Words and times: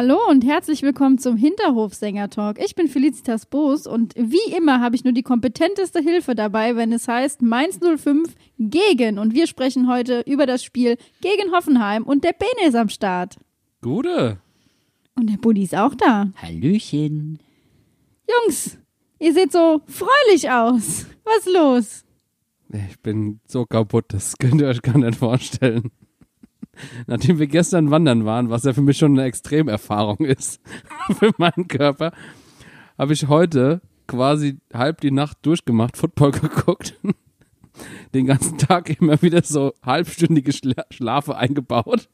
Hallo 0.00 0.16
und 0.30 0.44
herzlich 0.44 0.82
willkommen 0.82 1.18
zum 1.18 1.36
Hinterhofsänger-Talk. 1.36 2.60
Ich 2.64 2.76
bin 2.76 2.86
Felicitas 2.86 3.46
Boos 3.46 3.84
und 3.84 4.14
wie 4.14 4.54
immer 4.56 4.80
habe 4.80 4.94
ich 4.94 5.02
nur 5.02 5.12
die 5.12 5.24
kompetenteste 5.24 5.98
Hilfe 5.98 6.36
dabei, 6.36 6.76
wenn 6.76 6.92
es 6.92 7.08
heißt 7.08 7.42
Mainz 7.42 7.80
05 7.80 8.32
gegen. 8.60 9.18
Und 9.18 9.34
wir 9.34 9.48
sprechen 9.48 9.88
heute 9.88 10.20
über 10.24 10.46
das 10.46 10.62
Spiel 10.62 10.98
gegen 11.20 11.50
Hoffenheim 11.50 12.04
und 12.04 12.22
der 12.22 12.32
Bene 12.32 12.68
ist 12.68 12.76
am 12.76 12.90
Start. 12.90 13.38
Gute. 13.82 14.38
Und 15.16 15.30
der 15.30 15.38
Buddy 15.38 15.64
ist 15.64 15.74
auch 15.74 15.96
da. 15.96 16.30
Hallöchen. 16.36 17.40
Jungs, 18.28 18.78
ihr 19.18 19.34
seht 19.34 19.50
so 19.50 19.80
fröhlich 19.88 20.48
aus. 20.48 21.06
Was 21.24 21.38
ist 21.38 21.52
los? 21.52 22.04
Ich 22.72 23.00
bin 23.00 23.40
so 23.48 23.66
kaputt, 23.66 24.04
das 24.10 24.38
könnt 24.38 24.60
ihr 24.60 24.68
euch 24.68 24.80
gar 24.80 24.96
nicht 24.96 25.16
vorstellen. 25.16 25.90
Nachdem 27.06 27.38
wir 27.38 27.46
gestern 27.46 27.90
wandern 27.90 28.24
waren, 28.24 28.50
was 28.50 28.64
ja 28.64 28.72
für 28.72 28.82
mich 28.82 28.98
schon 28.98 29.12
eine 29.12 29.26
Extremerfahrung 29.26 30.18
ist 30.18 30.60
für 31.18 31.32
meinen 31.38 31.68
Körper, 31.68 32.12
habe 32.98 33.12
ich 33.12 33.28
heute 33.28 33.80
quasi 34.06 34.58
halb 34.72 35.00
die 35.00 35.10
Nacht 35.10 35.38
durchgemacht, 35.42 35.96
Football 35.96 36.30
geguckt. 36.32 36.94
Den 38.12 38.26
ganzen 38.26 38.58
Tag 38.58 39.00
immer 39.00 39.22
wieder 39.22 39.42
so 39.44 39.72
halbstündige 39.84 40.52
Schla 40.52 40.84
Schlafe 40.90 41.36
eingebaut. 41.36 42.08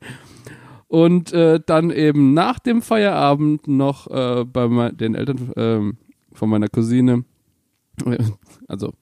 Und 0.89 1.33
äh, 1.33 1.61
dann 1.65 1.91
eben 1.91 2.35
nach 2.35 2.59
dem 2.59 2.83
Feierabend 2.83 3.67
noch 3.67 4.07
äh, 4.09 4.45
bei 4.45 4.91
den 4.91 5.15
Eltern 5.15 5.53
äh, 5.57 6.37
von 6.37 6.51
meiner 6.51 6.69
Cousine 6.69 7.25
also 8.69 8.93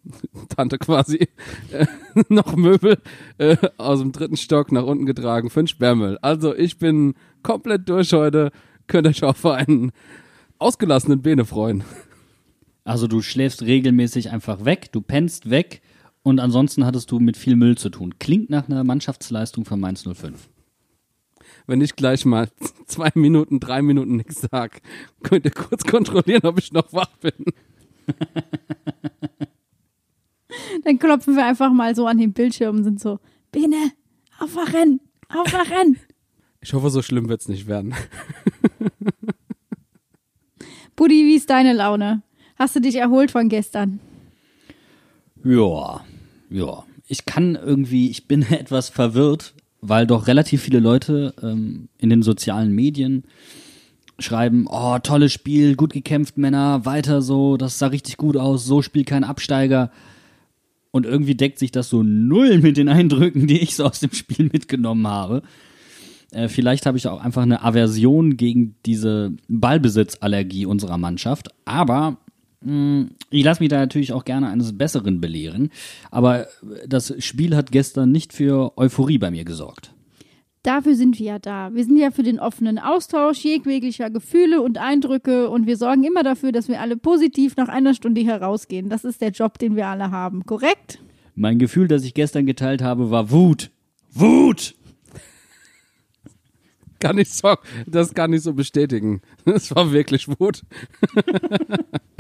Tante 0.55 0.79
quasi, 0.79 1.29
äh, 1.73 1.87
noch 2.29 2.57
Möbel 2.57 2.99
äh, 3.39 3.57
aus 3.79 4.01
dem 4.01 4.12
dritten 4.12 4.37
Stock 4.37 4.73
nach 4.73 4.84
unten 4.84 5.07
getragen 5.07 5.51
für 5.51 5.62
den 5.62 5.69
Sperrmüll. 5.69 6.19
Also 6.23 6.55
ich 6.55 6.79
bin 6.79 7.15
komplett 7.43 7.89
durch 7.89 8.12
heute, 8.12 8.51
könnt 8.87 9.07
euch 9.07 9.25
auf 9.25 9.45
einen 9.47 9.93
ausgelassenen 10.59 11.23
Bene 11.23 11.45
freuen. 11.45 11.84
Also 12.84 13.07
du 13.07 13.23
schläfst 13.23 13.62
regelmäßig 13.62 14.31
einfach 14.31 14.65
weg, 14.65 14.91
du 14.93 15.01
pennst 15.01 15.51
weg 15.51 15.83
und 16.23 16.41
ansonsten 16.41 16.84
hattest 16.84 17.11
du 17.11 17.21
mit 17.21 17.37
viel 17.37 17.56
Müll 17.56 17.77
zu 17.77 17.91
tun. 17.91 18.15
Klingt 18.19 18.51
nach 18.51 18.69
einer 18.69 18.84
Mannschaftsleistung 18.84 19.65
von 19.65 19.81
Mainz 19.81 20.05
05. 20.05 20.49
Wenn 21.67 21.81
ich 21.81 21.95
gleich 21.97 22.25
mal 22.25 22.49
zwei 22.87 23.11
Minuten, 23.15 23.61
drei 23.61 23.83
Minuten 23.83 24.17
nichts 24.17 24.47
sag, 24.51 24.83
könnt 25.23 25.45
ihr 25.45 25.53
kurz 25.53 25.84
kontrollieren, 25.84 26.45
ob 26.45 26.59
ich 26.59 26.73
noch 26.73 26.93
wach 26.93 27.17
bin. 27.19 27.53
Dann 30.85 30.99
klopfen 30.99 31.37
wir 31.37 31.47
einfach 31.47 31.73
mal 31.73 31.95
so 31.95 32.07
an 32.07 32.19
den 32.19 32.33
Bildschirm 32.33 32.77
und 32.77 32.85
sind 32.85 33.01
so, 33.01 33.19
Bene, 33.51 33.93
aufwachen, 34.39 35.01
aufwachen. 35.29 35.99
Ich 36.61 36.73
hoffe, 36.73 36.91
so 36.91 37.03
schlimm 37.03 37.29
wird's 37.29 37.49
nicht 37.49 37.67
werden. 37.67 37.95
Buddy, 40.97 41.25
wie 41.25 41.35
ist 41.35 41.51
deine 41.51 41.73
Laune? 41.73 42.23
Hast 42.57 42.77
du 42.77 42.81
dich 42.81 42.97
erholt 42.97 43.31
von 43.31 43.49
gestern? 43.49 44.01
Ja, 45.45 46.05
ja. 46.51 46.84
Ich 47.09 47.27
kann 47.27 47.57
irgendwie, 47.57 48.11
ich 48.11 48.29
bin 48.29 48.43
etwas 48.51 48.89
verwirrt, 48.89 49.55
weil 49.81 50.07
doch 50.07 50.29
relativ 50.29 50.63
viele 50.63 50.81
Leute 50.81 51.34
ähm, 51.43 51.89
in 51.99 52.11
den 52.11 52.23
sozialen 52.23 52.75
Medien 52.75 53.25
schreiben, 54.19 54.67
oh, 54.69 54.99
tolles 54.99 55.33
Spiel, 55.33 55.77
gut 55.77 55.93
gekämpft, 55.93 56.39
Männer, 56.39 56.84
weiter 56.84 57.23
so, 57.23 57.56
das 57.56 57.78
sah 57.78 57.89
richtig 57.89 58.17
gut 58.17 58.37
aus, 58.37 58.65
so 58.65 58.83
spielt 58.83 59.06
kein 59.06 59.25
Absteiger. 59.25 59.91
Und 60.91 61.06
irgendwie 61.06 61.34
deckt 61.34 61.59
sich 61.59 61.73
das 61.73 61.89
so 61.89 62.03
null 62.03 62.59
mit 62.59 62.77
den 62.77 62.89
Eindrücken, 62.89 63.47
die 63.47 63.59
ich 63.59 63.75
so 63.77 63.84
aus 63.84 64.01
dem 64.01 64.12
Spiel 64.12 64.51
mitgenommen 64.53 65.06
habe. 65.06 65.43
Äh, 66.33 66.49
vielleicht 66.49 66.87
habe 66.87 66.99
ich 66.99 67.09
auch 67.09 67.21
einfach 67.21 67.43
eine 67.43 67.62
Aversion 67.62 68.37
gegen 68.37 68.75
diese 68.84 69.33
Ballbesitzallergie 69.49 70.67
unserer 70.67 70.99
Mannschaft. 70.99 71.49
Aber 71.65 72.19
mh, 72.61 72.72
mm, 72.72 73.11
ich 73.31 73.45
lasse 73.45 73.62
mich 73.62 73.71
da 73.71 73.78
natürlich 73.78 74.12
auch 74.12 74.25
gerne 74.25 74.49
eines 74.49 74.77
Besseren 74.77 75.21
belehren. 75.21 75.71
Aber 76.11 76.47
das 76.87 77.15
Spiel 77.25 77.56
hat 77.56 77.72
gestern 77.72 78.12
nicht 78.12 78.33
für 78.33 78.77
Euphorie 78.77 79.19
bei 79.19 79.31
mir 79.31 79.45
gesorgt. 79.45 79.93
Dafür 80.62 80.95
sind 80.95 81.19
wir 81.19 81.27
ja 81.27 81.39
da. 81.41 81.75
Wir 81.75 81.84
sind 81.84 81.97
ja 81.97 82.12
für 82.12 82.23
den 82.23 82.39
offenen 82.39 82.78
Austausch 82.78 83.39
jeglicher 83.41 84.11
Gefühle 84.11 84.62
und 84.62 84.78
Eindrücke 84.78 85.50
und 85.50 85.67
wir 85.67 85.77
sorgen 85.77 86.05
immer 86.05 86.23
dafür, 86.23 86.53
dass 86.53 86.69
wir 86.69 86.81
alle 86.81 86.97
positiv 86.97 87.56
nach 87.56 87.69
einer 87.69 87.95
Stunde 87.95 88.21
herausgehen. 88.21 88.89
Das 88.89 89.05
ist 89.05 89.21
der 89.21 89.31
Job, 89.31 89.59
den 89.59 89.75
wir 89.75 89.89
alle 89.89 90.12
haben, 90.12 90.47
korrekt? 90.47 91.03
Mein 91.34 91.59
Gefühl, 91.59 91.89
das 91.89 92.05
ich 92.05 92.15
gestern 92.15 92.47
geteilt 92.47 92.81
habe, 92.81 93.11
war 93.11 93.31
Wut. 93.31 93.72
Wut! 94.12 94.75
Kann 97.01 97.19
ich 97.19 97.33
so, 97.33 97.56
das 97.89 98.15
kann 98.15 98.33
ich 98.33 98.43
so 98.43 98.55
bestätigen. 98.55 99.22
Es 99.45 99.75
war 99.75 99.91
wirklich 99.91 100.28
Wut. 100.28 100.62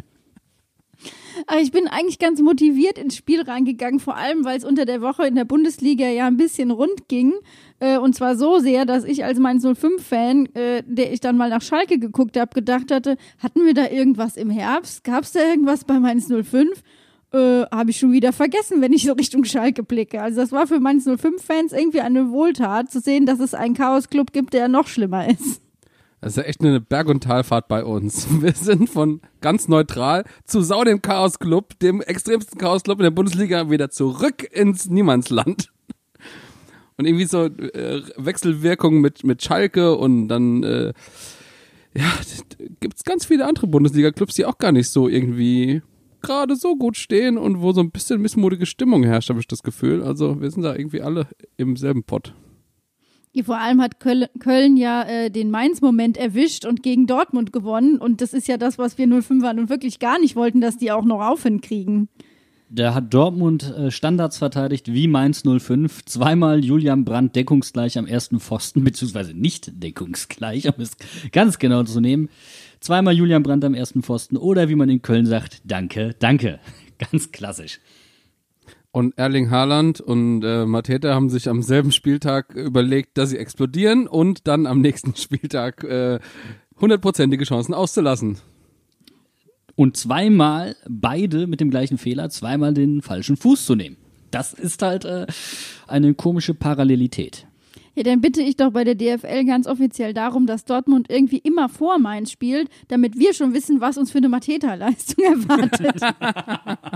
Aber 1.46 1.60
ich 1.60 1.72
bin 1.72 1.88
eigentlich 1.88 2.18
ganz 2.18 2.40
motiviert 2.40 2.98
ins 2.98 3.16
Spiel 3.16 3.42
reingegangen, 3.42 4.00
vor 4.00 4.16
allem, 4.16 4.44
weil 4.44 4.58
es 4.58 4.64
unter 4.64 4.84
der 4.84 5.00
Woche 5.00 5.26
in 5.26 5.34
der 5.34 5.44
Bundesliga 5.44 6.06
ja 6.08 6.26
ein 6.26 6.36
bisschen 6.36 6.70
rund 6.70 7.08
ging. 7.08 7.34
Äh, 7.80 7.98
und 7.98 8.14
zwar 8.14 8.36
so 8.36 8.58
sehr, 8.58 8.84
dass 8.84 9.04
ich 9.04 9.24
als 9.24 9.38
mein 9.38 9.58
05-Fan, 9.58 10.46
äh, 10.54 10.82
der 10.86 11.12
ich 11.12 11.20
dann 11.20 11.36
mal 11.36 11.50
nach 11.50 11.62
Schalke 11.62 11.98
geguckt 11.98 12.38
habe, 12.38 12.54
gedacht 12.54 12.90
hatte, 12.90 13.16
hatten 13.38 13.64
wir 13.64 13.74
da 13.74 13.88
irgendwas 13.88 14.36
im 14.36 14.50
Herbst? 14.50 15.04
Gab 15.04 15.24
es 15.24 15.32
da 15.32 15.40
irgendwas 15.40 15.84
bei 15.84 15.98
Mainz 15.98 16.28
05? 16.28 16.82
Äh, 17.32 17.64
habe 17.70 17.90
ich 17.90 17.96
schon 17.96 18.12
wieder 18.12 18.32
vergessen, 18.34 18.82
wenn 18.82 18.92
ich 18.92 19.04
so 19.04 19.14
Richtung 19.14 19.44
Schalke 19.44 19.82
blicke. 19.82 20.20
Also 20.20 20.42
das 20.42 20.52
war 20.52 20.66
für 20.66 20.80
Mainz 20.80 21.06
05-Fans 21.06 21.72
irgendwie 21.72 22.02
eine 22.02 22.30
Wohltat, 22.30 22.90
zu 22.90 23.00
sehen, 23.00 23.24
dass 23.24 23.40
es 23.40 23.54
einen 23.54 23.74
Chaos-Club 23.74 24.32
gibt, 24.32 24.52
der 24.52 24.68
noch 24.68 24.86
schlimmer 24.86 25.26
ist. 25.28 25.61
Das 26.22 26.34
ist 26.34 26.36
ja 26.36 26.44
echt 26.44 26.60
eine 26.60 26.80
Berg- 26.80 27.08
und 27.08 27.24
Talfahrt 27.24 27.66
bei 27.66 27.84
uns. 27.84 28.28
Wir 28.40 28.52
sind 28.52 28.88
von 28.88 29.20
ganz 29.40 29.66
neutral 29.66 30.24
zu 30.44 30.62
Sau 30.62 30.84
dem 30.84 31.02
Chaos 31.02 31.40
Club, 31.40 31.78
dem 31.80 32.00
extremsten 32.00 32.58
Chaos 32.58 32.84
Club 32.84 33.00
in 33.00 33.02
der 33.02 33.10
Bundesliga, 33.10 33.68
wieder 33.70 33.90
zurück 33.90 34.48
ins 34.52 34.88
Niemandsland. 34.88 35.72
Und 36.96 37.06
irgendwie 37.06 37.24
so 37.24 37.46
äh, 37.46 38.02
Wechselwirkung 38.16 39.00
mit, 39.00 39.24
mit 39.24 39.42
Schalke 39.42 39.96
und 39.96 40.28
dann, 40.28 40.62
äh, 40.62 40.92
ja, 41.96 42.12
gibt's 42.80 43.02
ganz 43.02 43.24
viele 43.24 43.46
andere 43.46 43.66
Bundesliga-Clubs, 43.66 44.34
die 44.34 44.44
auch 44.44 44.58
gar 44.58 44.72
nicht 44.72 44.90
so 44.90 45.08
irgendwie 45.08 45.80
gerade 46.20 46.54
so 46.54 46.76
gut 46.76 46.98
stehen 46.98 47.38
und 47.38 47.62
wo 47.62 47.72
so 47.72 47.80
ein 47.80 47.90
bisschen 47.90 48.20
missmutige 48.20 48.66
Stimmung 48.66 49.02
herrscht, 49.02 49.30
habe 49.30 49.40
ich 49.40 49.48
das 49.48 49.62
Gefühl. 49.62 50.02
Also 50.02 50.40
wir 50.40 50.50
sind 50.50 50.62
da 50.62 50.76
irgendwie 50.76 51.00
alle 51.00 51.26
im 51.56 51.76
selben 51.76 52.04
Pott. 52.04 52.34
Vor 53.44 53.58
allem 53.58 53.80
hat 53.80 53.98
Köln, 53.98 54.26
Köln 54.40 54.76
ja 54.76 55.04
äh, 55.04 55.30
den 55.30 55.50
Mainz-Moment 55.50 56.18
erwischt 56.18 56.66
und 56.66 56.82
gegen 56.82 57.06
Dortmund 57.06 57.52
gewonnen. 57.52 57.96
Und 57.96 58.20
das 58.20 58.34
ist 58.34 58.46
ja 58.46 58.58
das, 58.58 58.76
was 58.76 58.98
wir 58.98 59.06
05ern 59.06 59.58
und 59.58 59.70
wirklich 59.70 59.98
gar 59.98 60.18
nicht 60.18 60.36
wollten, 60.36 60.60
dass 60.60 60.76
die 60.76 60.92
auch 60.92 61.04
noch 61.04 61.20
aufhin 61.20 61.62
kriegen. 61.62 62.08
Da 62.68 62.94
hat 62.94 63.12
Dortmund 63.12 63.70
äh, 63.76 63.90
Standards 63.90 64.38
verteidigt 64.38 64.92
wie 64.92 65.06
Mainz 65.06 65.42
05. 65.42 66.06
Zweimal 66.06 66.64
Julian 66.64 67.04
Brandt 67.04 67.36
deckungsgleich 67.36 67.98
am 67.98 68.06
ersten 68.06 68.40
Pfosten, 68.40 68.84
beziehungsweise 68.84 69.34
nicht 69.34 69.82
deckungsgleich, 69.82 70.66
um 70.68 70.82
es 70.82 70.96
ganz 71.32 71.58
genau 71.58 71.82
zu 71.84 72.00
nehmen. 72.00 72.28
Zweimal 72.80 73.14
Julian 73.14 73.42
Brandt 73.42 73.64
am 73.64 73.74
ersten 73.74 74.02
Pfosten 74.02 74.36
oder 74.36 74.68
wie 74.70 74.74
man 74.74 74.88
in 74.88 75.02
Köln 75.02 75.26
sagt, 75.26 75.60
danke, 75.64 76.14
danke. 76.18 76.60
Ganz 77.10 77.32
klassisch. 77.32 77.80
Und 78.92 79.16
Erling 79.16 79.50
Haaland 79.50 80.02
und 80.02 80.44
äh, 80.44 80.66
Mateta 80.66 81.14
haben 81.14 81.30
sich 81.30 81.48
am 81.48 81.62
selben 81.62 81.92
Spieltag 81.92 82.54
überlegt, 82.54 83.16
dass 83.16 83.30
sie 83.30 83.38
explodieren 83.38 84.06
und 84.06 84.46
dann 84.46 84.66
am 84.66 84.82
nächsten 84.82 85.16
Spieltag 85.16 85.82
äh, 85.82 86.20
hundertprozentige 86.78 87.44
Chancen 87.44 87.72
auszulassen. 87.72 88.36
Und 89.76 89.96
zweimal 89.96 90.76
beide 90.86 91.46
mit 91.46 91.60
dem 91.60 91.70
gleichen 91.70 91.96
Fehler, 91.96 92.28
zweimal 92.28 92.74
den 92.74 93.00
falschen 93.00 93.38
Fuß 93.38 93.64
zu 93.64 93.74
nehmen. 93.74 93.96
Das 94.30 94.52
ist 94.52 94.82
halt 94.82 95.06
äh, 95.06 95.26
eine 95.86 96.12
komische 96.12 96.52
Parallelität. 96.52 97.46
Ja, 97.94 98.02
dann 98.02 98.20
bitte 98.20 98.42
ich 98.42 98.56
doch 98.56 98.72
bei 98.72 98.84
der 98.84 98.94
DFL 98.94 99.44
ganz 99.44 99.66
offiziell 99.66 100.12
darum, 100.12 100.46
dass 100.46 100.64
Dortmund 100.64 101.08
irgendwie 101.10 101.38
immer 101.38 101.68
vor 101.68 101.98
Mainz 101.98 102.30
spielt, 102.30 102.68
damit 102.88 103.18
wir 103.18 103.32
schon 103.32 103.54
wissen, 103.54 103.80
was 103.80 103.96
uns 103.96 104.10
für 104.10 104.18
eine 104.18 104.28
Mateta-Leistung 104.28 105.24
erwartet. 105.48 106.02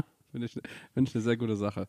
Finde 0.36 0.48
ich, 0.48 0.52
find 0.92 1.08
ich 1.08 1.14
eine 1.14 1.24
sehr 1.24 1.38
gute 1.38 1.56
Sache. 1.56 1.88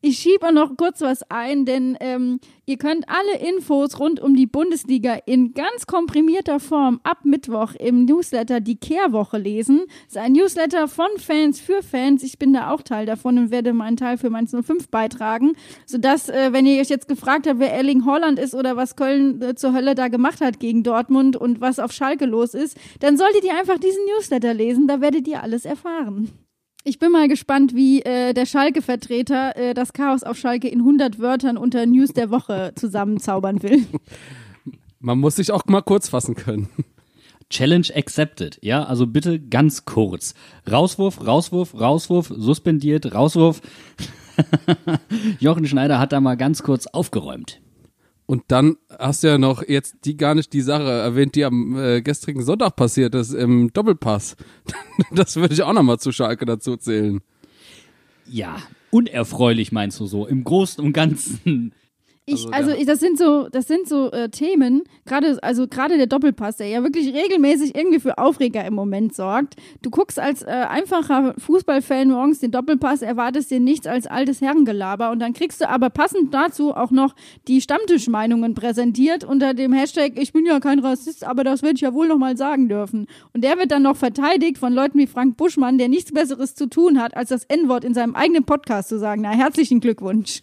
Ich 0.00 0.18
schiebe 0.18 0.52
noch 0.52 0.76
kurz 0.76 1.02
was 1.02 1.22
ein, 1.30 1.64
denn 1.64 1.96
ähm, 2.00 2.40
ihr 2.64 2.78
könnt 2.78 3.08
alle 3.08 3.38
Infos 3.48 4.00
rund 4.00 4.18
um 4.18 4.34
die 4.34 4.48
Bundesliga 4.48 5.16
in 5.24 5.54
ganz 5.54 5.86
komprimierter 5.86 6.58
Form 6.58 6.98
ab 7.04 7.18
Mittwoch 7.22 7.74
im 7.78 8.06
Newsletter 8.06 8.60
Die 8.60 8.74
Kehrwoche 8.74 9.38
lesen. 9.38 9.84
Das 10.06 10.16
ist 10.16 10.18
ein 10.18 10.32
Newsletter 10.32 10.88
von 10.88 11.06
Fans 11.16 11.60
für 11.60 11.80
Fans. 11.80 12.24
Ich 12.24 12.40
bin 12.40 12.52
da 12.52 12.72
auch 12.72 12.82
Teil 12.82 13.06
davon 13.06 13.38
und 13.38 13.50
werde 13.52 13.72
meinen 13.72 13.96
Teil 13.96 14.18
für 14.18 14.30
Mainz 14.30 14.50
05 14.50 14.88
beitragen, 14.88 15.52
sodass, 15.86 16.28
äh, 16.28 16.52
wenn 16.52 16.66
ihr 16.66 16.80
euch 16.80 16.88
jetzt 16.88 17.06
gefragt 17.06 17.46
habt, 17.46 17.60
wer 17.60 17.72
Erling 17.72 18.04
Holland 18.04 18.40
ist 18.40 18.56
oder 18.56 18.74
was 18.74 18.96
Köln 18.96 19.40
äh, 19.40 19.54
zur 19.54 19.74
Hölle 19.74 19.94
da 19.94 20.08
gemacht 20.08 20.40
hat 20.40 20.58
gegen 20.58 20.82
Dortmund 20.82 21.36
und 21.36 21.60
was 21.60 21.78
auf 21.78 21.92
Schalke 21.92 22.26
los 22.26 22.54
ist, 22.54 22.76
dann 22.98 23.16
solltet 23.16 23.44
ihr 23.44 23.56
einfach 23.56 23.78
diesen 23.78 24.04
Newsletter 24.06 24.54
lesen. 24.54 24.88
Da 24.88 25.00
werdet 25.00 25.28
ihr 25.28 25.44
alles 25.44 25.64
erfahren. 25.64 26.45
Ich 26.88 27.00
bin 27.00 27.10
mal 27.10 27.26
gespannt, 27.26 27.74
wie 27.74 28.00
äh, 28.02 28.32
der 28.32 28.46
Schalke-Vertreter 28.46 29.56
äh, 29.56 29.74
das 29.74 29.92
Chaos 29.92 30.22
auf 30.22 30.38
Schalke 30.38 30.68
in 30.68 30.78
100 30.78 31.18
Wörtern 31.18 31.56
unter 31.56 31.84
News 31.84 32.12
der 32.12 32.30
Woche 32.30 32.74
zusammenzaubern 32.76 33.60
will. 33.64 33.84
Man 35.00 35.18
muss 35.18 35.34
sich 35.34 35.50
auch 35.50 35.64
mal 35.66 35.82
kurz 35.82 36.08
fassen 36.08 36.36
können. 36.36 36.68
Challenge 37.50 37.88
accepted. 37.92 38.60
Ja, 38.62 38.84
also 38.84 39.08
bitte 39.08 39.40
ganz 39.40 39.84
kurz. 39.84 40.34
Rauswurf, 40.70 41.26
Rauswurf, 41.26 41.74
Rauswurf, 41.74 42.32
suspendiert, 42.32 43.12
Rauswurf. 43.12 43.62
Jochen 45.40 45.66
Schneider 45.66 45.98
hat 45.98 46.12
da 46.12 46.20
mal 46.20 46.36
ganz 46.36 46.62
kurz 46.62 46.86
aufgeräumt. 46.86 47.60
Und 48.26 48.42
dann 48.48 48.76
hast 48.98 49.22
du 49.22 49.28
ja 49.28 49.38
noch 49.38 49.62
jetzt 49.66 49.96
die 50.04 50.16
gar 50.16 50.34
nicht 50.34 50.52
die 50.52 50.60
Sache 50.60 50.90
erwähnt, 50.90 51.36
die 51.36 51.44
am 51.44 51.76
äh, 51.78 52.02
gestrigen 52.02 52.42
Sonntag 52.42 52.74
passiert 52.74 53.14
ist 53.14 53.32
im 53.32 53.72
Doppelpass. 53.72 54.36
Das 55.12 55.36
würde 55.36 55.52
ich 55.52 55.62
auch 55.62 55.74
nochmal 55.74 55.98
zu 55.98 56.10
Schalke 56.10 56.46
dazu 56.46 56.76
zählen. 56.78 57.20
Ja, 58.26 58.56
unerfreulich 58.90 59.70
meinst 59.70 60.00
du 60.00 60.06
so, 60.06 60.26
im 60.26 60.42
Großen 60.42 60.82
und 60.82 60.94
Ganzen. 60.94 61.72
Ich, 62.28 62.52
Also, 62.52 62.70
also, 62.70 62.80
ja. 62.80 62.84
das 62.84 62.98
sind 62.98 63.18
so, 63.18 63.48
das 63.48 63.68
sind 63.68 63.86
so 63.88 64.10
äh, 64.10 64.28
Themen, 64.28 64.82
gerade, 65.04 65.38
also 65.44 65.68
gerade 65.68 65.96
der 65.96 66.08
Doppelpass, 66.08 66.56
der 66.56 66.66
ja 66.66 66.82
wirklich 66.82 67.14
regelmäßig 67.14 67.76
irgendwie 67.76 68.00
für 68.00 68.18
Aufreger 68.18 68.64
im 68.64 68.74
Moment 68.74 69.14
sorgt. 69.14 69.54
Du 69.80 69.90
guckst 69.90 70.18
als 70.18 70.42
äh, 70.42 70.46
einfacher 70.46 71.34
Fußballfan 71.38 72.08
morgens 72.08 72.40
den 72.40 72.50
Doppelpass, 72.50 73.02
erwartest 73.02 73.52
dir 73.52 73.60
nichts 73.60 73.86
als 73.86 74.08
altes 74.08 74.40
Herrengelaber 74.40 75.12
und 75.12 75.20
dann 75.20 75.34
kriegst 75.34 75.60
du 75.60 75.68
aber 75.68 75.88
passend 75.88 76.34
dazu 76.34 76.74
auch 76.74 76.90
noch 76.90 77.14
die 77.46 77.60
Stammtischmeinungen 77.60 78.54
präsentiert 78.54 79.22
unter 79.22 79.54
dem 79.54 79.72
Hashtag 79.72 80.14
Ich 80.16 80.32
bin 80.32 80.44
ja 80.46 80.58
kein 80.58 80.80
Rassist, 80.80 81.22
aber 81.22 81.44
das 81.44 81.62
werde 81.62 81.76
ich 81.76 81.82
ja 81.82 81.94
wohl 81.94 82.08
noch 82.08 82.18
mal 82.18 82.36
sagen 82.36 82.68
dürfen. 82.68 83.06
Und 83.34 83.44
der 83.44 83.56
wird 83.56 83.70
dann 83.70 83.84
noch 83.84 83.96
verteidigt 83.96 84.58
von 84.58 84.72
Leuten 84.72 84.98
wie 84.98 85.06
Frank 85.06 85.36
Buschmann, 85.36 85.78
der 85.78 85.88
nichts 85.88 86.10
Besseres 86.10 86.56
zu 86.56 86.68
tun 86.68 87.00
hat, 87.00 87.16
als 87.16 87.28
das 87.28 87.44
N-Wort 87.44 87.84
in 87.84 87.94
seinem 87.94 88.16
eigenen 88.16 88.42
Podcast 88.42 88.88
zu 88.88 88.98
sagen. 88.98 89.22
Na, 89.22 89.30
herzlichen 89.30 89.78
Glückwunsch. 89.78 90.42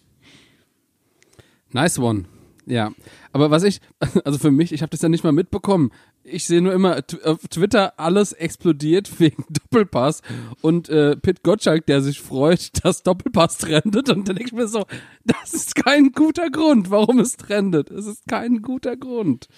Nice 1.73 1.99
one. 1.99 2.25
Ja. 2.65 2.91
Aber 3.31 3.51
was 3.51 3.63
ich, 3.63 3.81
also 4.23 4.39
für 4.39 4.51
mich, 4.51 4.71
ich 4.71 4.81
habe 4.81 4.89
das 4.91 5.01
ja 5.01 5.09
nicht 5.09 5.23
mal 5.23 5.31
mitbekommen. 5.33 5.91
Ich 6.23 6.45
sehe 6.45 6.61
nur 6.61 6.71
immer 6.71 7.05
t- 7.05 7.21
auf 7.23 7.45
Twitter, 7.49 7.99
alles 7.99 8.31
explodiert 8.31 9.11
wegen 9.19 9.43
Doppelpass 9.49 10.21
und 10.61 10.87
äh, 10.87 11.17
Pit 11.17 11.43
Gottschalk, 11.43 11.85
der 11.85 12.01
sich 12.01 12.21
freut, 12.21 12.69
dass 12.83 13.03
Doppelpass 13.03 13.57
trendet. 13.57 14.09
Und 14.09 14.27
dann 14.29 14.35
denke 14.35 14.45
ich 14.45 14.53
mir 14.53 14.67
so, 14.67 14.85
das 15.25 15.53
ist 15.53 15.75
kein 15.75 16.11
guter 16.13 16.49
Grund, 16.49 16.89
warum 16.89 17.19
es 17.19 17.35
trendet. 17.35 17.91
Es 17.91 18.05
ist 18.05 18.27
kein 18.27 18.61
guter 18.61 18.95
Grund. 18.95 19.49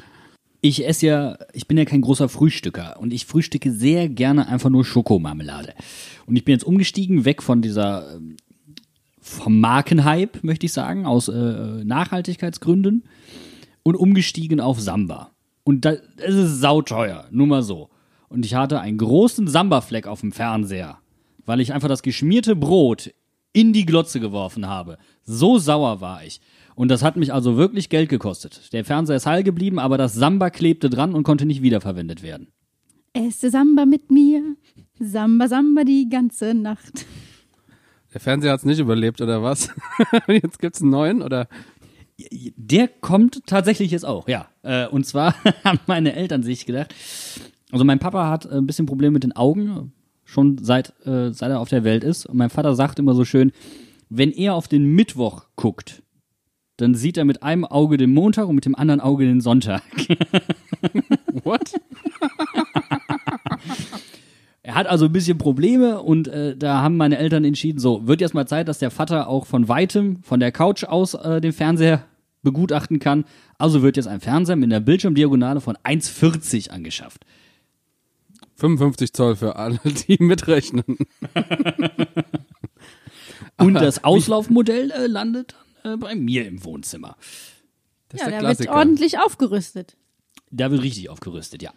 Ich 0.62 0.88
esse 0.88 1.06
ja, 1.06 1.38
ich 1.54 1.68
bin 1.68 1.78
ja 1.78 1.86
kein 1.86 2.02
großer 2.02 2.28
Frühstücker 2.28 2.96
und 3.00 3.14
ich 3.14 3.28
frühstücke 3.28 3.72
sehr 3.72 4.10
gerne 4.10 4.48
einfach 4.48 4.72
nur 4.72 4.84
Schokomarmelade. 4.84 5.76
Und 6.26 6.36
ich 6.38 6.44
bin 6.44 6.54
jetzt 6.54 6.64
umgestiegen, 6.64 7.24
weg 7.24 7.44
von 7.44 7.62
dieser, 7.62 8.16
ähm, 8.16 8.36
vom 9.26 9.60
Markenhype, 9.60 10.40
möchte 10.44 10.68
ich 10.68 10.74
sagen, 10.74 11.08
aus 11.08 11.30
äh, 11.30 11.84
Nachhaltigkeitsgründen 11.84 13.04
und 13.82 13.96
umgestiegen 13.96 14.60
auf 14.60 14.80
Samba. 14.80 15.32
Und 15.64 15.84
da, 15.84 15.94
es 16.18 16.36
ist 16.36 16.60
sauteuer, 16.62 17.26
nur 17.32 17.48
mal 17.48 17.64
so. 17.64 17.90
Und 18.30 18.46
ich 18.46 18.54
hatte 18.54 18.80
einen 18.80 19.00
großen 19.00 19.48
Samba-Fleck 19.48 20.06
auf 20.06 20.22
dem 20.22 20.32
Fernseher, 20.32 21.00
weil 21.44 21.60
ich 21.60 21.74
einfach 21.74 21.88
das 21.88 22.04
geschmierte 22.04 22.56
Brot 22.56 23.12
in 23.52 23.74
die 23.74 23.88
Glotze 23.88 24.20
geworfen 24.20 24.68
habe. 24.68 25.00
So 25.24 25.58
sauer 25.58 26.02
war 26.02 26.24
ich. 26.24 26.40
Und 26.76 26.90
das 26.90 27.02
hat 27.02 27.16
mich 27.16 27.34
also 27.34 27.58
wirklich 27.58 27.90
Geld 27.90 28.10
gekostet. 28.10 28.72
Der 28.74 28.86
Fernseher 28.86 29.16
ist 29.16 29.26
heil 29.26 29.42
geblieben, 29.42 29.80
aber 29.80 29.98
das 29.98 30.14
Samba 30.14 30.52
klebte 30.52 30.90
dran 30.92 31.16
und 31.16 31.24
konnte 31.24 31.48
nicht 31.48 31.64
wiederverwendet 31.64 32.22
werden. 32.22 32.50
Esse 33.14 33.50
Samba 33.50 33.88
mit 33.88 34.12
mir. 34.12 34.56
Samba, 35.00 35.48
Samba 35.48 35.84
die 35.84 36.10
ganze 36.10 36.54
Nacht. 36.54 37.08
Der 38.16 38.22
Fernseher 38.22 38.54
hat 38.54 38.60
es 38.60 38.66
nicht 38.66 38.80
überlebt, 38.80 39.20
oder 39.20 39.44
was? 39.44 39.70
Jetzt 40.28 40.60
gibt's 40.60 40.82
einen 40.82 40.90
neuen, 40.90 41.22
oder? 41.22 41.50
Der 42.56 42.88
kommt 42.88 43.46
tatsächlich 43.46 43.92
jetzt 43.92 44.06
auch, 44.06 44.30
ja. 44.30 44.48
Äh, 44.64 44.88
Und 44.88 45.06
zwar 45.06 45.36
haben 45.66 45.80
meine 45.86 46.16
Eltern 46.16 46.42
sich 46.42 46.66
gedacht, 46.66 46.96
also 47.74 47.84
mein 47.84 48.00
Papa 48.00 48.30
hat 48.30 48.50
ein 48.50 48.66
bisschen 48.66 48.86
Probleme 48.86 49.12
mit 49.12 49.24
den 49.26 49.36
Augen, 49.36 49.92
schon 50.24 50.58
seit, 50.60 50.94
äh, 51.06 51.34
seit 51.34 51.50
er 51.50 51.60
auf 51.60 51.68
der 51.68 51.84
Welt 51.84 52.06
ist. 52.06 52.26
Und 52.26 52.38
mein 52.38 52.50
Vater 52.50 52.74
sagt 52.74 53.00
immer 53.00 53.16
so 53.16 53.26
schön, 53.26 53.52
wenn 54.08 54.32
er 54.32 54.54
auf 54.54 54.70
den 54.70 54.86
Mittwoch 54.86 55.48
guckt, 55.58 56.02
dann 56.78 56.96
sieht 56.96 57.18
er 57.18 57.26
mit 57.26 57.44
einem 57.44 57.66
Auge 57.66 57.98
den 57.98 58.14
Montag 58.14 58.48
und 58.48 58.56
mit 58.56 58.66
dem 58.66 58.76
anderen 58.76 59.02
Auge 59.02 59.26
den 59.26 59.42
Sonntag. 59.42 59.84
What? 61.44 61.74
Er 64.66 64.74
hat 64.74 64.88
also 64.88 65.06
ein 65.06 65.12
bisschen 65.12 65.38
Probleme 65.38 66.02
und 66.02 66.28
äh, 66.28 66.58
da 66.58 66.82
haben 66.82 66.98
meine 66.98 67.20
Eltern 67.20 67.46
entschieden, 67.46 67.78
so, 67.78 68.08
wird 68.08 68.20
jetzt 68.20 68.34
mal 68.34 68.48
Zeit, 68.48 68.68
dass 68.68 68.80
der 68.80 68.90
Vater 68.90 69.28
auch 69.28 69.46
von 69.46 69.68
weitem, 69.68 70.24
von 70.24 70.40
der 70.40 70.52
Couch 70.52 70.84
aus 70.86 71.14
äh, 71.14 71.40
den 71.40 71.54
Fernseher 71.54 72.04
begutachten 72.42 72.98
kann. 72.98 73.26
Also 73.60 73.84
wird 73.84 73.96
jetzt 73.96 74.08
ein 74.08 74.22
Fernseher 74.22 74.56
mit 74.56 74.74
einer 74.74 74.80
Bildschirmdiagonale 74.80 75.62
von 75.62 75.78
1,40 75.84 76.72
angeschafft. 76.72 77.28
55 78.56 79.14
Zoll 79.14 79.36
für 79.36 79.56
alle, 79.56 79.80
die 80.08 80.18
mitrechnen. 80.20 80.84
Und 83.60 83.76
das 83.76 84.04
Auslaufmodell 84.04 84.90
äh, 84.90 85.06
landet 85.06 85.54
äh, 85.84 85.96
bei 85.96 86.16
mir 86.16 86.48
im 86.48 86.64
Wohnzimmer. 86.64 87.18
Das 88.10 88.22
Ja, 88.22 88.26
ist 88.26 88.32
der 88.32 88.42
da 88.42 88.58
wird 88.58 88.70
ordentlich 88.70 89.20
aufgerüstet. 89.20 89.96
Da 90.50 90.72
wird 90.72 90.82
richtig 90.82 91.12
aufgerüstet, 91.12 91.62
ja. 91.62 91.72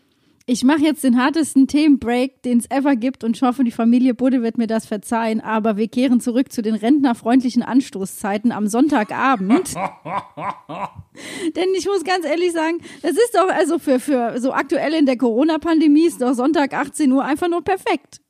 Ich 0.50 0.64
mache 0.64 0.80
jetzt 0.80 1.04
den 1.04 1.22
hartesten 1.22 1.66
Themenbreak, 1.66 2.42
den 2.42 2.56
es 2.56 2.70
ever 2.70 2.96
gibt 2.96 3.22
und 3.22 3.36
ich 3.36 3.42
hoffe, 3.42 3.64
die 3.64 3.70
Familie 3.70 4.14
Budde 4.14 4.42
wird 4.42 4.56
mir 4.56 4.66
das 4.66 4.86
verzeihen, 4.86 5.42
aber 5.42 5.76
wir 5.76 5.88
kehren 5.88 6.20
zurück 6.20 6.50
zu 6.50 6.62
den 6.62 6.74
rentnerfreundlichen 6.74 7.62
Anstoßzeiten 7.62 8.50
am 8.50 8.66
Sonntagabend. 8.66 9.74
Denn 11.54 11.68
ich 11.76 11.84
muss 11.84 12.02
ganz 12.02 12.24
ehrlich 12.24 12.54
sagen, 12.54 12.78
das 13.02 13.10
ist 13.10 13.34
doch 13.34 13.50
also 13.50 13.78
für, 13.78 14.00
für 14.00 14.40
so 14.40 14.54
aktuell 14.54 14.94
in 14.94 15.04
der 15.04 15.18
Corona-Pandemie 15.18 16.06
ist 16.06 16.22
doch 16.22 16.32
Sonntag 16.32 16.72
18 16.72 17.12
Uhr 17.12 17.22
einfach 17.22 17.48
nur 17.48 17.62
perfekt. 17.62 18.22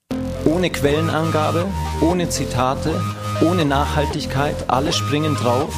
Ohne 0.45 0.71
Quellenangabe, 0.71 1.67
ohne 2.01 2.29
Zitate, 2.31 3.01
ohne 3.49 3.65
Nachhaltigkeit, 3.65 4.57
alle 4.69 4.93
springen 4.93 5.37
drauf. 5.37 5.73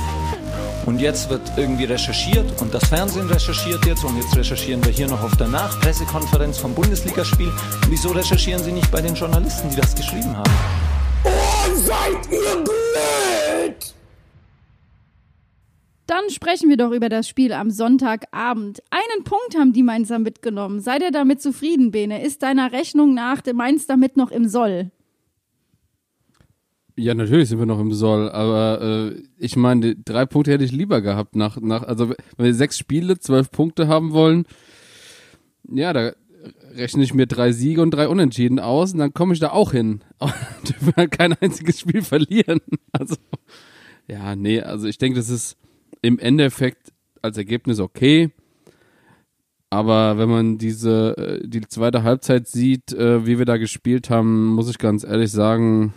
Und 0.87 1.00
jetzt 1.00 1.28
wird 1.28 1.42
irgendwie 1.56 1.84
recherchiert 1.84 2.60
und 2.60 2.72
das 2.72 2.88
Fernsehen 2.88 3.28
recherchiert 3.28 3.84
jetzt 3.84 4.04
und 4.04 4.16
jetzt 4.16 4.37
recherchieren 4.37 4.84
wir 4.84 4.92
hier 4.92 5.08
noch 5.08 5.22
auf 5.22 5.37
der 5.37 5.49
Nachpressekonferenz 5.49 6.58
vom 6.58 6.75
Bundesligaspiel. 6.75 7.49
Und 7.49 7.90
wieso 7.90 8.10
recherchieren 8.10 8.62
Sie 8.62 8.72
nicht 8.72 8.90
bei 8.90 9.00
den 9.00 9.14
Journalisten, 9.14 9.68
die 9.70 9.76
das 9.76 9.94
geschrieben 9.94 10.37
haben? 10.37 10.50
Dann 16.06 16.28
sprechen 16.30 16.68
wir 16.68 16.76
doch 16.76 16.90
über 16.90 17.08
das 17.08 17.28
Spiel 17.28 17.52
am 17.52 17.70
Sonntagabend. 17.70 18.82
Einen 18.90 19.22
Punkt 19.22 19.56
haben 19.56 19.72
die 19.72 19.84
Mainzer 19.84 20.18
mitgenommen. 20.18 20.80
Seid 20.80 21.02
ihr 21.02 21.12
damit 21.12 21.40
zufrieden, 21.40 21.92
Bene? 21.92 22.25
Ist 22.25 22.42
deiner 22.42 22.72
Rechnung 22.72 23.14
nach 23.14 23.40
der 23.40 23.54
Mainz 23.54 23.87
damit 23.87 24.16
noch 24.16 24.32
im 24.32 24.49
Soll? 24.49 24.90
Ja, 26.97 27.14
natürlich 27.14 27.49
sind 27.49 27.59
wir 27.59 27.66
noch 27.66 27.80
im 27.80 27.92
Soll, 27.92 28.30
aber 28.30 29.12
äh, 29.12 29.23
ich 29.38 29.56
meine, 29.56 29.97
drei 29.97 30.26
Punkte 30.26 30.52
hätte 30.52 30.64
ich 30.64 30.73
lieber 30.73 31.00
gehabt 31.00 31.37
nach, 31.37 31.61
nach, 31.61 31.82
also 31.82 32.11
wenn 32.11 32.47
wir 32.47 32.54
sechs 32.54 32.78
Spiele, 32.78 33.18
zwölf 33.18 33.50
Punkte 33.50 33.88
haben 33.88 34.12
wollen, 34.12 34.44
ja, 35.68 35.92
da 35.92 36.12
rechne 36.75 37.02
ich 37.02 37.14
mir 37.14 37.26
drei 37.26 37.52
Siege 37.52 37.82
und 37.82 37.90
drei 37.90 38.09
Unentschieden 38.09 38.59
aus 38.59 38.92
und 38.92 38.99
dann 38.99 39.14
komme 39.14 39.35
ich 39.35 39.40
da 39.40 39.50
auch 39.50 39.73
hin. 39.73 40.02
Dürfen 40.68 40.92
halt 40.97 41.11
kein 41.12 41.32
einziges 41.35 41.80
Spiel 41.80 42.02
verlieren. 42.02 42.61
Also, 42.92 43.14
ja, 44.09 44.35
nee, 44.35 44.61
also 44.61 44.88
ich 44.88 44.99
denke, 44.99 45.18
das 45.18 45.30
ist 45.30 45.56
im 46.02 46.18
Endeffekt 46.18 46.92
als 47.23 47.38
Ergebnis 47.38 47.78
okay. 47.78 48.30
Aber 49.70 50.18
wenn 50.18 50.28
man 50.28 50.59
diese, 50.59 51.16
äh, 51.16 51.49
die 51.49 51.61
zweite 51.61 52.02
Halbzeit 52.02 52.49
sieht, 52.49 52.92
äh, 52.92 53.25
wie 53.26 53.38
wir 53.38 53.44
da 53.47 53.56
gespielt 53.56 54.11
haben, 54.11 54.49
muss 54.49 54.68
ich 54.68 54.78
ganz 54.78 55.04
ehrlich 55.04 55.30
sagen, 55.30 55.94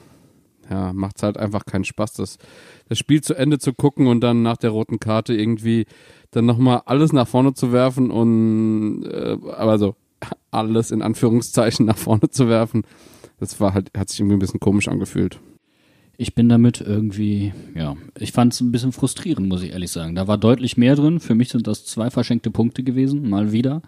ja, 0.70 0.94
macht 0.94 1.18
es 1.18 1.24
halt 1.24 1.38
einfach 1.38 1.66
keinen 1.66 1.84
Spaß, 1.84 2.14
das, 2.14 2.38
das 2.90 2.98
Spiel 2.98 3.22
zu 3.22 3.34
Ende 3.34 3.60
zu 3.60 3.74
gucken 3.74 4.08
und 4.08 4.22
dann 4.22 4.42
nach 4.42 4.58
der 4.58 4.72
roten 4.72 5.00
Karte 5.00 5.34
irgendwie 5.34 5.86
dann 6.32 6.46
nochmal 6.46 6.82
alles 6.86 7.14
nach 7.14 7.28
vorne 7.28 7.54
zu 7.54 7.72
werfen 7.72 8.12
und 8.12 9.04
äh, 9.06 9.38
aber 9.56 9.78
so 9.78 9.96
alles 10.52 10.92
in 10.92 11.02
Anführungszeichen 11.02 11.86
nach 11.86 11.98
vorne 11.98 12.30
zu 12.30 12.48
werfen. 12.48 12.84
Das 13.40 13.60
war 13.60 13.74
halt, 13.74 13.92
hat 13.98 14.10
sich 14.10 14.20
irgendwie 14.20 14.38
ein 14.38 14.40
bisschen 14.40 14.60
komisch 14.60 14.88
angefühlt. 14.88 15.40
Ich 16.16 16.36
bin 16.36 16.48
damit 16.48 16.80
irgendwie, 16.80 17.54
ja, 17.76 17.98
ich 18.20 18.32
fand 18.32 18.54
es 18.54 18.62
ein 18.62 18.72
bisschen 18.72 18.92
frustrierend, 18.92 19.48
muss 19.48 19.64
ich 19.64 19.72
ehrlich 19.72 19.92
sagen. 19.92 20.14
Da 20.14 20.28
war 20.28 20.38
deutlich 20.38 20.78
mehr 20.78 20.96
drin. 20.96 21.20
Für 21.20 21.34
mich 21.34 21.50
sind 21.50 21.66
das 21.66 21.86
zwei 21.86 22.12
verschenkte 22.12 22.52
Punkte 22.52 22.84
gewesen, 22.84 23.30
mal 23.30 23.52
wieder. 23.52 23.82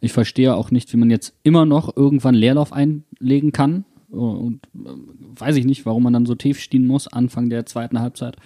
Ich 0.00 0.12
verstehe 0.12 0.54
auch 0.54 0.70
nicht, 0.70 0.92
wie 0.92 0.98
man 0.98 1.10
jetzt 1.10 1.34
immer 1.42 1.64
noch 1.64 1.96
irgendwann 1.96 2.34
Leerlauf 2.34 2.72
einlegen 2.72 3.52
kann. 3.52 3.84
Und 4.10 4.60
äh, 4.74 4.90
weiß 5.38 5.56
ich 5.56 5.64
nicht, 5.64 5.86
warum 5.86 6.02
man 6.02 6.12
dann 6.12 6.26
so 6.26 6.34
tief 6.34 6.60
stehen 6.60 6.86
muss, 6.86 7.08
Anfang 7.08 7.48
der 7.48 7.66
zweiten 7.66 8.00
Halbzeit. 8.00 8.36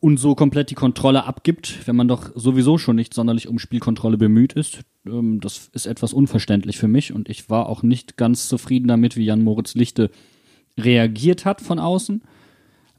Und 0.00 0.18
so 0.18 0.34
komplett 0.34 0.70
die 0.70 0.74
Kontrolle 0.74 1.24
abgibt, 1.24 1.86
wenn 1.86 1.96
man 1.96 2.08
doch 2.08 2.30
sowieso 2.34 2.78
schon 2.78 2.96
nicht 2.96 3.14
sonderlich 3.14 3.48
um 3.48 3.58
Spielkontrolle 3.58 4.16
bemüht 4.16 4.52
ist. 4.52 4.80
Ähm, 5.06 5.40
das 5.40 5.68
ist 5.72 5.86
etwas 5.86 6.12
unverständlich 6.12 6.78
für 6.78 6.88
mich 6.88 7.12
und 7.12 7.28
ich 7.28 7.50
war 7.50 7.68
auch 7.68 7.82
nicht 7.82 8.16
ganz 8.16 8.48
zufrieden 8.48 8.88
damit, 8.88 9.16
wie 9.16 9.24
Jan 9.24 9.42
Moritz 9.42 9.74
Lichte 9.74 10.10
reagiert 10.78 11.44
hat 11.44 11.60
von 11.60 11.78
außen, 11.78 12.22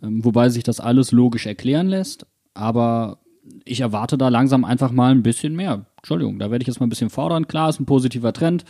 ähm, 0.01 0.23
wobei 0.23 0.49
sich 0.49 0.63
das 0.63 0.79
alles 0.79 1.11
logisch 1.11 1.45
erklären 1.45 1.87
lässt, 1.87 2.25
aber 2.53 3.19
ich 3.65 3.81
erwarte 3.81 4.17
da 4.17 4.29
langsam 4.29 4.63
einfach 4.63 4.91
mal 4.91 5.11
ein 5.11 5.23
bisschen 5.23 5.55
mehr. 5.55 5.85
Entschuldigung, 5.97 6.39
da 6.39 6.51
werde 6.51 6.63
ich 6.63 6.67
jetzt 6.67 6.79
mal 6.79 6.85
ein 6.85 6.89
bisschen 6.89 7.09
fordern. 7.09 7.47
Klar, 7.47 7.69
ist 7.69 7.79
ein 7.79 7.85
positiver 7.85 8.33
Trend. 8.33 8.63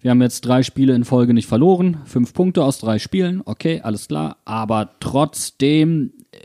Wir 0.00 0.10
haben 0.10 0.22
jetzt 0.22 0.42
drei 0.42 0.62
Spiele 0.62 0.94
in 0.94 1.04
Folge 1.04 1.34
nicht 1.34 1.46
verloren, 1.46 1.98
fünf 2.06 2.32
Punkte 2.32 2.64
aus 2.64 2.78
drei 2.78 2.98
Spielen, 2.98 3.42
okay, 3.44 3.82
alles 3.82 4.08
klar, 4.08 4.38
aber 4.46 4.94
trotzdem, 5.00 6.14
äh, 6.32 6.38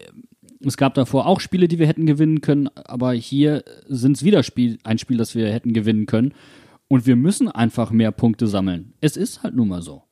es 0.68 0.76
gab 0.76 0.94
davor 0.94 1.26
auch 1.26 1.40
Spiele, 1.40 1.70
die 1.70 1.80
wir 1.80 1.88
hätten 1.88 2.06
gewinnen 2.06 2.42
können, 2.42 2.68
aber 2.76 3.14
hier 3.14 3.64
sind 3.88 4.18
es 4.18 4.24
wieder 4.24 4.44
Spiel, 4.44 4.78
ein 4.84 4.98
Spiel, 4.98 5.16
das 5.18 5.36
wir 5.36 5.52
hätten 5.54 5.72
gewinnen 5.72 6.06
können 6.06 6.34
und 6.90 7.06
wir 7.06 7.16
müssen 7.16 7.48
einfach 7.48 7.92
mehr 7.92 8.12
Punkte 8.12 8.48
sammeln. 8.48 8.94
Es 9.00 9.16
ist 9.16 9.42
halt 9.42 9.56
nun 9.56 9.70
mal 9.70 9.82
so. 9.82 10.04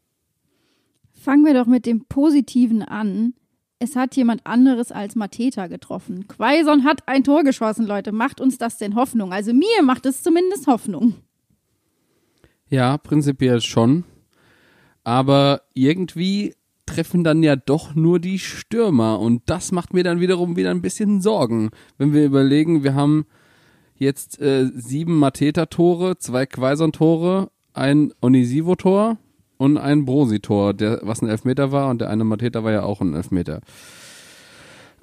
Fangen 1.11 1.45
wir 1.45 1.53
doch 1.53 1.67
mit 1.67 1.85
dem 1.85 2.05
Positiven 2.05 2.81
an. 2.81 3.33
Es 3.79 3.97
hat 3.97 4.15
jemand 4.15 4.45
anderes 4.45 4.93
als 4.93 5.15
Mateta 5.15 5.67
getroffen. 5.67 6.27
Quaison 6.27 6.85
hat 6.85 7.07
ein 7.07 7.25
Tor 7.25 7.43
geschossen, 7.43 7.85
Leute. 7.85 8.13
Macht 8.13 8.39
uns 8.39 8.57
das 8.57 8.77
denn 8.77 8.95
Hoffnung? 8.95 9.33
Also 9.33 9.53
mir 9.53 9.83
macht 9.83 10.05
es 10.05 10.23
zumindest 10.23 10.67
Hoffnung. 10.67 11.15
Ja, 12.73 12.97
prinzipiell 12.97 13.61
schon. 13.61 14.03
Aber 15.03 15.61
irgendwie 15.75 16.55
treffen 16.87 17.23
dann 17.23 17.43
ja 17.43 17.55
doch 17.55 17.93
nur 17.93 18.17
die 18.17 18.39
Stürmer. 18.39 19.19
Und 19.19 19.43
das 19.45 19.71
macht 19.71 19.93
mir 19.93 20.03
dann 20.03 20.19
wiederum 20.19 20.55
wieder 20.55 20.71
ein 20.71 20.81
bisschen 20.81 21.21
Sorgen. 21.21 21.69
Wenn 21.99 22.13
wir 22.13 22.25
überlegen, 22.25 22.83
wir 22.83 22.95
haben 22.95 23.27
jetzt 23.93 24.41
äh, 24.41 24.71
sieben 24.73 25.19
Mateta-Tore, 25.19 26.17
zwei 26.17 26.47
Quaison-Tore, 26.47 27.51
ein 27.73 28.11
Onisivo-Tor 28.21 29.19
und 29.57 29.77
ein 29.77 30.05
Brosi-Tor, 30.05 30.73
der, 30.73 31.01
was 31.03 31.21
ein 31.21 31.29
Elfmeter 31.29 31.71
war 31.71 31.91
und 31.91 32.01
der 32.01 32.09
eine 32.09 32.23
Mateta 32.23 32.63
war 32.63 32.71
ja 32.71 32.81
auch 32.81 33.01
ein 33.01 33.13
Elfmeter. 33.13 33.61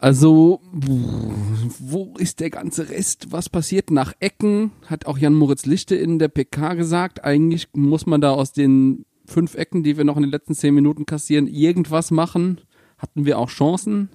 Also, 0.01 0.63
wo 0.73 2.15
ist 2.19 2.41
der 2.41 2.49
ganze 2.49 2.89
Rest? 2.89 3.33
Was 3.33 3.51
passiert 3.51 3.91
nach 3.91 4.15
Ecken? 4.19 4.73
Hat 4.87 5.05
auch 5.05 5.19
Jan-Moritz 5.19 5.67
Lichte 5.67 5.95
in 5.95 6.19
der 6.19 6.29
PK 6.29 6.73
gesagt. 6.73 7.23
Eigentlich 7.23 7.69
muss 7.75 8.07
man 8.07 8.23
da 8.23 8.31
aus 8.31 8.53
den 8.53 9.05
fünf 9.27 9.55
Ecken, 9.57 9.83
die 9.83 9.99
wir 9.99 10.05
noch 10.05 10.17
in 10.17 10.23
den 10.23 10.31
letzten 10.31 10.55
zehn 10.55 10.75
Minuten 10.75 11.05
kassieren, 11.05 11.47
irgendwas 11.47 12.11
machen. 12.11 12.63
Hatten 12.97 13.27
wir 13.27 13.39
auch 13.39 13.51
Chancen? 13.51 14.09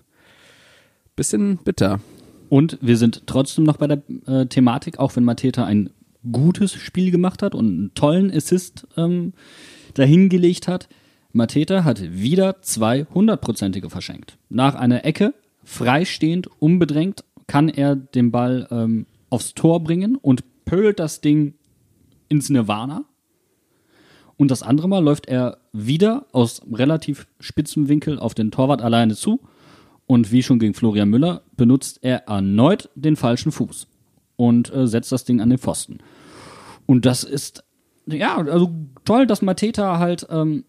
Bisschen 1.16 1.58
bitter. 1.58 2.00
Und 2.50 2.80
wir 2.82 2.98
sind 2.98 3.28
trotzdem 3.28 3.64
noch 3.64 3.78
bei 3.78 3.86
der 3.86 4.02
äh, 4.26 4.48
Thematik, 4.48 4.98
auch 4.98 5.16
wenn 5.16 5.24
Mateta 5.24 5.66
ein 5.66 5.92
gutes 6.32 6.74
Spiel 6.74 7.12
gemacht 7.12 7.44
hat 7.44 7.54
und 7.54 7.68
einen 7.68 7.94
tollen 7.94 8.32
Assist 8.32 8.88
ähm, 8.98 9.34
dahingelegt 9.94 10.68
hat. 10.68 10.90
Mateta 11.32 11.84
hat 11.84 12.02
wieder 12.12 12.62
zwei 12.64 13.06
hundertprozentige 13.14 13.92
verschenkt. 13.92 14.38
Nach 14.50 14.74
einer 14.74 15.06
Ecke, 15.06 15.34
freistehend, 15.66 16.48
unbedrängt, 16.60 17.26
kann 17.48 17.70
er 17.70 17.96
den 17.96 18.32
Ball 18.32 18.68
ähm, 18.72 19.06
aufs 19.30 19.54
Tor 19.54 19.84
bringen 19.84 20.16
und 20.16 20.44
pölt 20.64 21.00
das 21.00 21.22
Ding 21.22 21.56
ins 22.30 22.50
Nirvana. 22.50 23.04
Und 24.38 24.52
das 24.52 24.64
andere 24.64 24.90
Mal 24.90 25.04
läuft 25.04 25.28
er 25.28 25.58
wieder 25.72 26.26
aus 26.32 26.62
relativ 26.72 27.28
spitzem 27.40 27.88
Winkel 27.88 28.20
auf 28.20 28.34
den 28.34 28.52
Torwart 28.52 28.82
alleine 28.82 29.16
zu. 29.16 29.42
Und 30.08 30.32
wie 30.32 30.44
schon 30.44 30.60
gegen 30.60 30.74
Florian 30.74 31.10
Müller 31.10 31.42
benutzt 31.58 32.00
er 32.02 32.28
erneut 32.28 32.90
den 32.96 33.16
falschen 33.16 33.52
Fuß 33.52 33.88
und 34.36 34.74
äh, 34.74 34.88
setzt 34.88 35.12
das 35.12 35.26
Ding 35.26 35.42
an 35.42 35.50
den 35.50 35.58
Pfosten. 35.58 36.00
Und 36.86 37.06
das 37.06 37.24
ist 37.24 37.64
ja, 38.08 38.38
also 38.38 38.72
toll, 39.04 39.26
dass 39.26 39.42
Mateta 39.42 39.98
halt 39.98 40.28
ähm, 40.30 40.66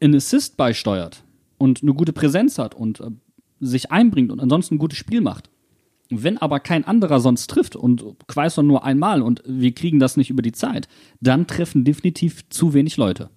einen 0.00 0.14
Assist 0.14 0.56
beisteuert 0.56 1.24
und 1.58 1.82
eine 1.82 1.94
gute 1.94 2.12
Präsenz 2.12 2.58
hat 2.58 2.74
und 2.74 3.00
äh, 3.00 3.10
sich 3.60 3.90
einbringt 3.90 4.30
und 4.30 4.40
ansonsten 4.40 4.74
ein 4.76 4.78
gutes 4.78 4.98
Spiel 4.98 5.20
macht. 5.20 5.50
Wenn 6.10 6.38
aber 6.38 6.60
kein 6.60 6.84
anderer 6.84 7.18
sonst 7.20 7.48
trifft 7.48 7.76
und 7.76 8.04
Quaison 8.28 8.66
nur 8.66 8.84
einmal 8.84 9.22
und 9.22 9.42
wir 9.46 9.72
kriegen 9.72 9.98
das 9.98 10.16
nicht 10.16 10.30
über 10.30 10.42
die 10.42 10.52
Zeit, 10.52 10.88
dann 11.20 11.46
treffen 11.46 11.84
definitiv 11.84 12.48
zu 12.50 12.74
wenig 12.74 12.96
Leute. 12.96 13.30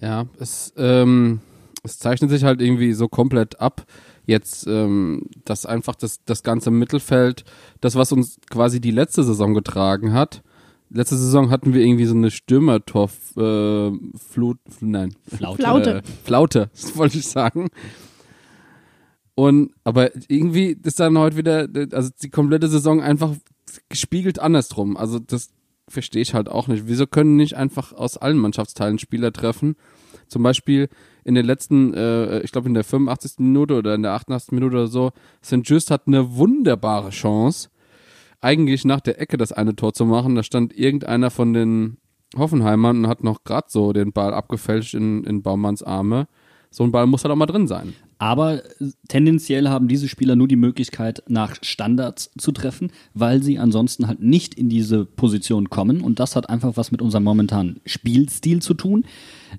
Ja, 0.00 0.26
es, 0.38 0.72
ähm, 0.76 1.40
es 1.82 1.98
zeichnet 1.98 2.30
sich 2.30 2.44
halt 2.44 2.62
irgendwie 2.62 2.92
so 2.92 3.08
komplett 3.08 3.60
ab, 3.60 3.84
jetzt 4.26 4.66
ähm, 4.66 5.26
dass 5.44 5.66
einfach 5.66 5.94
das, 5.96 6.24
das 6.24 6.42
ganze 6.42 6.70
Mittelfeld, 6.70 7.44
das, 7.80 7.96
was 7.96 8.12
uns 8.12 8.38
quasi 8.48 8.80
die 8.80 8.92
letzte 8.92 9.24
Saison 9.24 9.54
getragen 9.54 10.12
hat, 10.12 10.42
letzte 10.90 11.16
Saison 11.16 11.50
hatten 11.50 11.74
wir 11.74 11.82
irgendwie 11.82 12.06
so 12.06 12.14
eine 12.14 12.30
Stürmertor 12.30 13.10
äh, 13.36 13.90
Flut, 14.16 14.58
nein, 14.80 15.14
Flaute. 15.26 15.62
Flaute. 15.62 15.90
Äh, 15.96 16.02
Flaute, 16.24 16.70
das 16.74 16.96
wollte 16.96 17.18
ich 17.18 17.26
sagen. 17.26 17.68
Und 19.34 19.72
aber 19.84 20.10
irgendwie 20.28 20.76
ist 20.82 20.98
dann 20.98 21.16
heute 21.16 21.36
wieder, 21.36 21.68
also 21.92 22.10
die 22.22 22.30
komplette 22.30 22.68
Saison 22.68 23.00
einfach 23.00 23.34
gespiegelt 23.88 24.40
andersrum. 24.40 24.96
Also 24.96 25.18
das 25.18 25.50
verstehe 25.86 26.22
ich 26.22 26.34
halt 26.34 26.48
auch 26.48 26.68
nicht. 26.68 26.84
Wieso 26.86 27.06
können 27.06 27.36
nicht 27.36 27.54
einfach 27.54 27.92
aus 27.92 28.16
allen 28.16 28.38
Mannschaftsteilen 28.38 28.98
Spieler 28.98 29.32
treffen? 29.32 29.76
Zum 30.26 30.42
Beispiel 30.42 30.88
in 31.24 31.34
den 31.34 31.46
letzten, 31.46 31.94
äh, 31.94 32.40
ich 32.40 32.52
glaube 32.52 32.68
in 32.68 32.74
der 32.74 32.84
85. 32.84 33.38
Minute 33.38 33.74
oder 33.74 33.94
in 33.94 34.02
der 34.02 34.12
88. 34.12 34.52
Minute 34.52 34.76
oder 34.76 34.86
so, 34.88 35.12
St. 35.44 35.60
Just 35.62 35.90
hat 35.90 36.06
eine 36.06 36.36
wunderbare 36.36 37.10
Chance, 37.10 37.70
eigentlich 38.40 38.84
nach 38.84 39.00
der 39.00 39.20
Ecke 39.20 39.36
das 39.36 39.52
eine 39.52 39.76
Tor 39.76 39.92
zu 39.92 40.04
machen. 40.04 40.34
Da 40.34 40.42
stand 40.42 40.76
irgendeiner 40.76 41.30
von 41.30 41.52
den 41.52 41.98
Hoffenheimern 42.36 42.98
und 42.98 43.08
hat 43.08 43.24
noch 43.24 43.44
gerade 43.44 43.68
so 43.70 43.92
den 43.92 44.12
Ball 44.12 44.34
abgefälscht 44.34 44.94
in, 44.94 45.24
in 45.24 45.42
Baumanns 45.42 45.82
Arme. 45.82 46.28
So 46.70 46.84
ein 46.84 46.92
Ball 46.92 47.06
muss 47.06 47.24
halt 47.24 47.32
auch 47.32 47.36
mal 47.36 47.46
drin 47.46 47.66
sein. 47.66 47.94
Aber 48.18 48.62
tendenziell 49.08 49.68
haben 49.68 49.88
diese 49.88 50.08
Spieler 50.08 50.36
nur 50.36 50.48
die 50.48 50.56
Möglichkeit, 50.56 51.22
nach 51.28 51.56
Standards 51.62 52.30
zu 52.36 52.52
treffen, 52.52 52.90
weil 53.14 53.42
sie 53.42 53.58
ansonsten 53.58 54.08
halt 54.08 54.20
nicht 54.20 54.54
in 54.54 54.68
diese 54.68 55.04
Position 55.04 55.70
kommen. 55.70 56.00
Und 56.00 56.18
das 56.18 56.36
hat 56.36 56.50
einfach 56.50 56.76
was 56.76 56.90
mit 56.90 57.00
unserem 57.00 57.24
momentanen 57.24 57.80
Spielstil 57.86 58.60
zu 58.60 58.74
tun, 58.74 59.04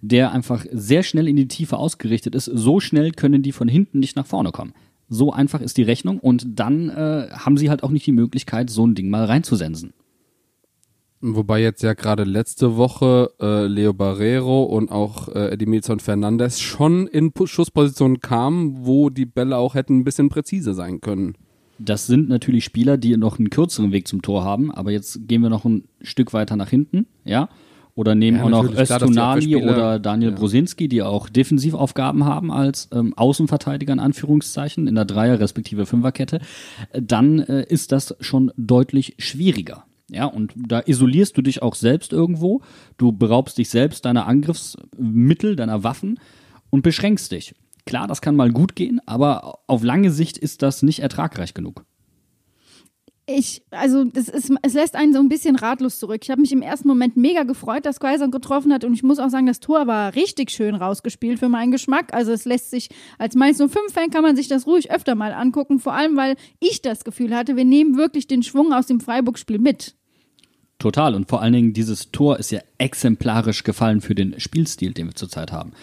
der 0.01 0.33
einfach 0.33 0.65
sehr 0.71 1.03
schnell 1.03 1.27
in 1.27 1.38
die 1.38 1.48
Tiefe 1.48 1.77
ausgerichtet 1.77 2.36
ist. 2.36 2.45
So 2.45 2.79
schnell 2.79 3.12
können 3.12 3.41
die 3.41 3.53
von 3.53 3.69
hinten 3.69 4.00
nicht 4.00 4.17
nach 4.17 4.27
vorne 4.27 4.51
kommen. 4.51 4.74
So 5.09 5.33
einfach 5.33 5.61
ist 5.61 5.77
die 5.77 5.83
Rechnung 5.83 6.19
und 6.19 6.59
dann 6.59 6.89
äh, 6.89 7.29
haben 7.31 7.57
sie 7.57 7.69
halt 7.69 7.83
auch 7.83 7.89
nicht 7.89 8.05
die 8.05 8.11
Möglichkeit, 8.11 8.69
so 8.69 8.85
ein 8.85 8.95
Ding 8.95 9.09
mal 9.09 9.25
reinzusensen. 9.25 9.93
Wobei 11.21 11.61
jetzt 11.61 11.83
ja 11.83 11.93
gerade 11.93 12.23
letzte 12.23 12.77
Woche 12.77 13.31
äh, 13.41 13.65
Leo 13.65 13.91
Barrero 13.91 14.63
und 14.63 14.89
auch 14.89 15.27
äh, 15.27 15.51
Edmilson 15.51 15.99
Fernandes 15.99 16.61
schon 16.61 17.07
in 17.07 17.33
Schusspositionen 17.43 18.21
kamen, 18.21 18.85
wo 18.85 19.09
die 19.09 19.25
Bälle 19.25 19.57
auch 19.57 19.75
hätten 19.75 19.97
ein 19.97 20.03
bisschen 20.05 20.29
präziser 20.29 20.73
sein 20.73 21.01
können. 21.01 21.35
Das 21.77 22.07
sind 22.07 22.29
natürlich 22.29 22.63
Spieler, 22.63 22.97
die 22.97 23.17
noch 23.17 23.37
einen 23.37 23.49
kürzeren 23.49 23.91
Weg 23.91 24.07
zum 24.07 24.21
Tor 24.21 24.45
haben, 24.45 24.71
aber 24.71 24.91
jetzt 24.91 25.27
gehen 25.27 25.41
wir 25.41 25.49
noch 25.49 25.65
ein 25.65 25.85
Stück 26.01 26.31
weiter 26.33 26.55
nach 26.55 26.69
hinten, 26.69 27.05
ja. 27.25 27.49
Oder 27.99 28.15
nehmen 28.15 28.37
ja, 28.37 28.45
auch 28.45 28.49
noch 28.49 28.73
Östunali 28.73 29.57
oder 29.57 29.99
Daniel 29.99 30.31
ja. 30.31 30.37
Brosinski, 30.37 30.87
die 30.87 31.03
auch 31.03 31.27
Defensivaufgaben 31.27 32.23
haben 32.23 32.49
als 32.49 32.87
ähm, 32.93 33.13
Außenverteidiger 33.17 33.91
in 33.91 33.99
Anführungszeichen 33.99 34.87
in 34.87 34.95
der 34.95 35.03
Dreier- 35.03 35.41
respektive 35.41 35.85
Fünferkette, 35.85 36.39
dann 36.93 37.39
äh, 37.39 37.65
ist 37.67 37.91
das 37.91 38.15
schon 38.21 38.53
deutlich 38.55 39.15
schwieriger. 39.19 39.83
Ja, 40.09 40.27
und 40.27 40.53
da 40.55 40.81
isolierst 40.85 41.35
du 41.35 41.41
dich 41.41 41.61
auch 41.61 41.75
selbst 41.75 42.13
irgendwo. 42.13 42.61
Du 42.97 43.11
beraubst 43.11 43.57
dich 43.57 43.69
selbst 43.69 44.05
deiner 44.05 44.27
Angriffsmittel, 44.27 45.57
deiner 45.57 45.83
Waffen 45.83 46.21
und 46.69 46.83
beschränkst 46.83 47.33
dich. 47.33 47.53
Klar, 47.85 48.07
das 48.07 48.21
kann 48.21 48.37
mal 48.37 48.53
gut 48.53 48.77
gehen, 48.77 49.01
aber 49.07 49.59
auf 49.67 49.83
lange 49.83 50.11
Sicht 50.11 50.37
ist 50.37 50.61
das 50.61 50.83
nicht 50.83 50.99
ertragreich 50.99 51.53
genug. 51.53 51.83
Ich, 53.31 53.62
also 53.69 54.05
das 54.05 54.27
ist, 54.27 54.51
es 54.63 54.74
lässt 54.74 54.95
einen 54.95 55.13
so 55.13 55.19
ein 55.19 55.29
bisschen 55.29 55.55
ratlos 55.55 56.00
zurück. 56.00 56.21
Ich 56.24 56.31
habe 56.31 56.41
mich 56.41 56.51
im 56.51 56.63
ersten 56.63 56.88
Moment 56.88 57.15
mega 57.15 57.43
gefreut, 57.43 57.86
dass 57.86 58.00
Quaison 58.00 58.31
getroffen 58.31 58.74
hat 58.74 58.83
und 58.83 58.93
ich 58.93 59.03
muss 59.03 59.19
auch 59.19 59.29
sagen, 59.29 59.45
das 59.45 59.59
Tor 59.59 59.86
war 59.86 60.15
richtig 60.15 60.50
schön 60.50 60.74
rausgespielt 60.74 61.38
für 61.38 61.48
meinen 61.48 61.71
Geschmack. 61.71 62.12
Also 62.12 62.31
es 62.31 62.45
lässt 62.45 62.71
sich, 62.71 62.89
als 63.19 63.36
Mainz 63.36 63.62
05-Fan 63.62 64.09
kann 64.09 64.24
man 64.24 64.36
sich 64.36 64.48
das 64.48 64.65
ruhig 64.65 64.89
öfter 64.89 65.13
mal 65.13 65.31
angucken, 65.31 65.79
vor 65.79 65.93
allem 65.93 66.17
weil 66.17 66.38
ich 66.59 66.81
das 66.81 67.03
Gefühl 67.03 67.36
hatte, 67.36 67.55
wir 67.55 67.65
nehmen 67.65 67.98
wirklich 67.98 68.25
den 68.25 68.41
Schwung 68.41 68.74
aus 68.74 68.88
dem 68.88 69.00
Freiburg-Spiel 69.00 69.59
mit. 69.59 69.93
Total. 70.79 71.13
Und 71.13 71.29
vor 71.29 71.43
allen 71.43 71.53
Dingen, 71.53 71.74
dieses 71.74 72.12
Tor 72.12 72.39
ist 72.39 72.51
ja 72.51 72.62
exemplarisch 72.79 73.63
gefallen 73.63 74.01
für 74.01 74.15
den 74.15 74.39
Spielstil, 74.39 74.93
den 74.93 75.07
wir 75.07 75.15
zurzeit 75.15 75.51
haben. 75.51 75.74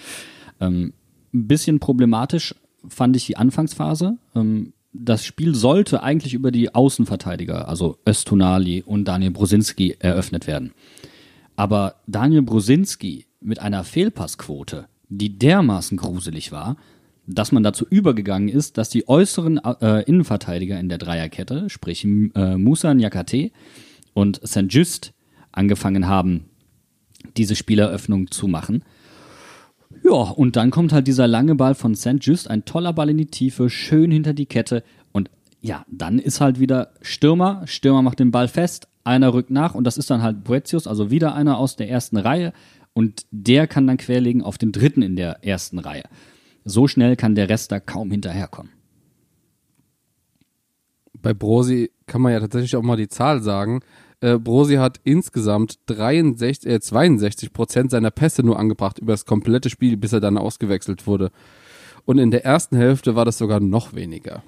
Ähm, 0.60 0.94
ein 1.32 1.46
bisschen 1.46 1.78
problematisch 1.78 2.56
fand 2.88 3.14
ich 3.14 3.26
die 3.26 3.36
Anfangsphase. 3.36 4.16
Ähm, 4.34 4.72
das 5.04 5.24
Spiel 5.24 5.54
sollte 5.54 6.02
eigentlich 6.02 6.34
über 6.34 6.50
die 6.50 6.74
Außenverteidiger, 6.74 7.68
also 7.68 7.98
Östunali 8.06 8.82
und 8.82 9.06
Daniel 9.06 9.30
Brosinski, 9.30 9.96
eröffnet 9.98 10.46
werden. 10.46 10.72
Aber 11.56 11.96
Daniel 12.06 12.42
Brosinski 12.42 13.26
mit 13.40 13.60
einer 13.60 13.84
Fehlpassquote, 13.84 14.86
die 15.08 15.38
dermaßen 15.38 15.96
gruselig 15.96 16.52
war, 16.52 16.76
dass 17.26 17.52
man 17.52 17.62
dazu 17.62 17.86
übergegangen 17.88 18.48
ist, 18.48 18.78
dass 18.78 18.88
die 18.88 19.08
äußeren 19.08 19.58
äh, 19.58 20.02
Innenverteidiger 20.02 20.78
in 20.78 20.88
der 20.88 20.98
Dreierkette, 20.98 21.68
sprich 21.68 22.04
äh, 22.04 22.56
Musa 22.56 22.94
Nyakate 22.94 23.50
und 24.14 24.40
St. 24.46 24.66
Just, 24.68 25.12
angefangen 25.52 26.06
haben, 26.06 26.44
diese 27.36 27.56
Spieleröffnung 27.56 28.30
zu 28.30 28.46
machen. 28.46 28.84
Ja, 30.06 30.30
und 30.30 30.54
dann 30.54 30.70
kommt 30.70 30.92
halt 30.92 31.08
dieser 31.08 31.26
lange 31.26 31.56
Ball 31.56 31.74
von 31.74 31.96
St. 31.96 32.18
Just, 32.20 32.48
ein 32.48 32.64
toller 32.64 32.92
Ball 32.92 33.10
in 33.10 33.18
die 33.18 33.26
Tiefe, 33.26 33.68
schön 33.68 34.12
hinter 34.12 34.34
die 34.34 34.46
Kette. 34.46 34.84
Und 35.10 35.30
ja, 35.60 35.84
dann 35.90 36.20
ist 36.20 36.40
halt 36.40 36.60
wieder 36.60 36.92
Stürmer. 37.02 37.62
Stürmer 37.66 38.02
macht 38.02 38.20
den 38.20 38.30
Ball 38.30 38.46
fest, 38.46 38.86
einer 39.02 39.34
rückt 39.34 39.50
nach 39.50 39.74
und 39.74 39.82
das 39.84 39.98
ist 39.98 40.08
dann 40.10 40.22
halt 40.22 40.44
Boetius, 40.44 40.86
also 40.86 41.10
wieder 41.10 41.34
einer 41.34 41.58
aus 41.58 41.74
der 41.74 41.90
ersten 41.90 42.18
Reihe. 42.18 42.52
Und 42.92 43.26
der 43.32 43.66
kann 43.66 43.88
dann 43.88 43.96
querlegen 43.96 44.42
auf 44.42 44.58
den 44.58 44.70
dritten 44.70 45.02
in 45.02 45.16
der 45.16 45.44
ersten 45.44 45.80
Reihe. 45.80 46.04
So 46.64 46.86
schnell 46.86 47.16
kann 47.16 47.34
der 47.34 47.48
Rest 47.48 47.72
da 47.72 47.80
kaum 47.80 48.12
hinterherkommen. 48.12 48.72
Bei 51.20 51.34
Brosi 51.34 51.90
kann 52.06 52.22
man 52.22 52.32
ja 52.32 52.38
tatsächlich 52.38 52.76
auch 52.76 52.82
mal 52.82 52.96
die 52.96 53.08
Zahl 53.08 53.42
sagen. 53.42 53.80
Äh, 54.20 54.38
Brosi 54.38 54.76
hat 54.76 55.00
insgesamt 55.04 55.78
63, 55.86 56.70
äh, 56.70 56.80
62 56.80 57.52
Prozent 57.52 57.90
seiner 57.90 58.10
Pässe 58.10 58.42
nur 58.42 58.58
angebracht 58.58 58.98
über 58.98 59.12
das 59.12 59.26
komplette 59.26 59.68
Spiel, 59.70 59.96
bis 59.96 60.12
er 60.12 60.20
dann 60.20 60.38
ausgewechselt 60.38 61.06
wurde. 61.06 61.30
Und 62.04 62.18
in 62.18 62.30
der 62.30 62.44
ersten 62.44 62.76
Hälfte 62.76 63.14
war 63.14 63.24
das 63.24 63.38
sogar 63.38 63.60
noch 63.60 63.94
weniger. 63.94 64.42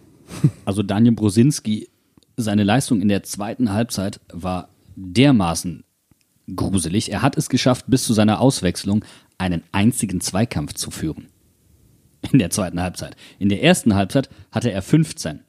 Also 0.65 0.83
Daniel 0.83 1.15
Brosinski, 1.15 1.89
seine 2.37 2.63
Leistung 2.63 3.01
in 3.01 3.09
der 3.09 3.23
zweiten 3.23 3.73
Halbzeit 3.73 4.21
war 4.33 4.69
dermaßen 4.95 5.85
gruselig. 6.55 7.11
Er 7.13 7.23
hat 7.23 7.37
es 7.37 7.49
geschafft, 7.49 7.87
bis 7.89 8.05
zu 8.05 8.13
seiner 8.13 8.41
Auswechslung 8.41 9.05
einen 9.39 9.63
einzigen 9.73 10.21
Zweikampf 10.21 10.75
zu 10.75 10.91
führen. 10.91 11.29
In 12.33 12.39
der 12.39 12.51
zweiten 12.51 12.81
Halbzeit. 12.81 13.17
In 13.39 13.49
der 13.49 13.63
ersten 13.63 13.95
Halbzeit 13.95 14.29
hatte 14.51 14.71
er 14.71 14.83
15. 14.83 15.41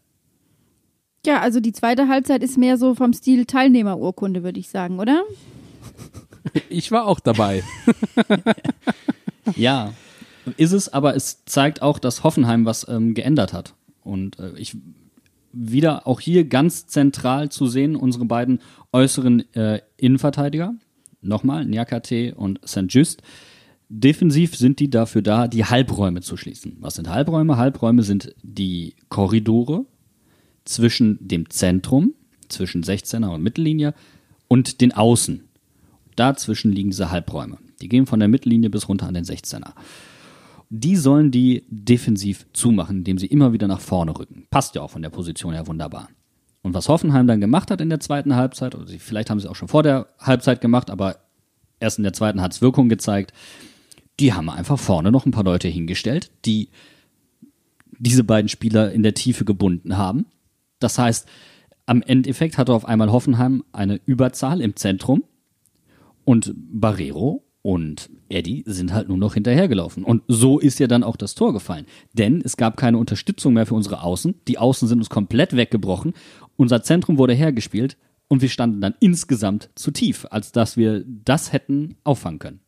Ja, 1.26 1.42
also 1.42 1.60
die 1.60 1.74
zweite 1.74 2.08
Halbzeit 2.08 2.44
ist 2.44 2.58
mehr 2.58 2.78
so 2.78 2.96
vom 2.96 3.14
Stil 3.14 3.46
Teilnehmerurkunde, 3.46 4.44
würde 4.44 4.60
ich 4.60 4.70
sagen, 4.70 5.00
oder? 5.00 5.24
Ich 6.70 6.92
war 6.92 7.06
auch 7.06 7.20
dabei. 7.20 7.64
ja, 9.56 9.94
ist 10.58 10.72
es, 10.72 10.92
aber 10.92 11.16
es 11.16 11.44
zeigt 11.46 11.82
auch, 11.82 12.00
dass 12.00 12.24
Hoffenheim 12.24 12.66
was 12.66 12.88
ähm, 12.88 13.14
geändert 13.14 13.54
hat. 13.54 13.74
Und 14.02 14.40
äh, 14.40 14.58
ich 14.58 14.78
wieder 15.52 16.08
auch 16.08 16.20
hier 16.20 16.46
ganz 16.46 16.88
zentral 16.88 17.50
zu 17.50 17.68
sehen, 17.68 17.96
unsere 17.96 18.26
beiden 18.26 18.60
äußeren 18.94 19.54
äh, 19.54 19.82
Innenverteidiger, 19.98 20.74
nochmal, 21.22 21.66
Nyakate 21.66 22.36
und 22.36 22.60
St. 22.66 22.86
Just. 22.88 23.22
Defensiv 23.90 24.56
sind 24.56 24.80
die 24.80 24.90
dafür 24.90 25.24
da, 25.24 25.48
die 25.48 25.66
Halbräume 25.66 26.22
zu 26.22 26.38
schließen. 26.38 26.78
Was 26.80 26.96
sind 26.96 27.10
Halbräume? 27.10 27.58
Halbräume 27.58 28.04
sind 28.04 28.36
die 28.44 28.96
Korridore 29.10 29.86
zwischen 30.66 31.18
dem 31.20 31.50
Zentrum, 31.50 32.14
zwischen 32.50 32.84
16er 32.84 33.30
und 33.30 33.44
Mittellinie 33.44 33.94
und 34.48 34.82
den 34.82 34.92
Außen. 34.92 35.44
Dazwischen 36.16 36.72
liegen 36.72 36.90
diese 36.90 37.12
Halbräume. 37.12 37.58
Die 37.82 37.88
gehen 37.88 38.06
von 38.06 38.20
der 38.20 38.28
Mittellinie 38.28 38.70
bis 38.70 38.90
runter 38.90 39.08
an 39.08 39.14
den 39.14 39.24
16er. 39.24 39.74
Die 40.70 40.96
sollen 40.96 41.32
die 41.32 41.64
defensiv 41.70 42.46
zumachen, 42.54 42.98
indem 42.98 43.18
sie 43.18 43.28
immer 43.28 43.54
wieder 43.54 43.68
nach 43.68 43.80
vorne 43.80 44.18
rücken. 44.18 44.46
Passt 44.52 44.76
ja 44.76 44.82
auch 44.82 44.92
von 44.92 45.02
der 45.02 45.10
Position 45.10 45.54
her 45.54 45.66
wunderbar. 45.68 46.10
Und 46.62 46.74
was 46.74 46.90
Hoffenheim 46.90 47.26
dann 47.26 47.40
gemacht 47.40 47.72
hat 47.72 47.82
in 47.82 47.90
der 47.90 48.02
zweiten 48.02 48.36
Halbzeit, 48.36 48.76
oder 48.76 48.86
vielleicht 48.86 49.30
haben 49.30 49.40
sie 49.40 49.46
es 49.46 49.50
auch 49.50 49.56
schon 49.56 49.70
vor 49.70 49.82
der 49.82 50.08
Halbzeit 50.20 50.62
gemacht, 50.62 50.90
aber 50.90 51.20
erst 51.80 51.98
in 51.98 52.04
der 52.04 52.14
zweiten 52.14 52.42
hat 52.42 52.52
es 52.52 52.62
Wirkung 52.62 52.90
gezeigt, 52.90 53.34
die 54.20 54.34
haben 54.34 54.50
einfach 54.50 54.78
vorne 54.78 55.12
noch 55.12 55.26
ein 55.26 55.32
paar 55.32 55.46
Leute 55.46 55.70
hingestellt, 55.70 56.32
die 56.46 56.70
diese 57.98 58.24
beiden 58.24 58.50
Spieler 58.50 58.92
in 58.92 59.04
der 59.04 59.14
Tiefe 59.14 59.46
gebunden 59.46 59.98
haben 59.98 60.26
das 60.80 60.98
heißt, 60.98 61.28
am 61.86 62.02
Endeffekt 62.02 62.58
hatte 62.58 62.74
auf 62.74 62.86
einmal 62.86 63.12
Hoffenheim 63.12 63.64
eine 63.72 64.00
Überzahl 64.06 64.62
im 64.62 64.76
Zentrum 64.76 65.24
und 66.24 66.54
Barrero 66.56 67.44
und 67.62 68.10
Eddie 68.30 68.64
sind 68.66 68.94
halt 68.94 69.10
nur 69.10 69.18
noch 69.18 69.34
hinterhergelaufen. 69.34 70.04
Und 70.04 70.24
so 70.28 70.60
ist 70.60 70.80
ja 70.80 70.88
dann 70.88 71.04
auch 71.04 71.18
das 71.18 71.36
Tor 71.36 71.52
gefallen. 71.52 71.86
Denn 72.14 72.42
es 72.44 72.58
gab 72.58 72.78
keine 72.78 72.98
Unterstützung 72.98 73.54
mehr 73.54 73.66
für 73.66 73.76
unsere 73.76 74.04
Außen. 74.04 74.36
Die 74.48 74.58
Außen 74.58 74.88
sind 74.88 75.00
uns 75.00 75.10
komplett 75.10 75.56
weggebrochen. 75.56 76.14
Unser 76.56 76.84
Zentrum 76.84 77.18
wurde 77.18 77.34
hergespielt 77.34 77.98
und 78.28 78.42
wir 78.42 78.50
standen 78.50 78.80
dann 78.80 78.96
insgesamt 79.00 79.70
zu 79.76 79.92
tief, 79.92 80.26
als 80.30 80.52
dass 80.52 80.78
wir 80.78 81.04
das 81.06 81.52
hätten 81.52 81.98
auffangen 82.04 82.40
können. 82.40 82.60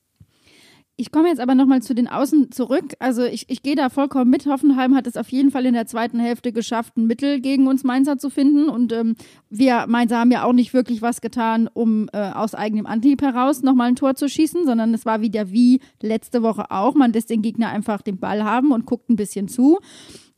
Ich 1.02 1.12
komme 1.12 1.30
jetzt 1.30 1.40
aber 1.40 1.56
nochmal 1.56 1.82
zu 1.82 1.96
den 1.96 2.08
Außen 2.08 2.52
zurück. 2.52 2.94
Also 3.00 3.24
ich, 3.24 3.50
ich 3.50 3.64
gehe 3.64 3.74
da 3.74 3.90
vollkommen 3.90 4.30
mit. 4.30 4.46
Hoffenheim 4.46 4.96
hat 4.96 5.08
es 5.08 5.18
auf 5.18 5.30
jeden 5.30 5.50
Fall 5.50 5.66
in 5.66 5.74
der 5.74 5.88
zweiten 5.88 6.20
Hälfte 6.20 6.52
geschafft, 6.52 6.96
ein 6.96 7.08
Mittel 7.08 7.42
gegen 7.42 7.66
uns 7.68 7.84
Mainzer 7.84 8.20
zu 8.20 8.30
finden. 8.30 8.70
Und 8.70 8.94
ähm, 8.94 9.16
wir 9.50 9.88
Mainzer 9.88 10.20
haben 10.20 10.30
ja 10.30 10.44
auch 10.44 10.54
nicht 10.54 10.76
wirklich 10.76 11.02
was 11.02 11.20
getan, 11.20 11.68
um 11.74 12.08
äh, 12.14 12.20
aus 12.20 12.54
eigenem 12.54 12.86
Antrieb 12.86 13.24
heraus 13.24 13.64
nochmal 13.64 13.88
ein 13.88 13.96
Tor 13.96 14.14
zu 14.14 14.30
schießen, 14.30 14.64
sondern 14.68 14.94
es 14.94 15.04
war 15.04 15.22
wieder 15.22 15.50
wie 15.50 15.80
letzte 16.04 16.44
Woche 16.44 16.70
auch. 16.70 16.94
Man 16.94 17.14
lässt 17.14 17.32
den 17.32 17.42
Gegner 17.42 17.70
einfach 17.70 18.04
den 18.04 18.20
Ball 18.20 18.44
haben 18.44 18.72
und 18.72 18.86
guckt 18.86 19.10
ein 19.10 19.16
bisschen 19.16 19.48
zu. 19.48 19.80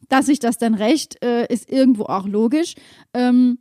Dass 0.08 0.28
sich 0.28 0.40
das 0.40 0.58
dann 0.58 0.76
recht, 0.76 1.22
äh, 1.26 1.46
ist 1.52 1.70
irgendwo 1.70 2.04
auch 2.04 2.26
logisch. 2.26 2.76
Ähm, 3.14 3.58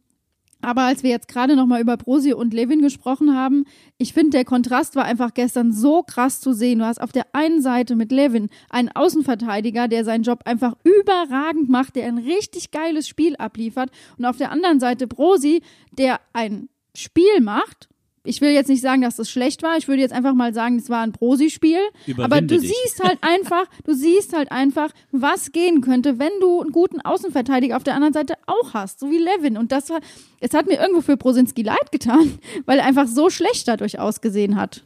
aber 0.63 0.83
als 0.83 1.03
wir 1.03 1.11
jetzt 1.11 1.29
gerade 1.29 1.57
nochmal 1.57 1.81
über 1.81 1.97
Brosi 1.97 2.33
und 2.33 2.55
Levin 2.55 2.81
gesprochen 2.81 3.37
haben, 3.37 3.65
ich 3.99 4.13
finde, 4.13 4.31
der 4.31 4.45
Kontrast 4.45 4.97
war 4.97 5.05
einfach 5.05 5.35
gestern 5.35 5.73
so 5.73 6.03
krass 6.03 6.41
zu 6.41 6.53
sehen. 6.53 6.79
Du 6.79 6.87
hast 6.87 7.01
auf 7.01 7.13
der 7.13 7.27
einen 7.33 7.61
Seite 7.61 7.97
mit 7.97 8.13
Levin 8.13 8.49
einen 8.71 8.89
Außenverteidiger, 8.89 9.89
der 9.89 10.05
seinen 10.05 10.23
Job 10.23 10.43
einfach 10.45 10.77
überragend 10.85 11.69
macht, 11.69 11.97
der 11.97 12.07
ein 12.07 12.19
richtig 12.19 12.71
geiles 12.71 13.07
Spiel 13.09 13.37
abliefert. 13.37 13.91
Und 14.17 14.25
auf 14.25 14.37
der 14.37 14.51
anderen 14.51 14.81
Seite 14.81 15.07
Brosi, 15.07 15.63
der 15.93 16.21
ein 16.33 16.69
Spiel 16.95 17.41
macht 17.41 17.89
ich 18.25 18.41
will 18.41 18.51
jetzt 18.51 18.69
nicht 18.69 18.83
sagen, 18.83 19.03
dass 19.03 19.17
das 19.17 19.29
schlecht 19.29 19.63
war. 19.63 19.77
Ich 19.77 19.89
würde 19.89 20.01
jetzt 20.01 20.13
einfach 20.13 20.35
mal 20.35 20.55
sagen, 20.55 20.79
es 20.79 20.89
war 20.89 21.01
ein 21.03 21.13
Prosi-Spiel. 21.13 21.81
Aber 22.19 22.41
du 22.41 22.59
dich. 22.59 22.73
siehst 22.73 23.03
halt 23.03 23.19
einfach, 23.23 23.65
du 23.85 23.95
siehst 23.95 24.37
halt 24.37 24.53
einfach, 24.53 24.91
was 25.11 25.51
gehen 25.51 25.81
könnte, 25.81 26.19
wenn 26.19 26.31
du 26.41 26.61
einen 26.61 26.71
guten 26.71 27.01
Außenverteidiger 27.01 27.77
auf 27.77 27.83
der 27.83 27.95
anderen 27.95 28.13
Seite 28.13 28.35
auch 28.47 28.75
hast, 28.75 29.01
so 29.01 29.11
wie 29.11 29.19
Levin. 29.19 29.57
Und 29.57 29.73
das 29.73 29.91
war, 29.91 30.01
es 30.41 30.55
hat 30.55 30.67
mir 30.67 30.79
irgendwo 30.81 31.01
für 31.01 31.17
Prosinski 31.17 31.63
leid 31.63 31.91
getan, 31.91 32.39
weil 32.67 32.79
er 32.79 32.87
einfach 32.87 33.09
so 33.09 33.29
schlecht 33.29 33.67
dadurch 33.67 33.99
ausgesehen 33.99 34.57
hat. 34.57 34.85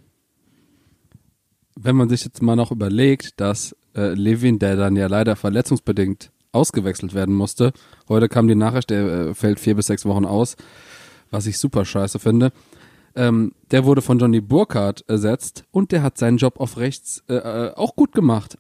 Wenn 1.79 1.97
man 1.97 2.09
sich 2.09 2.25
jetzt 2.25 2.41
mal 2.41 2.57
noch 2.57 2.73
überlegt, 2.73 3.39
dass 3.39 3.77
äh, 3.95 4.15
Levin, 4.15 4.59
der 4.59 4.77
dann 4.77 4.97
ja 4.97 5.09
leider 5.09 5.37
verletzungsbedingt 5.37 6.31
ausgewechselt 6.53 7.13
werden 7.13 7.35
musste, 7.35 7.75
heute 8.09 8.31
kam 8.31 8.49
die 8.49 8.55
Nachricht, 8.55 8.89
der 8.89 9.07
äh, 9.07 9.35
fällt 9.35 9.61
vier 9.61 9.75
bis 9.75 9.89
sechs 9.89 10.07
Wochen 10.07 10.25
aus, 10.25 10.57
was 11.31 11.47
ich 11.47 11.59
super 11.59 11.85
scheiße 11.85 12.19
finde 12.19 12.51
ähm, 13.17 13.53
der 13.71 13.85
wurde 13.85 14.03
von 14.03 14.19
Johnny 14.19 14.41
Burkhardt 14.41 15.05
ersetzt 15.09 15.65
und 15.73 15.91
der 15.91 16.03
hat 16.03 16.19
seinen 16.19 16.37
Job 16.37 16.61
auf 16.61 16.77
rechts 16.77 17.25
äh, 17.29 17.35
äh, 17.35 17.75
auch 17.75 17.97
gut 17.97 18.13
gemacht. 18.13 18.57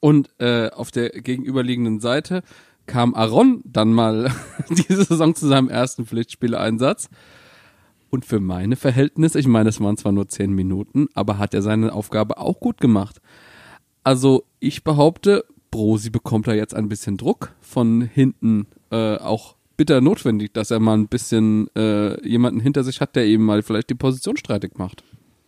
Und 0.00 0.30
äh, 0.38 0.68
auf 0.70 0.90
der 0.90 1.10
gegenüberliegenden 1.10 2.00
Seite 2.00 2.42
kam 2.86 3.14
Aaron 3.14 3.62
dann 3.64 3.92
mal 3.92 4.30
diese 4.70 5.04
Saison 5.04 5.34
zu 5.34 5.48
seinem 5.48 5.68
ersten 5.68 6.06
Pflichtspieleinsatz. 6.06 7.08
Und 8.10 8.26
für 8.26 8.40
meine 8.40 8.76
Verhältnisse, 8.76 9.38
ich 9.38 9.46
meine, 9.46 9.70
es 9.70 9.80
waren 9.80 9.96
zwar 9.96 10.12
nur 10.12 10.28
zehn 10.28 10.52
Minuten, 10.52 11.08
aber 11.14 11.38
hat 11.38 11.54
er 11.54 11.62
seine 11.62 11.92
Aufgabe 11.94 12.36
auch 12.36 12.60
gut 12.60 12.78
gemacht. 12.78 13.22
Also 14.04 14.44
ich 14.60 14.84
behaupte, 14.84 15.46
Brosi 15.70 16.10
bekommt 16.10 16.46
da 16.46 16.52
jetzt 16.52 16.74
ein 16.74 16.90
bisschen 16.90 17.16
Druck 17.16 17.54
von 17.60 18.02
hinten 18.02 18.66
äh, 18.90 19.16
auch 19.16 19.56
bitter 19.76 20.00
notwendig, 20.00 20.52
dass 20.52 20.70
er 20.70 20.80
mal 20.80 20.94
ein 20.94 21.08
bisschen 21.08 21.68
äh, 21.76 22.26
jemanden 22.26 22.60
hinter 22.60 22.84
sich 22.84 23.00
hat, 23.00 23.16
der 23.16 23.24
eben 23.26 23.44
mal 23.44 23.62
vielleicht 23.62 23.90
die 23.90 23.94
Position 23.94 24.36
streitig 24.36 24.78
macht. 24.78 25.02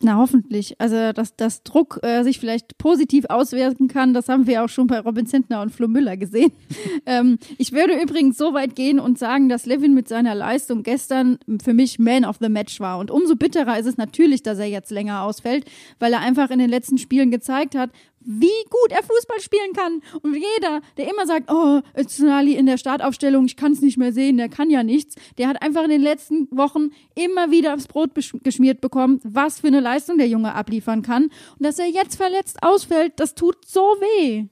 Na, 0.04 0.16
hoffentlich. 0.16 0.78
Also, 0.78 1.12
dass 1.12 1.34
das 1.34 1.62
Druck 1.62 2.00
äh, 2.02 2.24
sich 2.24 2.38
vielleicht 2.38 2.76
positiv 2.76 3.24
auswirken 3.30 3.88
kann, 3.88 4.12
das 4.12 4.28
haben 4.28 4.46
wir 4.46 4.62
auch 4.62 4.68
schon 4.68 4.86
bei 4.86 4.98
Robin 5.00 5.24
Zentner 5.24 5.62
und 5.62 5.70
Flo 5.70 5.88
Müller 5.88 6.18
gesehen. 6.18 6.52
ähm, 7.06 7.38
ich 7.56 7.72
würde 7.72 7.94
übrigens 8.00 8.36
so 8.36 8.52
weit 8.52 8.76
gehen 8.76 9.00
und 9.00 9.18
sagen, 9.18 9.48
dass 9.48 9.64
Levin 9.64 9.94
mit 9.94 10.06
seiner 10.06 10.34
Leistung 10.34 10.82
gestern 10.82 11.38
für 11.62 11.72
mich 11.72 11.98
Man 11.98 12.26
of 12.26 12.36
the 12.38 12.50
Match 12.50 12.80
war. 12.80 12.98
Und 12.98 13.10
umso 13.10 13.34
bitterer 13.34 13.78
ist 13.78 13.86
es 13.86 13.96
natürlich, 13.96 14.42
dass 14.42 14.58
er 14.58 14.66
jetzt 14.66 14.90
länger 14.90 15.22
ausfällt, 15.22 15.64
weil 15.98 16.12
er 16.12 16.20
einfach 16.20 16.50
in 16.50 16.58
den 16.58 16.68
letzten 16.68 16.98
Spielen 16.98 17.30
gezeigt 17.30 17.74
hat, 17.74 17.88
wie 18.24 18.64
gut 18.70 18.90
er 18.90 19.02
Fußball 19.02 19.40
spielen 19.40 19.72
kann. 19.74 20.00
Und 20.22 20.34
jeder, 20.34 20.80
der 20.96 21.08
immer 21.10 21.26
sagt, 21.26 21.50
oh, 21.50 21.80
Öztunali 21.96 22.54
in 22.54 22.66
der 22.66 22.78
Startaufstellung, 22.78 23.46
ich 23.46 23.56
kann 23.56 23.72
es 23.72 23.80
nicht 23.80 23.98
mehr 23.98 24.12
sehen, 24.12 24.36
der 24.36 24.48
kann 24.48 24.70
ja 24.70 24.82
nichts, 24.82 25.16
der 25.38 25.48
hat 25.48 25.62
einfach 25.62 25.84
in 25.84 25.90
den 25.90 26.02
letzten 26.02 26.48
Wochen 26.50 26.90
immer 27.14 27.50
wieder 27.50 27.74
aufs 27.74 27.86
Brot 27.86 28.10
geschmiert 28.42 28.80
bekommen, 28.80 29.20
was 29.22 29.60
für 29.60 29.68
eine 29.68 29.80
Leistung 29.80 30.18
der 30.18 30.28
Junge 30.28 30.54
abliefern 30.54 31.02
kann. 31.02 31.24
Und 31.24 31.60
dass 31.60 31.78
er 31.78 31.86
jetzt 31.86 32.16
verletzt 32.16 32.62
ausfällt, 32.62 33.14
das 33.16 33.34
tut 33.34 33.64
so 33.66 33.80
weh. 33.80 34.46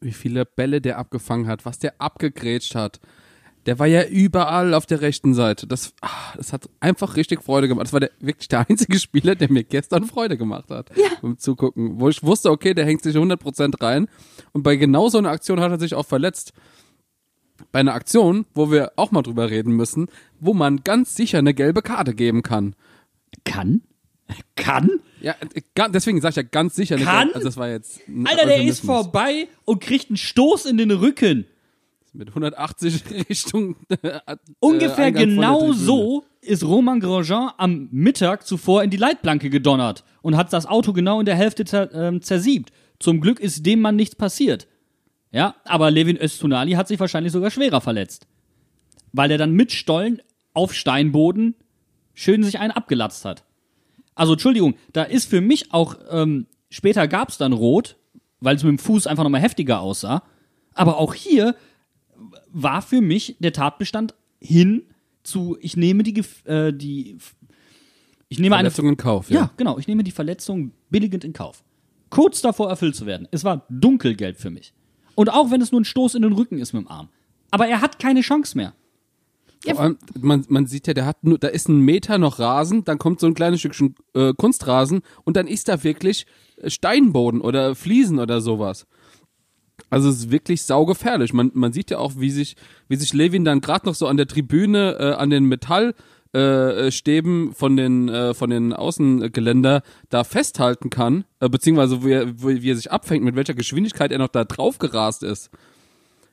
Wie 0.00 0.12
viele 0.12 0.44
Bälle 0.44 0.80
der 0.80 0.98
abgefangen 0.98 1.46
hat, 1.46 1.64
was 1.64 1.78
der 1.78 2.00
abgegrätscht 2.00 2.74
hat. 2.74 3.00
Der 3.66 3.78
war 3.78 3.86
ja 3.86 4.04
überall 4.04 4.74
auf 4.74 4.86
der 4.86 5.00
rechten 5.00 5.34
Seite. 5.34 5.66
Das, 5.66 5.94
ah, 6.00 6.08
das 6.36 6.52
hat 6.52 6.68
einfach 6.80 7.16
richtig 7.16 7.42
Freude 7.42 7.68
gemacht. 7.68 7.86
Das 7.86 7.92
war 7.92 8.00
der, 8.00 8.10
wirklich 8.18 8.48
der 8.48 8.68
einzige 8.68 8.98
Spieler, 8.98 9.34
der 9.36 9.50
mir 9.50 9.62
gestern 9.62 10.04
Freude 10.04 10.36
gemacht 10.36 10.70
hat. 10.70 10.90
Ja. 10.96 11.10
Beim 11.20 11.38
Zugucken. 11.38 12.00
Wo 12.00 12.08
ich 12.08 12.22
wusste, 12.22 12.50
okay, 12.50 12.74
der 12.74 12.84
hängt 12.84 13.02
sich 13.02 13.16
100% 13.16 13.80
rein. 13.80 14.08
Und 14.52 14.64
bei 14.64 14.76
genau 14.76 15.08
so 15.08 15.18
einer 15.18 15.30
Aktion 15.30 15.60
hat 15.60 15.70
er 15.70 15.78
sich 15.78 15.94
auch 15.94 16.06
verletzt. 16.06 16.52
Bei 17.70 17.78
einer 17.80 17.94
Aktion, 17.94 18.46
wo 18.54 18.72
wir 18.72 18.92
auch 18.96 19.12
mal 19.12 19.22
drüber 19.22 19.48
reden 19.48 19.72
müssen, 19.76 20.08
wo 20.40 20.54
man 20.54 20.82
ganz 20.82 21.14
sicher 21.14 21.38
eine 21.38 21.54
gelbe 21.54 21.82
Karte 21.82 22.14
geben 22.14 22.42
kann. 22.42 22.74
Kann? 23.44 23.82
Kann? 24.56 25.00
Ja, 25.20 25.36
deswegen 25.88 26.20
sag 26.20 26.30
ich 26.30 26.36
ja 26.36 26.42
ganz 26.42 26.74
sicher. 26.74 26.96
Kann? 26.96 27.30
Also 27.32 27.46
das 27.46 27.56
war 27.56 27.68
jetzt 27.68 28.00
Alter, 28.24 28.46
der 28.46 28.62
ist 28.64 28.84
vorbei 28.84 29.48
und 29.64 29.80
kriegt 29.80 30.10
einen 30.10 30.16
Stoß 30.16 30.66
in 30.66 30.78
den 30.78 30.90
Rücken 30.90 31.46
mit 32.12 32.28
180 32.28 33.02
Richtung. 33.28 33.76
Äh, 34.02 34.20
Ungefähr 34.60 35.06
Eingang 35.06 35.24
genau 35.24 35.72
so 35.72 36.24
ist 36.40 36.64
Roman 36.64 37.00
Grosjean 37.00 37.52
am 37.56 37.88
Mittag 37.90 38.46
zuvor 38.46 38.82
in 38.82 38.90
die 38.90 38.96
Leitplanke 38.96 39.50
gedonnert 39.50 40.04
und 40.22 40.36
hat 40.36 40.52
das 40.52 40.66
Auto 40.66 40.92
genau 40.92 41.20
in 41.20 41.26
der 41.26 41.36
Hälfte 41.36 41.64
zer, 41.64 41.92
äh, 41.94 42.20
zersiebt. 42.20 42.72
Zum 42.98 43.20
Glück 43.20 43.40
ist 43.40 43.64
dem 43.66 43.80
Mann 43.80 43.96
nichts 43.96 44.16
passiert. 44.16 44.66
Ja, 45.32 45.54
aber 45.64 45.90
Levin 45.90 46.18
Östunali 46.18 46.72
hat 46.72 46.88
sich 46.88 47.00
wahrscheinlich 47.00 47.32
sogar 47.32 47.50
schwerer 47.50 47.80
verletzt. 47.80 48.26
Weil 49.12 49.30
er 49.30 49.38
dann 49.38 49.52
mit 49.52 49.72
Stollen 49.72 50.20
auf 50.52 50.74
Steinboden 50.74 51.54
schön 52.14 52.42
sich 52.42 52.58
einen 52.58 52.72
abgelatzt 52.72 53.24
hat. 53.24 53.44
Also, 54.14 54.34
Entschuldigung, 54.34 54.74
da 54.92 55.04
ist 55.04 55.30
für 55.30 55.40
mich 55.40 55.72
auch, 55.72 55.96
ähm, 56.10 56.46
später 56.68 57.08
gab's 57.08 57.38
dann 57.38 57.54
Rot, 57.54 57.96
weil 58.40 58.56
es 58.56 58.62
mit 58.62 58.70
dem 58.70 58.78
Fuß 58.78 59.06
einfach 59.06 59.24
nochmal 59.24 59.40
heftiger 59.40 59.80
aussah. 59.80 60.22
Aber 60.74 60.98
auch 60.98 61.14
hier 61.14 61.54
war 62.52 62.82
für 62.82 63.00
mich 63.00 63.36
der 63.38 63.52
Tatbestand 63.52 64.14
hin 64.40 64.82
zu, 65.22 65.56
ich 65.60 65.76
nehme 65.76 66.02
die, 66.02 66.22
äh, 66.44 66.72
die 66.72 67.18
ich 68.28 68.38
nehme 68.38 68.56
Verletzung 68.56 68.86
eine, 68.86 68.92
in 68.92 68.96
Kauf. 68.96 69.30
Ja. 69.30 69.40
ja, 69.40 69.50
genau. 69.56 69.78
Ich 69.78 69.86
nehme 69.86 70.02
die 70.04 70.10
Verletzung 70.10 70.72
billigend 70.90 71.24
in 71.24 71.32
Kauf. 71.32 71.62
Kurz 72.10 72.40
davor 72.40 72.70
erfüllt 72.70 72.96
zu 72.96 73.06
werden. 73.06 73.28
Es 73.30 73.44
war 73.44 73.66
dunkelgelb 73.68 74.38
für 74.38 74.50
mich. 74.50 74.72
Und 75.14 75.30
auch 75.30 75.50
wenn 75.50 75.60
es 75.60 75.70
nur 75.70 75.80
ein 75.80 75.84
Stoß 75.84 76.14
in 76.14 76.22
den 76.22 76.32
Rücken 76.32 76.58
ist 76.58 76.72
mit 76.72 76.84
dem 76.84 76.88
Arm. 76.88 77.08
Aber 77.50 77.66
er 77.66 77.80
hat 77.80 77.98
keine 77.98 78.22
Chance 78.22 78.56
mehr. 78.56 78.74
Vor 79.64 79.80
allem, 79.80 79.98
man, 80.18 80.44
man 80.48 80.66
sieht 80.66 80.86
ja, 80.88 80.94
der 80.94 81.06
hat 81.06 81.22
nur, 81.22 81.38
da 81.38 81.48
ist 81.48 81.68
ein 81.68 81.80
Meter 81.80 82.18
noch 82.18 82.40
Rasen, 82.40 82.84
dann 82.84 82.98
kommt 82.98 83.20
so 83.20 83.28
ein 83.28 83.34
kleines 83.34 83.60
Stückchen 83.60 83.94
äh, 84.14 84.32
Kunstrasen 84.34 85.02
und 85.24 85.36
dann 85.36 85.46
ist 85.46 85.68
da 85.68 85.84
wirklich 85.84 86.26
Steinboden 86.66 87.40
oder 87.40 87.76
Fliesen 87.76 88.18
oder 88.18 88.40
sowas. 88.40 88.86
Also 89.92 90.08
es 90.08 90.20
ist 90.20 90.30
wirklich 90.30 90.62
saugefährlich. 90.62 91.34
Man, 91.34 91.50
man 91.52 91.74
sieht 91.74 91.90
ja 91.90 91.98
auch, 91.98 92.12
wie 92.16 92.30
sich, 92.30 92.56
wie 92.88 92.96
sich 92.96 93.12
Levin 93.12 93.44
dann 93.44 93.60
gerade 93.60 93.86
noch 93.86 93.94
so 93.94 94.06
an 94.06 94.16
der 94.16 94.26
Tribüne, 94.26 94.96
äh, 94.98 95.12
an 95.12 95.28
den 95.28 95.44
Metallstäben 95.44 97.50
äh, 97.50 97.52
von 97.52 97.76
den, 97.76 98.08
äh, 98.08 98.32
von 98.32 98.48
den 98.48 98.72
Außengeländer 98.72 99.82
da 100.08 100.24
festhalten 100.24 100.88
kann, 100.88 101.26
äh, 101.40 101.50
beziehungsweise 101.50 102.02
wo 102.02 102.08
er, 102.08 102.26
wie 102.42 102.70
er 102.70 102.76
sich 102.76 102.90
abfängt, 102.90 103.22
mit 103.22 103.36
welcher 103.36 103.52
Geschwindigkeit 103.52 104.12
er 104.12 104.18
noch 104.18 104.28
da 104.28 104.44
drauf 104.44 104.78
gerast 104.78 105.24
ist. 105.24 105.50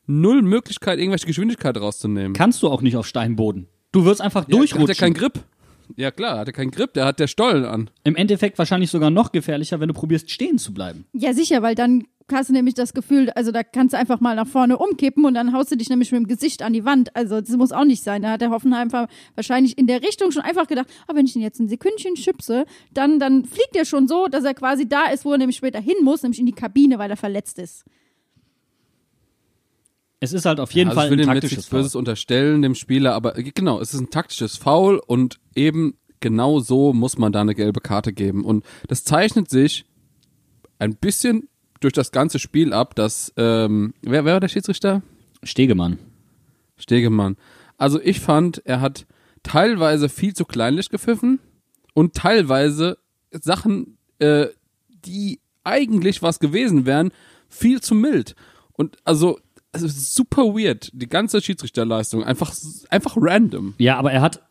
Null 0.08 0.42
Möglichkeit, 0.42 0.98
irgendwelche 0.98 1.28
Geschwindigkeit 1.28 1.76
rauszunehmen. 1.76 2.32
Kannst 2.32 2.64
du 2.64 2.70
auch 2.70 2.82
nicht 2.82 2.96
auf 2.96 3.08
Steinboden. 3.08 3.68
Du 3.92 4.06
wirst 4.06 4.22
einfach 4.22 4.48
ja, 4.48 4.56
durchrutschen. 4.56 4.88
Hat 4.88 4.90
er 4.90 4.96
keinen 4.96 5.16
Grip. 5.16 5.44
Ja 5.96 6.12
klar, 6.12 6.40
hat 6.40 6.48
er 6.48 6.54
keinen 6.54 6.72
Grip, 6.72 6.94
der 6.94 7.06
hat 7.06 7.20
der 7.20 7.28
Stollen 7.28 7.66
an. 7.66 7.90
Im 8.04 8.16
Endeffekt 8.16 8.58
wahrscheinlich 8.58 8.92
sogar 8.92 9.10
noch 9.10 9.32
gefährlicher, 9.32 9.80
wenn 9.80 9.88
du 9.88 9.94
probierst 9.94 10.30
stehen 10.30 10.58
zu 10.58 10.74
bleiben. 10.74 11.06
Ja 11.14 11.34
sicher, 11.34 11.62
weil 11.62 11.76
dann 11.76 12.06
hast 12.32 12.50
du 12.50 12.54
nämlich 12.54 12.76
das 12.76 12.94
Gefühl, 12.94 13.30
also 13.32 13.52
da 13.52 13.64
kannst 13.64 13.94
du 13.94 13.98
einfach 13.98 14.20
mal 14.20 14.36
nach 14.36 14.48
vorne 14.48 14.78
umkippen 14.78 15.26
und 15.26 15.34
dann 15.34 15.54
haust 15.54 15.72
du 15.72 15.76
dich 15.76 15.90
nämlich 15.90 16.12
mit 16.12 16.22
dem 16.22 16.28
Gesicht 16.28 16.62
an 16.62 16.74
die 16.74 16.86
Wand. 16.86 17.16
Also 17.16 17.42
das 17.42 17.50
muss 17.58 17.72
auch 17.72 17.86
nicht 17.86 18.04
sein. 18.04 18.22
Da 18.22 18.32
hat 18.32 18.42
der 18.42 18.52
Hoffenheimer 18.52 19.08
wahrscheinlich 19.36 19.78
in 19.78 19.88
der 19.88 20.02
Richtung 20.02 20.32
schon 20.32 20.44
einfach 20.44 20.68
gedacht, 20.68 20.88
ah, 21.08 21.16
wenn 21.16 21.26
ich 21.26 21.36
ihn 21.36 21.42
jetzt 21.42 21.60
ein 21.60 21.68
Sekündchen 21.68 22.16
schubse, 22.16 22.66
dann, 22.94 23.20
dann 23.20 23.46
fliegt 23.46 23.76
er 23.76 23.86
schon 23.86 24.08
so, 24.08 24.28
dass 24.28 24.44
er 24.44 24.54
quasi 24.54 24.88
da 24.88 25.06
ist, 25.06 25.26
wo 25.26 25.32
er 25.32 25.38
nämlich 25.38 25.58
später 25.58 25.80
hin 25.80 25.96
muss, 26.04 26.24
nämlich 26.24 26.40
in 26.40 26.46
die 26.46 26.54
Kabine, 26.54 27.00
weil 27.00 27.10
er 27.10 27.18
verletzt 27.18 27.60
ist. 27.60 27.84
Es 30.20 30.34
ist 30.34 30.46
halt 30.46 30.60
auf 30.60 30.72
jeden 30.72 30.92
ja, 30.92 30.98
also 30.98 31.10
Fall 31.10 31.20
ein 31.20 31.26
taktisches 31.26 31.68
Foul. 31.68 31.80
Böses 31.80 31.96
unterstellen 31.96 32.62
dem 32.62 32.76
Spieler, 32.76 33.14
aber 33.14 33.38
äh, 33.38 33.44
genau, 33.44 33.80
es 33.80 33.94
ist 33.94 34.02
ein 34.02 34.10
taktisches 34.10 34.58
Foul 34.58 35.02
und 35.06 35.40
eben 35.56 35.98
genau 36.20 36.60
so 36.60 36.94
muss 36.94 37.18
man 37.18 37.32
da 37.32 37.42
eine 37.42 37.56
gelbe 37.56 37.80
Karte 37.80 38.12
geben. 38.12 38.44
Und 38.44 38.66
das 38.88 39.04
zeichnet 39.04 39.50
sich 39.50 39.86
ein 40.78 40.96
bisschen 40.96 41.48
durch 41.80 41.94
das 41.94 42.12
ganze 42.12 42.40
Spiel 42.40 42.74
ab, 42.74 42.96
dass, 42.96 43.34
ähm, 43.38 43.94
wer, 44.02 44.26
wer 44.26 44.34
war 44.34 44.40
der 44.40 44.50
Schiedsrichter? 44.50 45.02
Stegemann. 45.44 45.98
Stegemann. 46.78 47.38
Also 47.78 48.02
ich 48.02 48.20
fand, 48.20 48.62
er 48.66 48.82
hat 48.82 49.06
teilweise 49.44 50.10
viel 50.10 50.34
zu 50.34 50.44
kleinlich 50.44 50.90
gepfiffen 50.90 51.40
und 51.94 52.14
teilweise 52.14 52.98
Sachen, 53.32 53.98
äh, 54.20 54.48
die 55.06 55.40
eigentlich 55.64 56.22
was 56.22 56.40
gewesen 56.40 56.86
wären, 56.86 57.12
viel 57.48 57.82
zu 57.82 57.96
mild. 57.96 58.36
Und 58.74 58.98
also, 59.04 59.40
also 59.72 59.88
super 59.88 60.44
weird, 60.56 60.90
die 60.94 61.08
ganze 61.08 61.42
Schiedsrichterleistung, 61.42 62.24
einfach, 62.24 62.54
einfach 62.90 63.16
random. 63.20 63.76
Ja, 63.78 63.98
aber 63.98 64.12
er 64.12 64.22
hat 64.22 64.42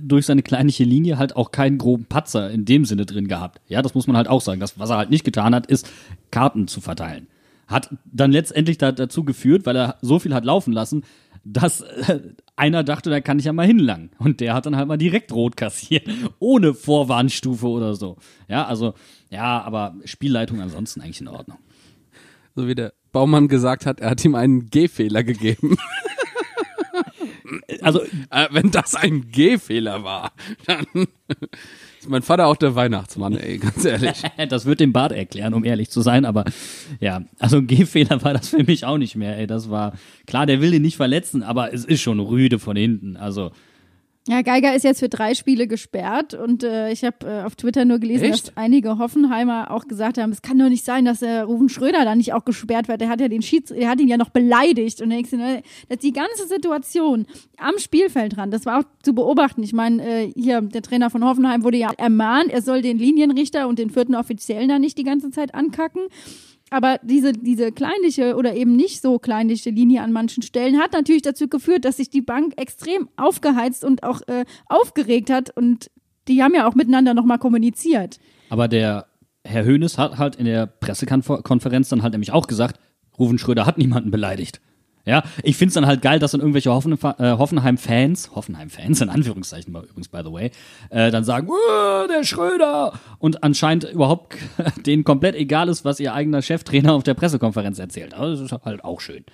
durch 0.00 0.26
seine 0.26 0.42
kleinliche 0.42 0.84
Linie 0.84 1.18
halt 1.18 1.36
auch 1.36 1.50
keinen 1.50 1.78
groben 1.78 2.04
Patzer 2.04 2.50
in 2.50 2.64
dem 2.64 2.84
Sinne 2.84 3.06
drin 3.06 3.28
gehabt. 3.28 3.60
Ja, 3.68 3.82
das 3.82 3.94
muss 3.94 4.06
man 4.06 4.16
halt 4.16 4.28
auch 4.28 4.40
sagen. 4.40 4.60
Das, 4.60 4.78
was 4.78 4.90
er 4.90 4.96
halt 4.96 5.10
nicht 5.10 5.24
getan 5.24 5.54
hat, 5.54 5.66
ist 5.66 5.90
Karten 6.30 6.68
zu 6.68 6.80
verteilen. 6.80 7.28
Hat 7.66 7.94
dann 8.04 8.32
letztendlich 8.32 8.78
da, 8.78 8.92
dazu 8.92 9.24
geführt, 9.24 9.66
weil 9.66 9.76
er 9.76 9.96
so 10.00 10.18
viel 10.18 10.34
hat 10.34 10.44
laufen 10.44 10.72
lassen, 10.72 11.04
dass 11.44 11.82
äh, 11.82 12.20
einer 12.56 12.82
dachte, 12.82 13.10
da 13.10 13.20
kann 13.20 13.38
ich 13.38 13.44
ja 13.44 13.52
mal 13.52 13.66
hinlangen. 13.66 14.10
Und 14.18 14.40
der 14.40 14.54
hat 14.54 14.66
dann 14.66 14.76
halt 14.76 14.88
mal 14.88 14.96
direkt 14.96 15.32
rot 15.32 15.56
kassiert, 15.56 16.08
ohne 16.38 16.74
Vorwarnstufe 16.74 17.66
oder 17.68 17.94
so. 17.94 18.16
Ja, 18.48 18.66
also, 18.66 18.94
ja, 19.30 19.62
aber 19.62 19.96
Spielleitung 20.04 20.60
ansonsten 20.60 21.00
eigentlich 21.00 21.20
in 21.20 21.28
Ordnung. 21.28 21.58
So 22.54 22.66
wie 22.66 22.74
der 22.74 22.92
Baumann 23.12 23.48
gesagt 23.48 23.86
hat, 23.86 24.00
er 24.00 24.10
hat 24.10 24.24
ihm 24.24 24.34
einen 24.34 24.70
Gehfehler 24.70 25.24
gegeben. 25.24 25.76
also 27.82 28.00
äh, 28.30 28.48
wenn 28.50 28.70
das 28.70 28.94
ein 28.94 29.30
G-Fehler 29.30 30.04
war, 30.04 30.32
dann 30.66 30.86
ist 31.98 32.08
mein 32.08 32.22
Vater 32.22 32.46
auch 32.46 32.56
der 32.56 32.74
Weihnachtsmann, 32.74 33.36
ey, 33.36 33.58
ganz 33.58 33.84
ehrlich. 33.84 34.22
das 34.48 34.66
wird 34.66 34.80
dem 34.80 34.92
Bart 34.92 35.12
erklären, 35.12 35.54
um 35.54 35.64
ehrlich 35.64 35.90
zu 35.90 36.00
sein, 36.00 36.24
aber 36.24 36.44
ja, 37.00 37.22
also 37.38 37.58
ein 37.58 37.66
G-Fehler 37.66 38.22
war 38.22 38.34
das 38.34 38.48
für 38.48 38.64
mich 38.64 38.84
auch 38.84 38.98
nicht 38.98 39.16
mehr, 39.16 39.38
ey, 39.38 39.46
das 39.46 39.70
war, 39.70 39.94
klar, 40.26 40.46
der 40.46 40.60
will 40.60 40.70
den 40.70 40.82
nicht 40.82 40.96
verletzen, 40.96 41.42
aber 41.42 41.72
es 41.72 41.84
ist 41.84 42.00
schon 42.00 42.20
rüde 42.20 42.58
von 42.58 42.76
hinten, 42.76 43.16
also 43.16 43.52
ja, 44.28 44.42
Geiger 44.42 44.74
ist 44.74 44.82
jetzt 44.82 45.00
für 45.00 45.08
drei 45.08 45.34
Spiele 45.34 45.66
gesperrt 45.66 46.34
und 46.34 46.62
äh, 46.62 46.92
ich 46.92 47.02
habe 47.02 47.26
äh, 47.26 47.42
auf 47.44 47.56
Twitter 47.56 47.86
nur 47.86 47.98
gelesen, 47.98 48.24
Echt? 48.24 48.48
dass 48.48 48.56
einige 48.58 48.98
Hoffenheimer 48.98 49.70
auch 49.70 49.88
gesagt 49.88 50.18
haben, 50.18 50.32
es 50.32 50.42
kann 50.42 50.58
doch 50.58 50.68
nicht 50.68 50.84
sein, 50.84 51.06
dass 51.06 51.20
der 51.20 51.46
Rufen 51.46 51.70
Schröder 51.70 52.04
da 52.04 52.14
nicht 52.14 52.34
auch 52.34 52.44
gesperrt 52.44 52.88
wird. 52.88 53.00
Der 53.00 53.08
hat 53.08 53.22
ja 53.22 53.28
den 53.28 53.40
Schieds, 53.40 53.72
der 53.72 53.88
hat 53.88 54.00
ihn 54.00 54.08
ja 54.08 54.18
noch 54.18 54.28
beleidigt 54.28 55.00
und 55.00 55.08
denkst 55.08 55.30
du, 55.30 55.38
ne, 55.38 55.62
dass 55.88 56.00
die 56.00 56.12
ganze 56.12 56.46
Situation 56.46 57.26
am 57.56 57.78
Spielfeldrand, 57.78 58.52
das 58.52 58.66
war 58.66 58.80
auch 58.80 58.84
zu 59.02 59.14
beobachten. 59.14 59.62
Ich 59.62 59.72
meine, 59.72 60.06
äh, 60.06 60.32
hier 60.36 60.60
der 60.60 60.82
Trainer 60.82 61.08
von 61.08 61.24
Hoffenheim 61.24 61.64
wurde 61.64 61.78
ja 61.78 61.90
ermahnt, 61.96 62.52
er 62.52 62.60
soll 62.60 62.82
den 62.82 62.98
Linienrichter 62.98 63.66
und 63.66 63.78
den 63.78 63.88
vierten 63.88 64.14
Offiziellen 64.14 64.68
da 64.68 64.78
nicht 64.78 64.98
die 64.98 65.04
ganze 65.04 65.30
Zeit 65.30 65.54
ankacken. 65.54 66.02
Aber 66.70 66.98
diese, 67.02 67.32
diese 67.32 67.72
kleinliche 67.72 68.36
oder 68.36 68.54
eben 68.54 68.76
nicht 68.76 69.00
so 69.00 69.18
kleinliche 69.18 69.70
Linie 69.70 70.02
an 70.02 70.12
manchen 70.12 70.42
Stellen 70.42 70.78
hat 70.78 70.92
natürlich 70.92 71.22
dazu 71.22 71.48
geführt, 71.48 71.84
dass 71.84 71.96
sich 71.96 72.10
die 72.10 72.20
Bank 72.20 72.54
extrem 72.56 73.08
aufgeheizt 73.16 73.84
und 73.84 74.02
auch 74.02 74.20
äh, 74.28 74.44
aufgeregt 74.66 75.30
hat. 75.30 75.56
Und 75.56 75.90
die 76.28 76.42
haben 76.42 76.54
ja 76.54 76.68
auch 76.68 76.74
miteinander 76.74 77.14
nochmal 77.14 77.38
kommuniziert. 77.38 78.18
Aber 78.50 78.68
der 78.68 79.06
Herr 79.44 79.64
Höhnes 79.64 79.96
hat 79.96 80.18
halt 80.18 80.36
in 80.36 80.44
der 80.44 80.66
Pressekonferenz 80.66 81.88
dann 81.88 82.02
halt 82.02 82.12
nämlich 82.12 82.32
auch 82.32 82.46
gesagt, 82.46 82.78
Ruven 83.18 83.38
Schröder 83.38 83.66
hat 83.66 83.78
niemanden 83.78 84.10
beleidigt. 84.10 84.60
Ja, 85.08 85.22
ich 85.42 85.56
find's 85.56 85.72
dann 85.74 85.86
halt 85.86 86.02
geil, 86.02 86.18
dass 86.18 86.32
dann 86.32 86.42
irgendwelche 86.42 86.70
Hoffen 86.70 86.92
äh, 86.92 86.96
Hoffenheim-Fans, 87.18 88.32
Hoffenheim-Fans 88.34 89.00
in 89.00 89.08
Anführungszeichen 89.08 89.74
übrigens, 89.74 90.08
by 90.08 90.20
the 90.22 90.30
way, 90.30 90.50
äh, 90.90 91.10
dann 91.10 91.24
sagen, 91.24 91.48
"Uh, 91.48 92.06
der 92.08 92.24
Schröder! 92.24 92.92
Und 93.18 93.42
anscheinend 93.42 93.84
überhaupt 93.84 94.36
denen 94.86 95.04
komplett 95.04 95.34
egal 95.34 95.70
ist, 95.70 95.86
was 95.86 95.98
ihr 95.98 96.12
eigener 96.12 96.42
Cheftrainer 96.42 96.92
auf 96.92 97.04
der 97.04 97.14
Pressekonferenz 97.14 97.78
erzählt. 97.78 98.12
Aber 98.12 98.32
das 98.32 98.40
ist 98.40 98.52
halt 98.52 98.84
auch 98.84 99.00
schön. 99.00 99.24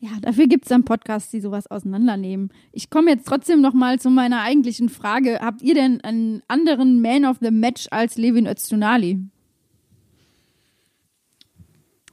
Ja, 0.00 0.12
dafür 0.22 0.46
gibt's 0.46 0.68
dann 0.68 0.84
Podcasts, 0.84 1.30
die 1.30 1.42
sowas 1.42 1.66
auseinandernehmen. 1.66 2.50
Ich 2.72 2.88
komme 2.88 3.10
jetzt 3.10 3.26
trotzdem 3.26 3.60
noch 3.60 3.74
mal 3.74 4.00
zu 4.00 4.08
meiner 4.08 4.40
eigentlichen 4.40 4.88
Frage. 4.88 5.40
Habt 5.42 5.60
ihr 5.60 5.74
denn 5.74 6.00
einen 6.00 6.42
anderen 6.48 7.02
Man 7.02 7.26
of 7.26 7.36
the 7.42 7.50
Match 7.50 7.86
als 7.90 8.16
Levin 8.16 8.46
Öztunali? 8.46 9.20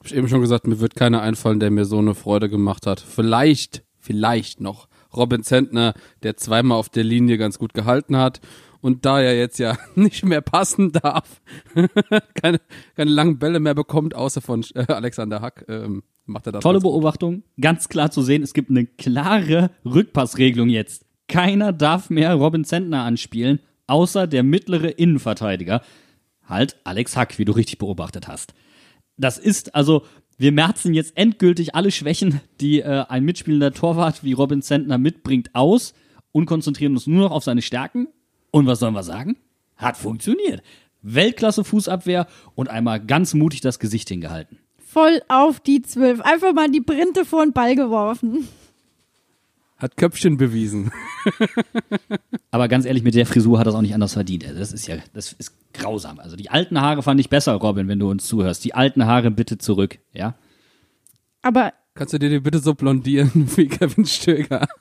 Hab 0.09 0.13
ich 0.13 0.17
eben 0.17 0.27
schon 0.27 0.41
gesagt, 0.41 0.65
mir 0.65 0.79
wird 0.79 0.95
keiner 0.95 1.21
einfallen, 1.21 1.59
der 1.59 1.69
mir 1.69 1.85
so 1.85 1.99
eine 1.99 2.15
Freude 2.15 2.49
gemacht 2.49 2.87
hat. 2.87 2.99
Vielleicht, 2.99 3.83
vielleicht 3.99 4.59
noch 4.59 4.87
Robin 5.15 5.43
Zentner, 5.43 5.93
der 6.23 6.35
zweimal 6.35 6.79
auf 6.79 6.89
der 6.89 7.03
Linie 7.03 7.37
ganz 7.37 7.59
gut 7.59 7.75
gehalten 7.75 8.17
hat. 8.17 8.41
Und 8.81 9.05
da 9.05 9.21
er 9.21 9.37
jetzt 9.37 9.59
ja 9.59 9.77
nicht 9.95 10.25
mehr 10.25 10.41
passen 10.41 10.91
darf, 10.91 11.41
keine, 12.33 12.59
keine 12.95 13.11
langen 13.11 13.37
Bälle 13.37 13.59
mehr 13.59 13.75
bekommt, 13.75 14.15
außer 14.15 14.41
von 14.41 14.65
äh, 14.73 14.91
Alexander 14.91 15.41
Hack, 15.41 15.65
ähm, 15.67 16.01
macht 16.25 16.47
er 16.47 16.53
das. 16.53 16.63
Tolle. 16.63 16.79
Beobachtung, 16.79 17.43
ganz 17.61 17.87
klar 17.87 18.09
zu 18.09 18.23
sehen, 18.23 18.41
es 18.41 18.55
gibt 18.55 18.71
eine 18.71 18.87
klare 18.87 19.69
Rückpassregelung 19.85 20.69
jetzt. 20.69 21.05
Keiner 21.27 21.71
darf 21.71 22.09
mehr 22.09 22.33
Robin 22.33 22.65
Zentner 22.65 23.03
anspielen, 23.03 23.59
außer 23.85 24.25
der 24.25 24.41
mittlere 24.41 24.87
Innenverteidiger. 24.87 25.83
Halt 26.47 26.77
Alex 26.83 27.15
Hack, 27.15 27.37
wie 27.37 27.45
du 27.45 27.51
richtig 27.51 27.77
beobachtet 27.77 28.27
hast. 28.27 28.55
Das 29.19 29.37
ist 29.37 29.75
also, 29.75 30.03
wir 30.37 30.51
merzen 30.51 30.93
jetzt 30.93 31.15
endgültig 31.15 31.75
alle 31.75 31.91
Schwächen, 31.91 32.41
die 32.61 32.79
äh, 32.79 33.05
ein 33.09 33.25
mitspielender 33.25 33.73
Torwart 33.73 34.23
wie 34.23 34.33
Robin 34.33 34.61
Zentner 34.61 34.97
mitbringt, 34.97 35.53
aus 35.53 35.93
und 36.31 36.45
konzentrieren 36.45 36.93
uns 36.93 37.05
nur 37.05 37.25
noch 37.25 37.31
auf 37.31 37.43
seine 37.43 37.61
Stärken. 37.61 38.07
Und 38.51 38.65
was 38.65 38.79
sollen 38.79 38.93
wir 38.95 39.03
sagen? 39.03 39.37
Hat 39.75 39.97
funktioniert. 39.97 40.63
Weltklasse 41.01 41.63
Fußabwehr 41.63 42.27
und 42.55 42.69
einmal 42.69 42.99
ganz 42.99 43.33
mutig 43.33 43.61
das 43.61 43.79
Gesicht 43.79 44.09
hingehalten. 44.09 44.57
Voll 44.77 45.21
auf 45.27 45.59
die 45.59 45.81
Zwölf. 45.81 46.21
Einfach 46.21 46.53
mal 46.53 46.69
die 46.69 46.81
Brinte 46.81 47.25
vor 47.25 47.45
den 47.45 47.53
Ball 47.53 47.75
geworfen. 47.75 48.47
Hat 49.79 49.97
Köpfchen 49.97 50.37
bewiesen. 50.37 50.91
Aber 52.51 52.67
ganz 52.67 52.85
ehrlich, 52.85 53.03
mit 53.03 53.15
der 53.15 53.25
Frisur 53.25 53.57
hat 53.59 53.65
er 53.65 53.69
es 53.69 53.75
auch 53.75 53.81
nicht 53.81 53.93
anders 53.93 54.13
verdient. 54.13 54.45
Also 54.45 54.59
Das 54.59 54.73
ist 54.73 54.87
ja, 54.87 54.97
das 55.13 55.33
ist 55.33 55.53
grausam. 55.73 56.19
Also 56.19 56.35
die 56.35 56.49
alten 56.49 56.79
Haare 56.81 57.01
fand 57.01 57.19
ich 57.19 57.29
besser, 57.29 57.53
Robin, 57.53 57.87
wenn 57.87 57.99
du 57.99 58.09
uns 58.09 58.27
zuhörst. 58.27 58.63
Die 58.65 58.73
alten 58.73 59.05
Haare 59.05 59.31
bitte 59.31 59.57
zurück, 59.57 59.99
ja? 60.13 60.35
Aber 61.41 61.73
Kannst 61.99 62.13
du 62.13 62.17
dir 62.17 62.29
die 62.29 62.39
bitte 62.39 62.59
so 62.59 62.75
blondieren 62.75 63.31
wie 63.57 63.67
Kevin 63.67 64.05
Stöger? 64.05 64.67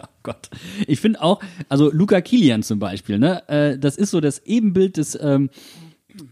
Oh 0.00 0.30
Gott. 0.34 0.50
Ich 0.86 1.00
finde 1.00 1.22
auch, 1.22 1.40
also 1.70 1.90
Luca 1.90 2.20
Kilian 2.20 2.62
zum 2.62 2.78
Beispiel, 2.78 3.18
ne, 3.18 3.48
äh, 3.48 3.78
das 3.78 3.96
ist 3.96 4.10
so 4.10 4.20
das 4.20 4.40
Ebenbild 4.44 4.98
des 4.98 5.18
ähm, 5.20 5.48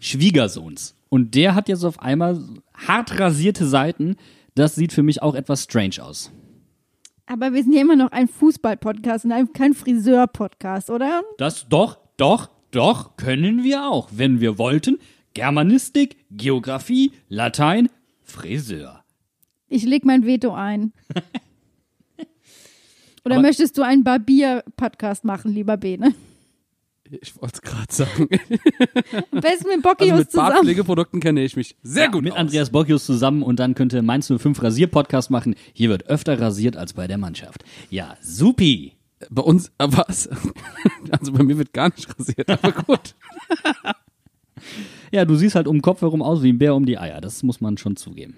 Schwiegersohns. 0.01 0.95
Und 1.09 1.35
der 1.35 1.55
hat 1.55 1.69
jetzt 1.69 1.83
auf 1.85 2.01
einmal 2.01 2.39
hart 2.75 3.19
rasierte 3.19 3.67
Seiten. 3.67 4.17
Das 4.55 4.75
sieht 4.75 4.93
für 4.93 5.03
mich 5.03 5.23
auch 5.23 5.35
etwas 5.35 5.63
strange 5.65 6.03
aus. 6.03 6.31
Aber 7.27 7.53
wir 7.53 7.62
sind 7.62 7.73
ja 7.73 7.81
immer 7.81 7.97
noch 7.97 8.12
ein 8.12 8.29
Fußball-Podcast 8.29 9.25
und 9.25 9.33
ein- 9.33 9.53
kein 9.53 9.75
Friseur-Podcast, 9.75 10.91
oder? 10.91 11.23
Das 11.39 11.69
doch, 11.69 11.99
doch, 12.17 12.51
doch 12.71 13.17
können 13.17 13.65
wir 13.65 13.85
auch, 13.89 14.09
wenn 14.12 14.41
wir 14.41 14.59
wollten. 14.59 14.99
Germanistik, 15.35 16.17
Geografie, 16.31 17.12
Latein, 17.29 17.89
Friseur. 18.23 19.03
Ich 19.69 19.85
leg 19.85 20.05
mein 20.05 20.25
Veto 20.25 20.55
ein. 20.55 20.93
Oder 23.25 23.35
Aber- 23.37 23.43
möchtest 23.43 23.77
du 23.77 23.83
einen 23.83 24.05
Barbier-Podcast 24.05 25.25
machen, 25.25 25.53
lieber 25.53 25.77
Bene? 25.77 26.15
Ich 27.11 27.40
wollte 27.40 27.55
es 27.55 27.62
gerade 27.62 27.92
sagen. 27.92 28.29
Am 29.31 29.40
besten 29.40 29.69
mit 29.69 29.77
Also 29.77 29.83
Bockius 29.83 30.19
mit 30.19 30.31
zusammen. 30.31 30.49
Bartpflegeprodukten 30.51 31.21
kenne 31.21 31.45
ich 31.45 31.57
mich 31.57 31.77
sehr 31.83 32.09
gut 32.09 32.25
Mit 32.25 32.33
aus. 32.33 32.38
Andreas 32.38 32.71
Bocchius 32.71 33.07
zusammen 33.07 33.42
und 33.42 33.61
dann 33.61 33.75
könnte 33.75 34.03
Mainz 34.03 34.27
05 34.35 34.62
Rasier-Podcast 34.62 35.31
machen. 35.31 35.55
Hier 35.73 35.88
wird 35.88 36.07
öfter 36.07 36.40
rasiert 36.40 36.77
als 36.77 36.92
bei 36.95 37.07
der 37.07 37.19
Mannschaft. 37.19 37.64
Ja, 37.90 38.16
supi. 38.21 38.92
Bei 39.31 39.42
uns, 39.42 39.69
äh, 39.79 39.87
was? 39.88 40.29
Also 41.11 41.33
bei 41.33 41.45
mir 41.45 41.57
wird 41.57 41.73
gar 41.73 41.88
nicht 41.88 42.09
rasiert, 42.19 42.51
aber 42.51 42.73
gut. 42.73 43.14
Ja, 45.12 45.25
du 45.25 45.37
siehst 45.37 45.55
halt 45.55 45.69
um 45.69 45.77
den 45.77 45.83
Kopf 45.83 46.01
herum 46.01 46.23
aus 46.23 46.42
wie 46.42 46.53
ein 46.53 46.59
Bär 46.59 46.75
um 46.75 46.85
die 46.87 46.99
Eier. 46.99 47.21
Das 47.21 47.42
muss 47.42 47.61
man 47.61 47.79
schon 47.79 47.95
zugeben. 47.97 48.35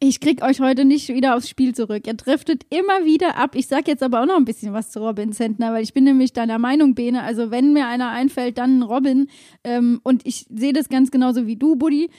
Ich 0.00 0.20
krieg 0.20 0.42
euch 0.42 0.60
heute 0.60 0.84
nicht 0.84 1.08
wieder 1.08 1.34
aufs 1.34 1.48
Spiel 1.48 1.74
zurück. 1.74 2.06
Ihr 2.06 2.14
driftet 2.14 2.64
immer 2.70 3.04
wieder 3.04 3.36
ab. 3.36 3.56
Ich 3.56 3.66
sag 3.66 3.88
jetzt 3.88 4.04
aber 4.04 4.22
auch 4.22 4.26
noch 4.26 4.36
ein 4.36 4.44
bisschen 4.44 4.72
was 4.72 4.90
zu 4.90 5.00
Robin 5.00 5.32
Zentner, 5.32 5.72
weil 5.72 5.82
ich 5.82 5.92
bin 5.92 6.04
nämlich 6.04 6.32
deiner 6.32 6.58
Meinung, 6.60 6.94
Bene. 6.94 7.24
Also 7.24 7.50
wenn 7.50 7.72
mir 7.72 7.88
einer 7.88 8.10
einfällt, 8.10 8.58
dann 8.58 8.84
Robin. 8.84 9.28
Ähm, 9.64 10.00
und 10.04 10.24
ich 10.24 10.46
sehe 10.54 10.72
das 10.72 10.88
ganz 10.88 11.10
genauso 11.10 11.48
wie 11.48 11.56
du, 11.56 11.74
Buddy. 11.74 12.10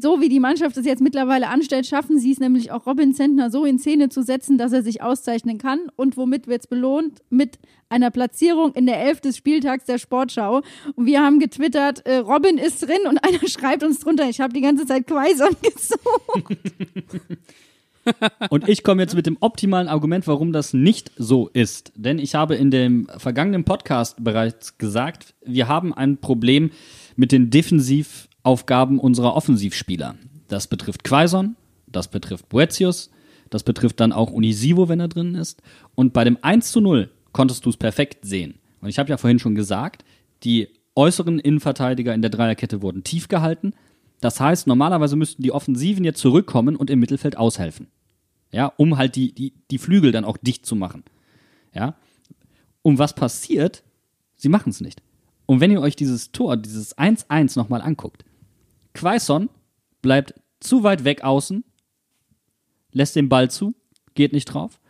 So 0.00 0.20
wie 0.20 0.28
die 0.28 0.40
Mannschaft 0.40 0.76
es 0.76 0.86
jetzt 0.86 1.00
mittlerweile 1.00 1.48
anstellt, 1.48 1.86
schaffen 1.86 2.18
sie 2.18 2.32
es 2.32 2.40
nämlich 2.40 2.70
auch 2.70 2.86
Robin 2.86 3.14
Zentner 3.14 3.50
so 3.50 3.64
in 3.64 3.78
Szene 3.78 4.08
zu 4.08 4.22
setzen, 4.22 4.58
dass 4.58 4.72
er 4.72 4.82
sich 4.82 5.02
auszeichnen 5.02 5.58
kann. 5.58 5.80
Und 5.96 6.16
womit 6.16 6.46
wird 6.46 6.62
es 6.62 6.66
belohnt? 6.66 7.22
Mit 7.30 7.58
einer 7.88 8.10
Platzierung 8.10 8.72
in 8.74 8.86
der 8.86 9.00
Elf 9.00 9.20
des 9.20 9.36
Spieltags 9.36 9.84
der 9.84 9.98
Sportschau. 9.98 10.62
Und 10.94 11.06
wir 11.06 11.22
haben 11.22 11.38
getwittert, 11.38 12.04
äh, 12.06 12.16
Robin 12.16 12.58
ist 12.58 12.82
drin 12.82 13.06
und 13.08 13.18
einer 13.24 13.46
schreibt 13.48 13.82
uns 13.82 14.00
drunter, 14.00 14.28
ich 14.28 14.40
habe 14.40 14.52
die 14.52 14.60
ganze 14.60 14.86
Zeit 14.86 15.06
Quaison 15.06 15.50
gesucht. 15.62 16.58
Und 18.50 18.68
ich 18.68 18.82
komme 18.82 19.02
jetzt 19.02 19.14
mit 19.14 19.26
dem 19.26 19.38
optimalen 19.40 19.88
Argument, 19.88 20.26
warum 20.26 20.52
das 20.52 20.74
nicht 20.74 21.10
so 21.16 21.48
ist. 21.48 21.92
Denn 21.94 22.18
ich 22.18 22.34
habe 22.34 22.54
in 22.54 22.70
dem 22.70 23.08
vergangenen 23.16 23.64
Podcast 23.64 24.22
bereits 24.22 24.78
gesagt, 24.78 25.34
wir 25.44 25.68
haben 25.68 25.94
ein 25.94 26.18
Problem 26.18 26.70
mit 27.16 27.32
den 27.32 27.50
Defensivaufgaben 28.44 28.98
unserer 28.98 29.34
Offensivspieler. 29.34 30.16
Das 30.48 30.66
betrifft 30.66 31.04
Quaison, 31.04 31.56
das 31.86 32.08
betrifft 32.08 32.48
Boetius, 32.48 33.10
das 33.50 33.62
betrifft 33.62 34.00
dann 34.00 34.12
auch 34.12 34.30
Unisivo, 34.30 34.88
wenn 34.88 35.00
er 35.00 35.08
drin 35.08 35.34
ist. 35.34 35.62
Und 35.94 36.12
bei 36.12 36.24
dem 36.24 36.38
1 36.42 36.70
zu 36.70 36.80
0 36.80 37.10
konntest 37.32 37.64
du 37.64 37.70
es 37.70 37.76
perfekt 37.76 38.24
sehen. 38.24 38.54
Und 38.80 38.88
ich 38.88 38.98
habe 38.98 39.08
ja 39.10 39.16
vorhin 39.16 39.38
schon 39.38 39.54
gesagt, 39.54 40.04
die 40.42 40.68
äußeren 40.94 41.38
Innenverteidiger 41.38 42.14
in 42.14 42.22
der 42.22 42.30
Dreierkette 42.30 42.82
wurden 42.82 43.02
tief 43.02 43.28
gehalten. 43.28 43.72
Das 44.20 44.40
heißt, 44.40 44.66
normalerweise 44.66 45.16
müssten 45.16 45.42
die 45.42 45.52
Offensiven 45.52 46.04
jetzt 46.04 46.20
zurückkommen 46.20 46.76
und 46.76 46.90
im 46.90 47.00
Mittelfeld 47.00 47.36
aushelfen. 47.36 47.88
Ja, 48.52 48.72
um 48.76 48.96
halt 48.96 49.16
die, 49.16 49.32
die, 49.32 49.52
die 49.70 49.78
Flügel 49.78 50.12
dann 50.12 50.24
auch 50.24 50.36
dicht 50.36 50.64
zu 50.66 50.76
machen. 50.76 51.02
Ja. 51.74 51.96
Und 52.82 52.98
was 52.98 53.14
passiert? 53.14 53.82
Sie 54.36 54.48
machen 54.48 54.70
es 54.70 54.80
nicht. 54.80 55.02
Und 55.46 55.60
wenn 55.60 55.70
ihr 55.70 55.80
euch 55.80 55.96
dieses 55.96 56.30
Tor, 56.30 56.56
dieses 56.56 56.96
1-1 56.96 57.58
nochmal 57.58 57.80
anguckt, 57.80 58.24
Quaison 58.94 59.50
bleibt 60.02 60.34
zu 60.60 60.82
weit 60.82 61.04
weg 61.04 61.22
außen, 61.22 61.64
lässt 62.92 63.16
den 63.16 63.28
Ball 63.28 63.50
zu, 63.50 63.74
geht 64.14 64.32
nicht 64.32 64.46
drauf. 64.46 64.80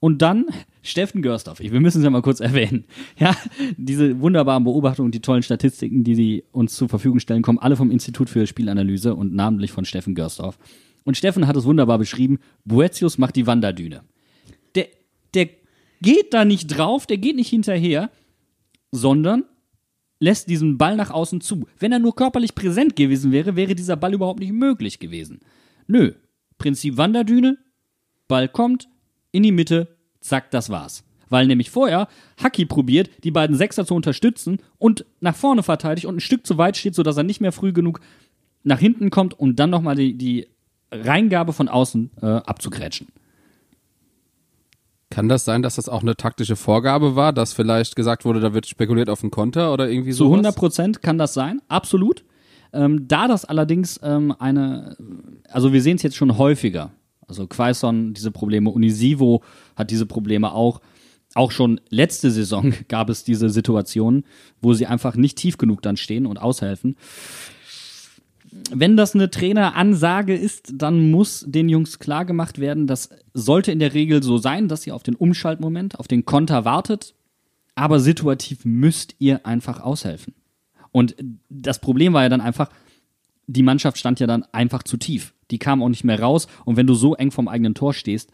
Und 0.00 0.22
dann 0.22 0.46
Steffen 0.82 1.22
Görsdorf, 1.22 1.60
wir 1.60 1.80
müssen 1.80 1.98
es 1.98 2.04
ja 2.04 2.10
mal 2.10 2.22
kurz 2.22 2.40
erwähnen. 2.40 2.84
Ja, 3.18 3.36
diese 3.76 4.20
wunderbaren 4.20 4.64
Beobachtungen, 4.64 5.10
die 5.10 5.20
tollen 5.20 5.42
Statistiken, 5.42 6.04
die 6.04 6.14
sie 6.14 6.44
uns 6.52 6.74
zur 6.74 6.88
Verfügung 6.88 7.20
stellen, 7.20 7.42
kommen 7.42 7.58
alle 7.58 7.76
vom 7.76 7.90
Institut 7.90 8.30
für 8.30 8.46
Spielanalyse 8.46 9.14
und 9.14 9.34
namentlich 9.34 9.72
von 9.72 9.84
Steffen 9.84 10.14
Görsdorf. 10.14 10.58
Und 11.04 11.16
Steffen 11.16 11.46
hat 11.46 11.56
es 11.56 11.64
wunderbar 11.64 11.98
beschrieben, 11.98 12.38
Boetius 12.64 13.18
macht 13.18 13.36
die 13.36 13.46
Wanderdüne. 13.46 14.02
Der, 14.74 14.88
der 15.34 15.48
geht 16.00 16.32
da 16.32 16.44
nicht 16.44 16.66
drauf, 16.68 17.06
der 17.06 17.18
geht 17.18 17.36
nicht 17.36 17.48
hinterher, 17.48 18.10
sondern 18.92 19.44
lässt 20.20 20.48
diesen 20.48 20.78
Ball 20.78 20.96
nach 20.96 21.10
außen 21.10 21.40
zu. 21.40 21.66
Wenn 21.78 21.92
er 21.92 21.98
nur 21.98 22.14
körperlich 22.14 22.54
präsent 22.54 22.96
gewesen 22.96 23.32
wäre, 23.32 23.56
wäre 23.56 23.74
dieser 23.74 23.96
Ball 23.96 24.14
überhaupt 24.14 24.40
nicht 24.40 24.52
möglich 24.52 24.98
gewesen. 24.98 25.40
Nö. 25.86 26.12
Prinzip 26.58 26.96
Wanderdüne, 26.96 27.56
Ball 28.26 28.48
kommt, 28.48 28.88
in 29.30 29.44
die 29.44 29.52
Mitte, 29.52 29.96
zack, 30.20 30.50
das 30.50 30.70
war's. 30.70 31.04
Weil 31.28 31.46
nämlich 31.46 31.70
vorher 31.70 32.08
Haki 32.42 32.66
probiert, 32.66 33.10
die 33.22 33.30
beiden 33.30 33.56
Sechser 33.56 33.86
zu 33.86 33.94
unterstützen 33.94 34.58
und 34.78 35.04
nach 35.20 35.36
vorne 35.36 35.62
verteidigt 35.62 36.06
und 36.06 36.16
ein 36.16 36.20
Stück 36.20 36.46
zu 36.46 36.58
weit 36.58 36.76
steht, 36.76 36.94
sodass 36.94 37.16
er 37.16 37.22
nicht 37.22 37.40
mehr 37.40 37.52
früh 37.52 37.72
genug 37.72 38.00
nach 38.64 38.80
hinten 38.80 39.10
kommt 39.10 39.38
und 39.38 39.60
dann 39.60 39.70
nochmal 39.70 39.94
die, 39.94 40.14
die 40.14 40.48
Reingabe 40.90 41.52
von 41.52 41.68
außen 41.68 42.10
äh, 42.22 42.26
abzugrätschen. 42.26 43.08
Kann 45.10 45.28
das 45.28 45.44
sein, 45.44 45.62
dass 45.62 45.76
das 45.76 45.88
auch 45.88 46.02
eine 46.02 46.16
taktische 46.16 46.54
Vorgabe 46.54 47.16
war, 47.16 47.32
dass 47.32 47.54
vielleicht 47.54 47.96
gesagt 47.96 48.24
wurde, 48.24 48.40
da 48.40 48.52
wird 48.52 48.66
spekuliert 48.66 49.08
auf 49.08 49.22
einen 49.22 49.30
Konter 49.30 49.72
oder 49.72 49.88
irgendwie 49.88 50.10
Zu 50.10 50.24
so? 50.24 50.30
100 50.30 50.54
Prozent 50.54 51.02
kann 51.02 51.16
das 51.16 51.32
sein, 51.32 51.62
absolut. 51.68 52.24
Ähm, 52.74 53.08
da 53.08 53.26
das 53.26 53.46
allerdings 53.46 53.98
ähm, 54.02 54.34
eine, 54.38 54.96
also 55.48 55.72
wir 55.72 55.80
sehen 55.80 55.96
es 55.96 56.02
jetzt 56.02 56.16
schon 56.16 56.36
häufiger. 56.36 56.92
Also 57.26 57.46
Quaison 57.46 58.12
diese 58.14 58.30
Probleme, 58.30 58.70
Unisivo 58.70 59.42
hat 59.76 59.90
diese 59.90 60.06
Probleme 60.06 60.52
auch. 60.52 60.80
Auch 61.34 61.52
schon 61.52 61.80
letzte 61.90 62.30
Saison 62.30 62.72
gab 62.88 63.10
es 63.10 63.24
diese 63.24 63.50
Situationen, 63.50 64.24
wo 64.60 64.72
sie 64.72 64.86
einfach 64.86 65.14
nicht 65.14 65.36
tief 65.36 65.58
genug 65.58 65.82
dann 65.82 65.96
stehen 65.96 66.26
und 66.26 66.38
aushelfen. 66.38 66.96
Wenn 68.70 68.96
das 68.96 69.14
eine 69.14 69.30
Traineransage 69.30 70.34
ist, 70.34 70.72
dann 70.74 71.10
muss 71.10 71.44
den 71.46 71.68
Jungs 71.68 71.98
klar 71.98 72.24
gemacht 72.24 72.58
werden, 72.58 72.86
das 72.86 73.10
sollte 73.34 73.72
in 73.72 73.78
der 73.78 73.94
Regel 73.94 74.22
so 74.22 74.38
sein, 74.38 74.68
dass 74.68 74.86
ihr 74.86 74.94
auf 74.94 75.02
den 75.02 75.16
Umschaltmoment, 75.16 75.98
auf 75.98 76.08
den 76.08 76.24
Konter 76.24 76.64
wartet, 76.64 77.14
aber 77.74 78.00
situativ 78.00 78.64
müsst 78.64 79.14
ihr 79.18 79.46
einfach 79.46 79.80
aushelfen. 79.80 80.34
Und 80.92 81.16
das 81.48 81.80
Problem 81.80 82.12
war 82.12 82.22
ja 82.22 82.28
dann 82.28 82.40
einfach, 82.40 82.70
die 83.46 83.62
Mannschaft 83.62 83.98
stand 83.98 84.20
ja 84.20 84.26
dann 84.26 84.44
einfach 84.52 84.82
zu 84.82 84.96
tief. 84.96 85.34
Die 85.50 85.58
kam 85.58 85.82
auch 85.82 85.88
nicht 85.88 86.04
mehr 86.04 86.20
raus 86.20 86.46
und 86.64 86.76
wenn 86.76 86.86
du 86.86 86.94
so 86.94 87.14
eng 87.14 87.30
vom 87.30 87.48
eigenen 87.48 87.74
Tor 87.74 87.94
stehst, 87.94 88.30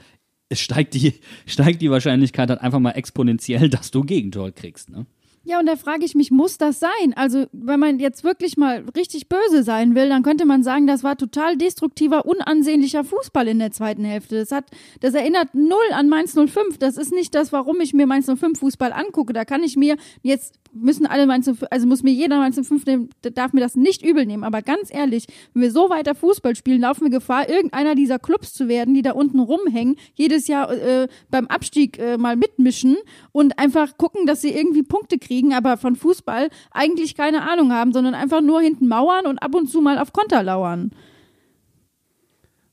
steigt 0.53 0.95
die, 0.95 1.15
steigt 1.47 1.83
die 1.83 1.91
Wahrscheinlichkeit 1.91 2.51
halt 2.51 2.61
einfach 2.61 2.81
mal 2.81 2.93
exponentiell, 2.93 3.69
dass 3.69 3.91
du 3.91 4.03
Gegentor 4.03 4.53
kriegst. 4.53 4.91
Ne? 4.91 5.07
Ja, 5.47 5.61
und 5.61 5.67
da 5.67 5.77
frage 5.77 6.07
ich 6.07 6.15
mich, 6.15 6.31
muss 6.31 6.57
das 6.57 6.81
sein? 6.81 7.13
Also, 7.17 7.45
wenn 7.53 7.79
man 7.79 7.99
jetzt 7.99 8.25
wirklich 8.25 8.57
mal 8.57 8.83
richtig 8.97 9.29
böse 9.29 9.63
sein 9.63 9.95
will, 9.95 10.09
dann 10.09 10.23
könnte 10.23 10.47
man 10.47 10.63
sagen, 10.63 10.87
das 10.87 11.05
war 11.05 11.19
total 11.19 11.59
destruktiver, 11.59 12.25
unansehnlicher 12.25 13.05
Fußball 13.05 13.47
in 13.49 13.59
der 13.59 13.71
zweiten 13.71 14.05
Hälfte. 14.05 14.37
Das 14.39 14.53
hat, 14.53 14.65
das 15.01 15.13
erinnert 15.13 15.55
null 15.55 15.77
an 15.93 16.09
Mainz 16.09 16.35
05. 16.35 16.79
Das 16.79 16.97
ist 16.97 17.13
nicht 17.13 17.35
das, 17.35 17.53
warum 17.53 17.81
ich 17.83 17.93
mir 17.93 18.07
Mainz 18.07 18.27
05 18.27 18.59
Fußball 18.59 18.93
angucke. 18.95 19.35
Da 19.35 19.45
kann 19.45 19.63
ich 19.63 19.77
mir 19.77 19.97
jetzt 20.23 20.55
müssen 20.75 21.07
alle 21.07 21.27
Mainz 21.27 21.47
05, 21.47 21.65
also 21.71 21.87
muss 21.87 22.03
mir 22.03 22.13
jeder 22.13 22.39
Mainz 22.39 22.57
05 22.57 22.85
nehmen, 22.87 23.11
darf 23.35 23.53
mir 23.53 23.61
das 23.61 23.77
nicht 23.77 24.05
übel 24.05 24.27
nehmen. 24.27 24.45
Aber 24.45 24.63
ganz 24.63 24.93
ehrlich, 24.93 25.27
wenn 25.53 25.63
wir 25.63 25.71
so 25.71 25.91
weiter 25.91 26.15
Fußball 26.15 26.57
spielen, 26.57 26.81
laufen 26.81 27.05
wir 27.05 27.11
Gefahr, 27.11 27.49
irgendeiner 27.49 27.95
dieser 27.95 28.19
Clubs 28.19 28.53
zu 28.53 28.69
werden, 28.69 28.95
die 28.95 29.03
da 29.03 29.13
unten 29.13 29.41
rumhängen, 29.41 29.97
jedes 30.15 30.49
Jahr 30.49 30.71
äh, 30.73 31.09
beim 31.31 31.47
Abstieg 31.47 31.99
äh, 31.99 32.19
mal 32.19 32.37
mitmischen 32.37 32.97
und 33.33 33.59
einfach 33.59 33.97
gucken, 33.97 34.27
dass 34.27 34.41
sie 34.41 34.51
irgendwie 34.51 34.83
Punkte 34.83 35.19
kriegen, 35.19 35.55
aber 35.55 35.77
von 35.77 35.97
Fußball 35.97 36.49
eigentlich 36.71 37.15
keine 37.15 37.49
Ahnung 37.51 37.73
haben, 37.73 37.93
sondern 37.93 38.15
einfach 38.15 38.41
nur 38.41 38.61
hinten 38.61 38.89
mauern 38.89 39.27
und 39.27 39.39
ab 39.39 39.55
und 39.55 39.69
zu 39.69 39.81
mal 39.81 39.99
auf 39.99 40.13
Konter 40.13 40.43
lauern. 40.43 40.91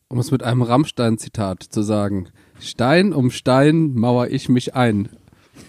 Um 0.08 0.20
es 0.20 0.30
mit 0.30 0.44
einem 0.44 0.62
Rammstein-Zitat 0.62 1.64
zu 1.64 1.84
sagen. 1.84 2.28
Stein 2.60 3.14
um 3.14 3.32
Stein 3.32 3.94
mauer 3.94 4.28
ich 4.28 4.50
mich 4.50 4.76
ein. 4.76 5.10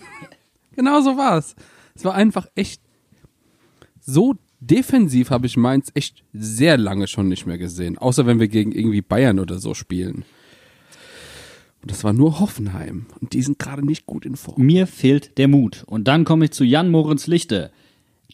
genau 0.73 1.01
so 1.01 1.17
war's. 1.17 1.55
Es 1.95 2.05
war 2.05 2.15
einfach 2.15 2.47
echt 2.55 2.83
so 4.01 4.35
defensiv 4.61 5.31
habe 5.31 5.47
ich 5.47 5.57
Mainz 5.57 5.91
echt 5.95 6.25
sehr 6.33 6.79
lange 6.79 7.09
schon 7.09 7.29
nicht 7.29 7.47
mehr 7.47 7.59
gesehen. 7.59 7.99
Außer 7.99 8.27
wenn 8.27 8.41
wir 8.41 8.49
gegen 8.49 8.73
irgendwie 8.73 9.03
Bayern 9.03 9.39
oder 9.39 9.59
so 9.59 9.75
spielen. 9.75 10.25
Und 11.83 11.91
das 11.91 12.05
war 12.05 12.13
nur 12.13 12.39
Hoffenheim. 12.39 13.07
Und 13.21 13.33
die 13.33 13.43
sind 13.43 13.59
gerade 13.59 13.85
nicht 13.85 14.07
gut 14.07 14.25
in 14.25 14.37
Form. 14.37 14.63
Mir 14.63 14.87
fehlt 14.87 15.37
der 15.37 15.49
Mut. 15.49 15.83
Und 15.87 16.07
dann 16.07 16.25
komme 16.25 16.45
ich 16.45 16.53
zu 16.53 16.65
Jan 16.65 16.91
Moritz 16.91 17.27
Lichte. 17.27 17.73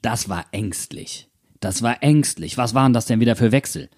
Das 0.03 0.29
war 0.29 0.47
ängstlich. 0.53 1.29
Das 1.61 1.83
war 1.83 2.03
ängstlich. 2.03 2.59
Was 2.59 2.75
waren 2.75 2.93
das 2.93 3.07
denn 3.07 3.21
wieder 3.21 3.37
für 3.37 3.51
Wechsel? 3.51 3.89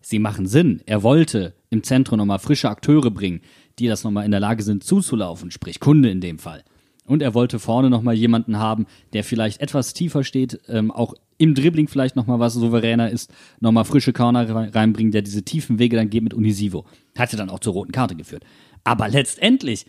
Sie 0.00 0.18
machen 0.18 0.46
Sinn. 0.46 0.82
Er 0.86 1.02
wollte 1.02 1.54
im 1.68 1.82
Zentrum 1.82 2.18
nochmal 2.18 2.38
frische 2.38 2.70
Akteure 2.70 3.10
bringen, 3.10 3.42
die 3.78 3.86
das 3.86 4.02
nochmal 4.02 4.24
in 4.24 4.30
der 4.30 4.40
Lage 4.40 4.62
sind 4.62 4.82
zuzulaufen, 4.82 5.50
sprich 5.50 5.78
Kunde 5.78 6.10
in 6.10 6.22
dem 6.22 6.38
Fall. 6.38 6.64
Und 7.10 7.22
er 7.22 7.34
wollte 7.34 7.58
vorne 7.58 7.90
nochmal 7.90 8.14
jemanden 8.14 8.60
haben, 8.60 8.86
der 9.14 9.24
vielleicht 9.24 9.60
etwas 9.60 9.94
tiefer 9.94 10.22
steht, 10.22 10.60
ähm, 10.68 10.92
auch 10.92 11.14
im 11.38 11.56
Dribbling 11.56 11.88
vielleicht 11.88 12.14
nochmal 12.14 12.38
was 12.38 12.54
souveräner 12.54 13.10
ist, 13.10 13.34
nochmal 13.58 13.84
frische 13.84 14.12
Corner 14.12 14.72
reinbringen, 14.72 15.10
der 15.10 15.22
diese 15.22 15.42
tiefen 15.42 15.80
Wege 15.80 15.96
dann 15.96 16.08
geht 16.08 16.22
mit 16.22 16.34
Unisivo. 16.34 16.86
Hatte 17.18 17.36
dann 17.36 17.50
auch 17.50 17.58
zur 17.58 17.72
roten 17.72 17.90
Karte 17.90 18.14
geführt. 18.14 18.44
Aber 18.84 19.08
letztendlich 19.08 19.86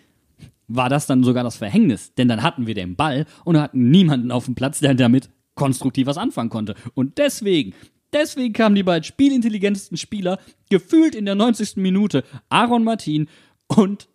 war 0.68 0.90
das 0.90 1.06
dann 1.06 1.24
sogar 1.24 1.44
das 1.44 1.58
Verhängnis, 1.58 2.12
denn 2.16 2.28
dann 2.28 2.42
hatten 2.42 2.66
wir 2.66 2.74
den 2.74 2.96
Ball 2.96 3.28
und 3.46 3.56
hatten 3.56 3.92
niemanden 3.92 4.32
auf 4.32 4.46
dem 4.46 4.56
Platz, 4.56 4.80
der 4.80 4.96
damit 4.96 5.30
konstruktiv 5.54 6.08
was 6.08 6.18
anfangen 6.18 6.50
konnte. 6.50 6.74
Und 6.96 7.20
deswegen, 7.20 7.76
deswegen 8.12 8.54
kamen 8.54 8.74
die 8.74 8.82
beiden 8.82 9.04
spielintelligentesten 9.04 9.96
Spieler 9.96 10.40
gefühlt 10.72 11.14
in 11.14 11.26
der 11.26 11.36
90. 11.36 11.76
Minute, 11.76 12.24
Aaron 12.50 12.84
Martin 12.84 13.28
und 13.68 14.10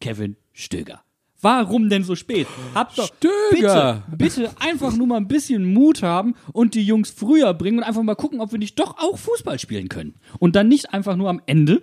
Kevin 0.00 0.36
Stöger. 0.54 1.05
Warum 1.42 1.90
denn 1.90 2.02
so 2.02 2.14
spät? 2.14 2.46
Habt 2.74 2.96
doch 2.98 3.12
Stöger! 3.18 4.02
bitte, 4.08 4.16
bitte 4.16 4.50
einfach 4.58 4.96
nur 4.96 5.06
mal 5.06 5.18
ein 5.18 5.28
bisschen 5.28 5.70
Mut 5.72 6.02
haben 6.02 6.34
und 6.52 6.74
die 6.74 6.82
Jungs 6.82 7.10
früher 7.10 7.54
bringen 7.54 7.78
und 7.78 7.84
einfach 7.84 8.02
mal 8.02 8.16
gucken, 8.16 8.40
ob 8.40 8.50
wir 8.52 8.58
nicht 8.58 8.78
doch 8.78 8.98
auch 8.98 9.18
Fußball 9.18 9.58
spielen 9.58 9.88
können. 9.88 10.14
Und 10.38 10.56
dann 10.56 10.68
nicht 10.68 10.94
einfach 10.94 11.16
nur 11.16 11.28
am 11.28 11.42
Ende 11.46 11.82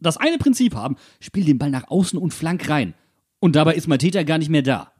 das 0.00 0.16
eine 0.16 0.38
Prinzip 0.38 0.74
haben, 0.74 0.96
spiel 1.20 1.44
den 1.44 1.58
Ball 1.58 1.70
nach 1.70 1.88
außen 1.88 2.18
und 2.18 2.32
flank 2.34 2.68
rein. 2.68 2.94
Und 3.38 3.54
dabei 3.56 3.74
ist 3.74 3.88
Mateta 3.88 4.22
gar 4.22 4.38
nicht 4.38 4.50
mehr 4.50 4.62
da. 4.62 4.92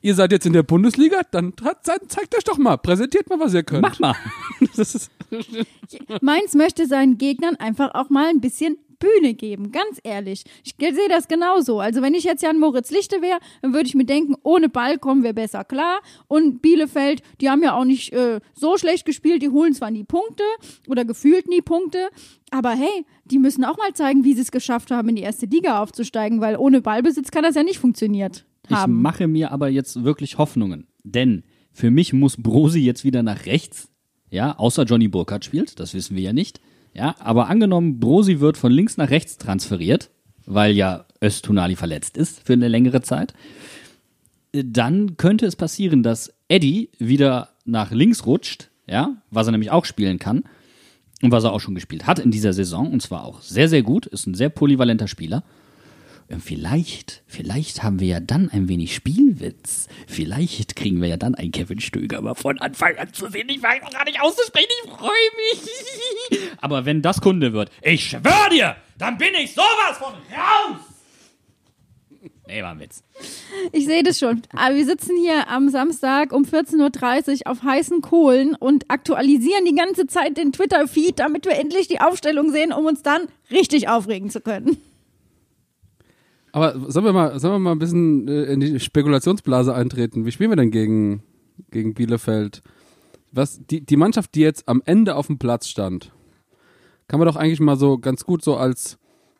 Ihr 0.00 0.14
seid 0.14 0.32
jetzt 0.32 0.46
in 0.46 0.52
der 0.52 0.62
Bundesliga, 0.64 1.20
dann 1.30 1.52
zeigt 1.82 2.36
euch 2.36 2.44
doch 2.44 2.58
mal, 2.58 2.76
präsentiert 2.78 3.28
mal, 3.28 3.38
was 3.40 3.54
ihr 3.54 3.62
könnt. 3.62 3.82
Mach 3.82 3.98
mal. 4.00 4.14
Mainz 6.20 6.54
möchte 6.54 6.86
seinen 6.86 7.18
Gegnern 7.18 7.56
einfach 7.56 7.94
auch 7.94 8.10
mal 8.10 8.28
ein 8.28 8.40
bisschen 8.40 8.76
Bühne 8.98 9.34
geben, 9.34 9.72
ganz 9.72 10.00
ehrlich. 10.02 10.44
Ich 10.64 10.74
sehe 10.78 11.08
das 11.08 11.28
genauso. 11.28 11.80
Also 11.80 12.02
wenn 12.02 12.14
ich 12.14 12.24
jetzt 12.24 12.42
Jan 12.42 12.58
Moritz 12.58 12.90
Lichte 12.90 13.22
wäre, 13.22 13.38
dann 13.62 13.72
würde 13.72 13.86
ich 13.86 13.94
mir 13.94 14.04
denken, 14.04 14.34
ohne 14.42 14.68
Ball 14.68 14.98
kommen 14.98 15.22
wir 15.22 15.32
besser 15.32 15.64
klar. 15.64 16.00
Und 16.26 16.62
Bielefeld, 16.62 17.22
die 17.40 17.48
haben 17.50 17.62
ja 17.62 17.74
auch 17.74 17.84
nicht 17.84 18.12
äh, 18.12 18.40
so 18.54 18.76
schlecht 18.76 19.04
gespielt, 19.04 19.42
die 19.42 19.48
holen 19.50 19.72
zwar 19.74 19.90
nie 19.90 20.04
Punkte 20.04 20.44
oder 20.88 21.04
gefühlt 21.04 21.48
nie 21.48 21.60
Punkte, 21.62 22.08
aber 22.50 22.70
hey, 22.70 23.04
die 23.24 23.38
müssen 23.38 23.64
auch 23.64 23.76
mal 23.76 23.92
zeigen, 23.94 24.24
wie 24.24 24.34
sie 24.34 24.40
es 24.42 24.50
geschafft 24.50 24.90
haben, 24.90 25.08
in 25.10 25.16
die 25.16 25.22
erste 25.22 25.46
Liga 25.46 25.82
aufzusteigen, 25.82 26.40
weil 26.40 26.56
ohne 26.56 26.80
Ballbesitz 26.80 27.30
kann 27.30 27.42
das 27.42 27.54
ja 27.54 27.62
nicht 27.62 27.78
funktioniert 27.78 28.44
Ich 28.68 28.74
haben. 28.76 29.00
mache 29.02 29.26
mir 29.26 29.52
aber 29.52 29.68
jetzt 29.68 30.02
wirklich 30.04 30.38
Hoffnungen. 30.38 30.86
Denn 31.04 31.44
für 31.72 31.90
mich 31.90 32.12
muss 32.12 32.36
Brosi 32.36 32.80
jetzt 32.80 33.04
wieder 33.04 33.22
nach 33.22 33.46
rechts. 33.46 33.88
Ja, 34.30 34.58
außer 34.58 34.82
Johnny 34.84 35.08
Burkhardt 35.08 35.44
spielt, 35.44 35.78
das 35.80 35.94
wissen 35.94 36.16
wir 36.16 36.22
ja 36.22 36.32
nicht. 36.32 36.60
Ja, 36.98 37.14
aber 37.20 37.46
angenommen, 37.46 38.00
Brosi 38.00 38.40
wird 38.40 38.56
von 38.56 38.72
links 38.72 38.96
nach 38.96 39.10
rechts 39.10 39.38
transferiert, 39.38 40.10
weil 40.46 40.72
ja 40.72 41.04
Östunali 41.22 41.76
verletzt 41.76 42.16
ist 42.16 42.44
für 42.44 42.54
eine 42.54 42.66
längere 42.66 43.02
Zeit. 43.02 43.34
Dann 44.50 45.16
könnte 45.16 45.46
es 45.46 45.54
passieren, 45.54 46.02
dass 46.02 46.34
Eddie 46.48 46.90
wieder 46.98 47.50
nach 47.64 47.92
links 47.92 48.26
rutscht, 48.26 48.70
ja, 48.88 49.14
was 49.30 49.46
er 49.46 49.52
nämlich 49.52 49.70
auch 49.70 49.84
spielen 49.84 50.18
kann 50.18 50.42
und 51.22 51.30
was 51.30 51.44
er 51.44 51.52
auch 51.52 51.60
schon 51.60 51.76
gespielt 51.76 52.08
hat 52.08 52.18
in 52.18 52.32
dieser 52.32 52.52
Saison 52.52 52.90
und 52.90 53.00
zwar 53.00 53.24
auch 53.24 53.42
sehr, 53.42 53.68
sehr 53.68 53.84
gut, 53.84 54.06
ist 54.06 54.26
ein 54.26 54.34
sehr 54.34 54.48
polyvalenter 54.48 55.06
Spieler. 55.06 55.44
Ähm, 56.30 56.40
Vielleicht, 56.40 57.22
vielleicht 57.26 57.82
haben 57.82 58.00
wir 58.00 58.08
ja 58.08 58.20
dann 58.20 58.50
ein 58.50 58.68
wenig 58.68 58.94
Spielwitz. 58.94 59.88
Vielleicht 60.06 60.76
kriegen 60.76 61.00
wir 61.00 61.08
ja 61.08 61.16
dann 61.16 61.34
einen 61.34 61.52
Kevin 61.52 61.80
Stöger 61.80 62.20
mal 62.20 62.34
von 62.34 62.58
Anfang 62.60 62.96
an 62.98 63.12
zu 63.12 63.30
sehen. 63.30 63.48
Ich 63.48 63.62
weiß 63.62 63.82
noch 63.82 63.90
gar 63.90 64.04
nicht 64.04 64.20
auszusprechen, 64.20 64.68
ich 64.84 64.90
freue 64.90 65.10
mich. 66.30 66.40
Aber 66.60 66.84
wenn 66.84 67.02
das 67.02 67.20
Kunde 67.20 67.52
wird, 67.52 67.70
ich 67.82 68.10
schwör 68.10 68.48
dir, 68.50 68.76
dann 68.98 69.16
bin 69.16 69.34
ich 69.40 69.54
sowas 69.54 69.96
von 69.98 70.12
raus. 70.12 70.76
Nee, 72.46 72.62
war 72.62 72.70
ein 72.70 72.80
Witz. 72.80 73.02
Ich 73.72 73.84
sehe 73.84 74.02
das 74.02 74.18
schon. 74.18 74.42
Aber 74.56 74.74
wir 74.74 74.86
sitzen 74.86 75.16
hier 75.18 75.48
am 75.48 75.68
Samstag 75.68 76.32
um 76.32 76.44
14.30 76.44 77.40
Uhr 77.40 77.52
auf 77.52 77.62
heißen 77.62 78.00
Kohlen 78.00 78.54
und 78.54 78.90
aktualisieren 78.90 79.66
die 79.66 79.74
ganze 79.74 80.06
Zeit 80.06 80.38
den 80.38 80.52
Twitter-Feed, 80.52 81.18
damit 81.18 81.44
wir 81.44 81.56
endlich 81.56 81.88
die 81.88 82.00
Aufstellung 82.00 82.50
sehen, 82.50 82.72
um 82.72 82.86
uns 82.86 83.02
dann 83.02 83.28
richtig 83.50 83.90
aufregen 83.90 84.30
zu 84.30 84.40
können. 84.40 84.78
Aber 86.52 86.90
sollen 86.90 87.04
wir 87.04 87.12
mal, 87.12 87.38
sollen 87.38 87.54
wir 87.54 87.58
mal 87.58 87.72
ein 87.72 87.78
bisschen 87.78 88.28
äh, 88.28 88.44
in 88.44 88.60
die 88.60 88.80
Spekulationsblase 88.80 89.74
eintreten? 89.74 90.24
Wie 90.24 90.32
spielen 90.32 90.50
wir 90.50 90.56
denn 90.56 90.70
gegen, 90.70 91.22
gegen 91.70 91.94
Bielefeld? 91.94 92.62
Was, 93.32 93.60
die, 93.66 93.84
die 93.84 93.96
Mannschaft, 93.96 94.34
die 94.34 94.40
jetzt 94.40 94.68
am 94.68 94.82
Ende 94.84 95.16
auf 95.16 95.26
dem 95.26 95.38
Platz 95.38 95.68
stand, 95.68 96.12
kann 97.08 97.20
man 97.20 97.26
doch 97.26 97.36
eigentlich 97.36 97.60
mal 97.60 97.76
so 97.76 97.98
ganz 97.98 98.24
gut 98.24 98.42
so 98.42 98.56
als 98.56 98.98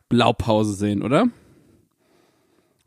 Blaupause 0.08 0.74
sehen, 0.74 1.02
oder? 1.02 1.28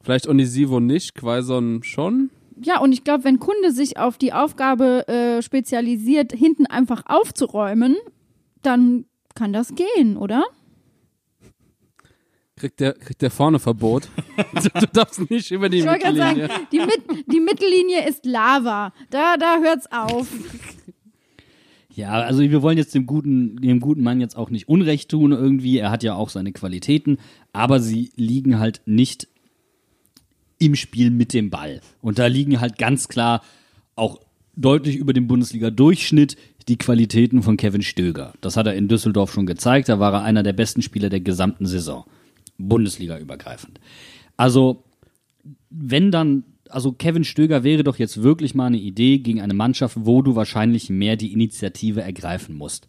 Vielleicht 0.01 0.27
Onisivo 0.27 0.79
nicht, 0.79 1.15
Quaison 1.15 1.83
schon. 1.83 2.31
ja, 2.61 2.79
und 2.79 2.91
ich 2.91 3.03
glaube, 3.03 3.23
wenn 3.23 3.39
Kunde 3.39 3.71
sich 3.71 3.97
auf 3.97 4.17
die 4.17 4.33
Aufgabe 4.33 5.07
äh, 5.07 5.41
spezialisiert, 5.41 6.31
hinten 6.33 6.65
einfach 6.65 7.03
aufzuräumen, 7.05 7.97
dann 8.61 9.05
kann 9.35 9.53
das 9.53 9.73
gehen, 9.75 10.17
oder? 10.17 10.43
Kriegt 12.61 12.79
der, 12.79 12.93
kriegt 12.93 13.23
der 13.23 13.31
vorne 13.31 13.57
Verbot. 13.57 14.07
du, 14.53 14.79
du 14.81 14.85
darfst 14.93 15.31
nicht 15.31 15.49
über 15.49 15.67
die 15.67 15.79
Ich 15.79 15.85
wollte 15.87 16.05
gerade 16.05 16.13
Mittellinie. 16.13 16.47
sagen, 16.47 16.67
die, 16.71 16.77
Mit 16.77 17.25
die 17.33 17.39
Mittellinie 17.39 18.07
ist 18.07 18.23
Lava. 18.23 18.93
Da, 19.09 19.35
da 19.37 19.57
hört's 19.59 19.91
auf. 19.91 20.27
Ja, 21.93 22.11
also 22.11 22.39
wir 22.39 22.61
wollen 22.61 22.77
jetzt 22.77 22.95
dem 22.95 23.05
guten, 23.05 23.57
dem 23.57 23.81
guten 23.81 24.01
Mann 24.01 24.21
jetzt 24.21 24.37
auch 24.37 24.49
nicht 24.49 24.69
Unrecht 24.69 25.09
tun 25.09 25.33
irgendwie. 25.33 25.77
Er 25.77 25.91
hat 25.91 26.03
ja 26.03 26.15
auch 26.15 26.29
seine 26.29 26.53
Qualitäten, 26.53 27.17
aber 27.51 27.81
sie 27.81 28.11
liegen 28.15 28.59
halt 28.59 28.81
nicht 28.85 29.27
im 30.57 30.75
Spiel 30.75 31.11
mit 31.11 31.33
dem 31.33 31.49
Ball. 31.49 31.81
Und 32.01 32.17
da 32.17 32.27
liegen 32.27 32.61
halt 32.61 32.77
ganz 32.77 33.09
klar 33.09 33.43
auch 33.95 34.21
deutlich 34.55 34.95
über 34.95 35.11
dem 35.11 35.27
Bundesliga-Durchschnitt 35.27 36.37
die 36.69 36.77
Qualitäten 36.77 37.43
von 37.43 37.57
Kevin 37.57 37.81
Stöger. 37.81 38.33
Das 38.39 38.55
hat 38.55 38.67
er 38.67 38.75
in 38.75 38.87
Düsseldorf 38.87 39.33
schon 39.33 39.45
gezeigt. 39.45 39.89
Da 39.89 39.99
war 39.99 40.13
er 40.13 40.23
einer 40.23 40.43
der 40.43 40.53
besten 40.53 40.81
Spieler 40.81 41.09
der 41.09 41.19
gesamten 41.19 41.65
Saison. 41.65 42.05
Bundesliga 42.67 43.17
übergreifend. 43.19 43.79
Also, 44.37 44.83
wenn 45.69 46.11
dann, 46.11 46.43
also 46.69 46.91
Kevin 46.91 47.23
Stöger 47.23 47.63
wäre 47.63 47.83
doch 47.83 47.97
jetzt 47.97 48.21
wirklich 48.23 48.55
mal 48.55 48.67
eine 48.67 48.77
Idee 48.77 49.19
gegen 49.19 49.41
eine 49.41 49.53
Mannschaft, 49.53 49.97
wo 49.99 50.21
du 50.21 50.35
wahrscheinlich 50.35 50.89
mehr 50.89 51.15
die 51.15 51.33
Initiative 51.33 52.01
ergreifen 52.01 52.55
musst. 52.55 52.87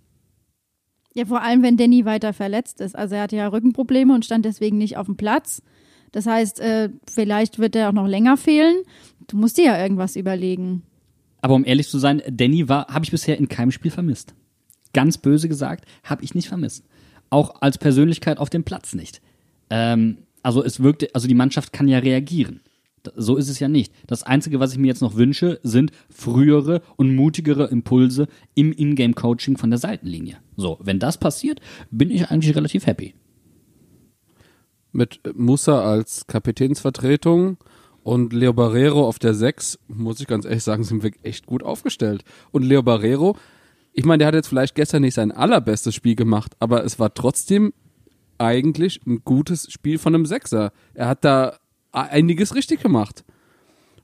Ja, 1.14 1.26
vor 1.26 1.42
allem, 1.42 1.62
wenn 1.62 1.76
Danny 1.76 2.04
weiter 2.04 2.32
verletzt 2.32 2.80
ist. 2.80 2.96
Also 2.96 3.16
er 3.16 3.22
hatte 3.22 3.36
ja 3.36 3.48
Rückenprobleme 3.48 4.14
und 4.14 4.24
stand 4.24 4.44
deswegen 4.44 4.78
nicht 4.78 4.96
auf 4.96 5.06
dem 5.06 5.16
Platz. 5.16 5.62
Das 6.10 6.26
heißt, 6.26 6.60
äh, 6.60 6.90
vielleicht 7.10 7.58
wird 7.58 7.76
er 7.76 7.88
auch 7.88 7.94
noch 7.94 8.06
länger 8.06 8.36
fehlen. 8.36 8.82
Du 9.28 9.36
musst 9.36 9.58
dir 9.58 9.64
ja 9.64 9.82
irgendwas 9.82 10.16
überlegen. 10.16 10.82
Aber 11.40 11.54
um 11.54 11.64
ehrlich 11.64 11.88
zu 11.88 11.98
sein, 11.98 12.22
Danny 12.30 12.68
war, 12.68 12.86
habe 12.88 13.04
ich 13.04 13.10
bisher 13.10 13.36
in 13.38 13.48
keinem 13.48 13.72
Spiel 13.72 13.90
vermisst. 13.90 14.34
Ganz 14.94 15.18
böse 15.18 15.48
gesagt, 15.48 15.86
habe 16.04 16.22
ich 16.22 16.34
nicht 16.34 16.48
vermisst. 16.48 16.84
Auch 17.30 17.60
als 17.60 17.78
Persönlichkeit 17.78 18.38
auf 18.38 18.50
dem 18.50 18.62
Platz 18.62 18.94
nicht. 18.94 19.20
Ähm, 19.72 20.18
also 20.42 20.62
es 20.62 20.82
wirkte, 20.82 21.08
also 21.14 21.26
die 21.26 21.34
Mannschaft 21.34 21.72
kann 21.72 21.88
ja 21.88 21.98
reagieren. 21.98 22.60
So 23.16 23.36
ist 23.36 23.48
es 23.48 23.58
ja 23.58 23.68
nicht. 23.68 23.92
Das 24.06 24.22
Einzige, 24.22 24.60
was 24.60 24.72
ich 24.72 24.78
mir 24.78 24.88
jetzt 24.88 25.00
noch 25.00 25.16
wünsche, 25.16 25.58
sind 25.62 25.92
frühere 26.10 26.82
und 26.96 27.16
mutigere 27.16 27.68
Impulse 27.68 28.28
im 28.54 28.72
Ingame-Coaching 28.72 29.56
von 29.56 29.70
der 29.70 29.78
Seitenlinie. 29.78 30.36
So, 30.56 30.78
wenn 30.82 30.98
das 30.98 31.18
passiert, 31.18 31.60
bin 31.90 32.10
ich 32.10 32.28
eigentlich 32.30 32.54
relativ 32.54 32.86
happy. 32.86 33.14
Mit 34.92 35.20
Musa 35.34 35.82
als 35.82 36.26
Kapitänsvertretung 36.26 37.56
und 38.02 38.34
Leo 38.34 38.52
Barrero 38.52 39.08
auf 39.08 39.18
der 39.18 39.32
6, 39.32 39.78
muss 39.88 40.20
ich 40.20 40.26
ganz 40.26 40.44
ehrlich 40.44 40.62
sagen, 40.62 40.84
sind 40.84 41.02
wir 41.02 41.12
echt 41.22 41.46
gut 41.46 41.62
aufgestellt. 41.62 42.24
Und 42.50 42.62
Leo 42.62 42.82
Barrero, 42.82 43.36
ich 43.94 44.04
meine, 44.04 44.18
der 44.18 44.28
hat 44.28 44.34
jetzt 44.34 44.48
vielleicht 44.48 44.74
gestern 44.74 45.02
nicht 45.02 45.14
sein 45.14 45.32
allerbestes 45.32 45.94
Spiel 45.94 46.14
gemacht, 46.14 46.52
aber 46.60 46.84
es 46.84 46.98
war 46.98 47.14
trotzdem 47.14 47.72
eigentlich 48.42 49.00
ein 49.06 49.22
gutes 49.24 49.70
Spiel 49.70 49.98
von 49.98 50.14
einem 50.14 50.26
Sechser. 50.26 50.72
Er 50.94 51.08
hat 51.08 51.24
da 51.24 51.56
einiges 51.92 52.54
richtig 52.54 52.82
gemacht. 52.82 53.24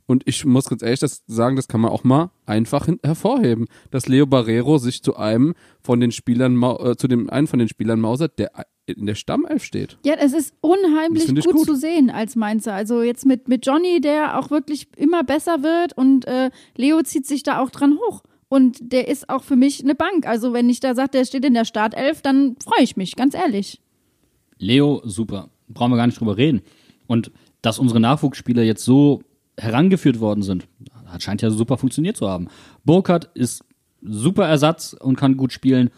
Und 0.07 0.23
ich 0.27 0.47
muss 0.47 0.71
ganz 0.71 0.83
ehrlich 0.83 1.01
das 1.01 1.23
sagen, 1.27 1.57
das 1.57 1.69
kann 1.69 1.83
man 1.83 1.91
auch 1.91 2.03
mal 2.03 2.31
einfach 2.47 2.89
hervorheben, 3.03 3.67
dass 3.91 4.09
Leo 4.09 4.25
Barrero 4.25 4.79
sich 4.79 5.03
zu 5.03 5.17
einem 5.17 5.55
von 5.83 6.01
den 6.01 6.13
Spielern, 6.13 6.63
äh, 6.63 6.97
zu 6.97 7.09
dem 7.09 7.29
einen 7.29 7.47
von 7.47 7.59
den 7.59 7.69
Spielern 7.69 8.01
mausert, 8.01 8.39
der 8.39 8.53
in 8.87 9.05
der 9.05 9.17
Stammelf 9.17 9.63
steht. 9.63 9.99
Ja, 10.07 10.15
es 10.15 10.33
ist 10.33 10.55
unheimlich 10.63 11.27
gut, 11.45 11.55
gut. 11.55 11.67
zu 11.67 11.77
sehen 11.77 12.09
als 12.09 12.37
Mainzer. 12.37 12.73
Also 12.73 13.03
jetzt 13.03 13.27
mit, 13.27 13.49
mit 13.49 13.67
Johnny, 13.67 14.01
der 14.01 14.39
auch 14.39 14.51
wirklich 14.51 14.89
immer 14.97 15.25
besser 15.25 15.63
wird 15.63 15.93
und 15.95 16.27
äh, 16.27 16.51
Leo 16.75 17.03
zieht 17.03 17.27
sich 17.27 17.43
da 17.43 17.61
auch 17.61 17.69
dran 17.69 17.99
hoch. 17.99 18.23
Und 18.49 18.79
der 18.81 19.09
ist 19.09 19.29
auch 19.29 19.45
für 19.45 19.57
mich 19.57 19.83
eine 19.83 19.95
Bank. 19.95 20.27
Also 20.27 20.55
wenn 20.55 20.71
ich 20.71 20.81
da 20.81 20.95
sage, 20.95 21.11
der 21.11 21.27
steht 21.27 21.45
in 21.45 21.53
der 21.53 21.67
Startelf, 21.67 22.23
dann 22.23 22.57
freue 22.65 22.83
ich 22.83 22.97
mich, 22.97 23.15
ganz 23.15 23.35
ehrlich. 23.35 23.83
Leo, 24.59 25.03
super. 25.05 25.51
Brauchen 25.69 25.93
wir 25.93 25.97
gar 25.97 26.07
nicht 26.07 26.21
drüber 26.21 26.37
reden. 26.37 26.63
Und 27.07 27.31
dass 27.63 27.79
unsere 27.79 28.01
Nachwuchsspieler 28.01 28.63
jetzt 28.63 28.85
so 28.85 29.23
herangeführt 29.57 30.21
worden 30.21 30.43
sind, 30.43 30.69
scheint 31.19 31.43
ja 31.43 31.51
super 31.51 31.77
funktioniert 31.79 32.17
zu 32.17 32.29
haben. 32.29 32.49
Burkhardt 32.85 33.31
ist 33.35 33.65
super 34.03 34.47
Ersatz 34.47 34.93
und 34.93 35.17
kann 35.17 35.37
gut 35.37 35.53
spielen. 35.53 35.91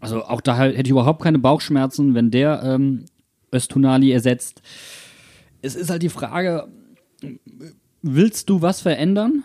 Also 0.00 0.24
auch 0.24 0.40
da 0.40 0.56
hätte 0.56 0.82
ich 0.82 0.90
überhaupt 0.90 1.22
keine 1.22 1.38
Bauchschmerzen, 1.38 2.14
wenn 2.14 2.30
der 2.30 2.62
ähm, 2.62 3.04
Östunali 3.52 4.10
ersetzt. 4.10 4.62
Es 5.62 5.74
ist 5.74 5.90
halt 5.90 6.02
die 6.02 6.08
Frage, 6.08 6.68
willst 8.02 8.50
du 8.50 8.62
was 8.62 8.80
verändern? 8.80 9.44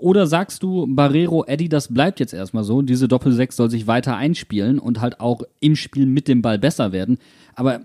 Oder 0.00 0.26
sagst 0.26 0.62
du, 0.62 0.86
Barrero, 0.88 1.44
Eddie, 1.44 1.68
das 1.68 1.92
bleibt 1.92 2.20
jetzt 2.20 2.34
erstmal 2.34 2.64
so. 2.64 2.82
Diese 2.82 3.08
Doppel-Sechs 3.08 3.56
soll 3.56 3.70
sich 3.70 3.86
weiter 3.86 4.16
einspielen 4.16 4.78
und 4.78 5.00
halt 5.00 5.20
auch 5.20 5.42
im 5.60 5.76
Spiel 5.76 6.06
mit 6.06 6.28
dem 6.28 6.42
Ball 6.42 6.58
besser 6.58 6.92
werden. 6.92 7.18
Aber 7.54 7.80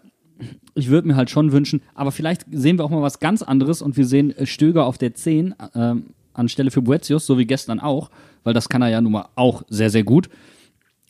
ich 0.74 0.89
würde 0.89 1.08
mir 1.08 1.16
halt 1.16 1.30
schon 1.30 1.52
wünschen, 1.52 1.82
aber 1.93 2.12
vielleicht 2.12 2.45
sehen 2.52 2.78
wir 2.78 2.86
auch 2.86 2.89
mal 2.89 3.02
was 3.02 3.20
ganz 3.20 3.41
anderes 3.41 3.82
und 3.82 3.97
wir 3.97 4.06
sehen 4.06 4.36
äh, 4.36 4.45
Stöger 4.45 4.86
auf 4.86 4.97
der 4.97 5.14
10 5.14 5.56
ähm, 5.76 6.06
anstelle 6.34 6.72
für 6.72 6.82
Boetius, 6.82 7.26
so 7.26 7.38
wie 7.38 7.45
gestern 7.45 7.80
auch, 7.80 8.10
weil 8.43 8.54
das 8.54 8.70
kann 8.70 8.82
er 8.82 8.89
ja 8.89 9.02
nun 9.02 9.12
mal 9.12 9.30
auch 9.36 9.64
sehr, 9.70 9.89
sehr 9.89 10.04
gut. 10.04 10.30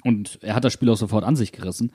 Und 0.03 0.39
er 0.41 0.55
hat 0.55 0.63
das 0.63 0.73
Spiel 0.73 0.89
auch 0.89 0.97
sofort 0.97 1.23
an 1.23 1.35
sich 1.35 1.51
gerissen. 1.51 1.91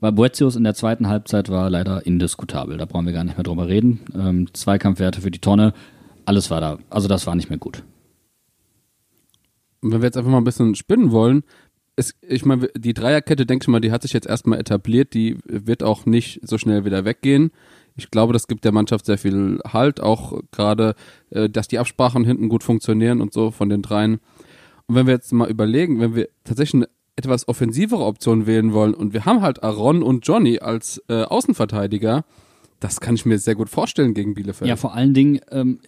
Weil 0.00 0.12
Boetius 0.12 0.56
in 0.56 0.64
der 0.64 0.74
zweiten 0.74 1.06
Halbzeit 1.06 1.48
war 1.48 1.70
leider 1.70 2.04
indiskutabel. 2.04 2.76
Da 2.76 2.86
brauchen 2.86 3.06
wir 3.06 3.12
gar 3.12 3.24
nicht 3.24 3.36
mehr 3.36 3.44
drüber 3.44 3.68
reden. 3.68 4.00
Ähm, 4.14 4.48
Zweikampfwerte 4.52 5.20
für 5.20 5.30
die 5.30 5.38
Tonne, 5.38 5.74
alles 6.24 6.50
war 6.50 6.60
da. 6.60 6.78
Also 6.90 7.08
das 7.08 7.26
war 7.26 7.36
nicht 7.36 7.50
mehr 7.50 7.58
gut. 7.58 7.84
Wenn 9.82 10.00
wir 10.00 10.06
jetzt 10.06 10.16
einfach 10.16 10.30
mal 10.30 10.38
ein 10.38 10.44
bisschen 10.44 10.74
spinnen 10.74 11.12
wollen, 11.12 11.44
es, 11.96 12.14
ich 12.22 12.44
meine, 12.44 12.68
die 12.76 12.94
Dreierkette, 12.94 13.44
denke 13.44 13.64
ich 13.64 13.68
mal, 13.68 13.80
die 13.80 13.92
hat 13.92 14.02
sich 14.02 14.12
jetzt 14.12 14.26
erstmal 14.26 14.58
etabliert, 14.58 15.14
die 15.14 15.38
wird 15.44 15.82
auch 15.82 16.06
nicht 16.06 16.40
so 16.42 16.56
schnell 16.56 16.84
wieder 16.84 17.04
weggehen. 17.04 17.50
Ich 17.96 18.10
glaube, 18.10 18.32
das 18.32 18.46
gibt 18.46 18.64
der 18.64 18.72
Mannschaft 18.72 19.04
sehr 19.04 19.18
viel 19.18 19.60
Halt, 19.66 20.00
auch 20.00 20.40
gerade, 20.50 20.94
äh, 21.30 21.50
dass 21.50 21.68
die 21.68 21.78
Absprachen 21.78 22.24
hinten 22.24 22.48
gut 22.48 22.62
funktionieren 22.62 23.20
und 23.20 23.34
so 23.34 23.50
von 23.50 23.68
den 23.68 23.82
dreien. 23.82 24.20
Und 24.86 24.94
wenn 24.94 25.06
wir 25.06 25.14
jetzt 25.14 25.32
mal 25.32 25.50
überlegen, 25.50 26.00
wenn 26.00 26.14
wir 26.14 26.28
tatsächlich 26.44 26.82
eine 26.82 26.88
etwas 27.16 27.46
offensivere 27.46 28.04
Option 28.04 28.46
wählen 28.46 28.72
wollen 28.72 28.94
und 28.94 29.12
wir 29.12 29.26
haben 29.26 29.42
halt 29.42 29.62
Aaron 29.62 30.02
und 30.02 30.26
Johnny 30.26 30.60
als 30.60 31.02
äh, 31.08 31.24
Außenverteidiger, 31.24 32.24
das 32.80 33.00
kann 33.00 33.14
ich 33.14 33.26
mir 33.26 33.38
sehr 33.38 33.54
gut 33.54 33.68
vorstellen 33.68 34.14
gegen 34.14 34.34
Bielefeld. 34.34 34.68
Ja, 34.68 34.76
vor 34.76 34.94
allen 34.94 35.12
Dingen, 35.12 35.40
ähm, 35.50 35.80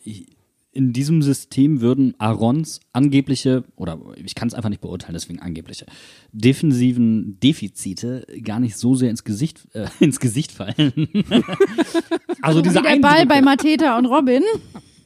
in 0.74 0.92
diesem 0.92 1.22
System 1.22 1.80
würden 1.80 2.14
Arons 2.18 2.80
angebliche, 2.92 3.64
oder 3.76 4.00
ich 4.22 4.34
kann 4.34 4.48
es 4.48 4.54
einfach 4.54 4.68
nicht 4.68 4.80
beurteilen, 4.80 5.14
deswegen 5.14 5.38
angebliche, 5.38 5.86
defensiven 6.32 7.38
Defizite 7.40 8.26
gar 8.42 8.60
nicht 8.60 8.76
so 8.76 8.94
sehr 8.94 9.10
ins 9.10 9.24
Gesicht, 9.24 9.66
äh, 9.72 9.86
ins 10.00 10.20
Gesicht 10.20 10.52
fallen. 10.52 10.74
also 12.42 12.60
diese 12.60 12.80
Wie 12.80 12.82
der 12.82 12.98
Ball 12.98 13.26
bei 13.26 13.40
Mateta 13.40 13.96
und 13.96 14.06
Robin. 14.06 14.42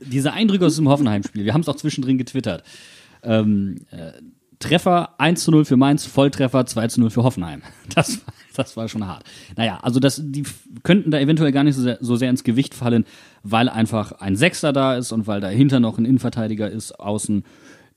diese 0.00 0.32
Eindrücke 0.32 0.66
aus 0.66 0.76
dem 0.76 0.88
Hoffenheim-Spiel, 0.88 1.44
wir 1.44 1.52
haben 1.52 1.60
es 1.60 1.68
auch 1.68 1.76
zwischendrin 1.76 2.18
getwittert. 2.18 2.64
Ähm, 3.22 3.76
äh, 3.90 4.12
Treffer 4.58 5.20
1 5.20 5.44
zu 5.44 5.50
0 5.52 5.64
für 5.64 5.76
Mainz, 5.76 6.04
Volltreffer 6.06 6.66
2 6.66 6.88
zu 6.88 7.00
0 7.00 7.10
für 7.10 7.22
Hoffenheim. 7.22 7.62
Das, 7.94 8.18
war- 8.26 8.34
das 8.56 8.76
war 8.76 8.88
schon 8.88 9.06
hart. 9.06 9.24
Naja, 9.56 9.78
also 9.82 10.00
das, 10.00 10.20
die 10.24 10.42
könnten 10.82 11.10
da 11.12 11.18
eventuell 11.20 11.52
gar 11.52 11.62
nicht 11.64 11.76
so 11.76 11.82
sehr, 11.82 11.98
so 12.00 12.16
sehr 12.16 12.28
ins 12.30 12.42
Gewicht 12.44 12.74
fallen, 12.74 13.04
weil 13.44 13.68
einfach 13.68 14.12
ein 14.12 14.34
Sechster 14.36 14.72
da 14.72 14.96
ist 14.96 15.12
und 15.12 15.26
weil 15.26 15.40
dahinter 15.40 15.78
noch 15.80 15.96
ein 15.98 16.04
Innenverteidiger 16.04 16.68
ist, 16.70 16.98
außen, 16.98 17.44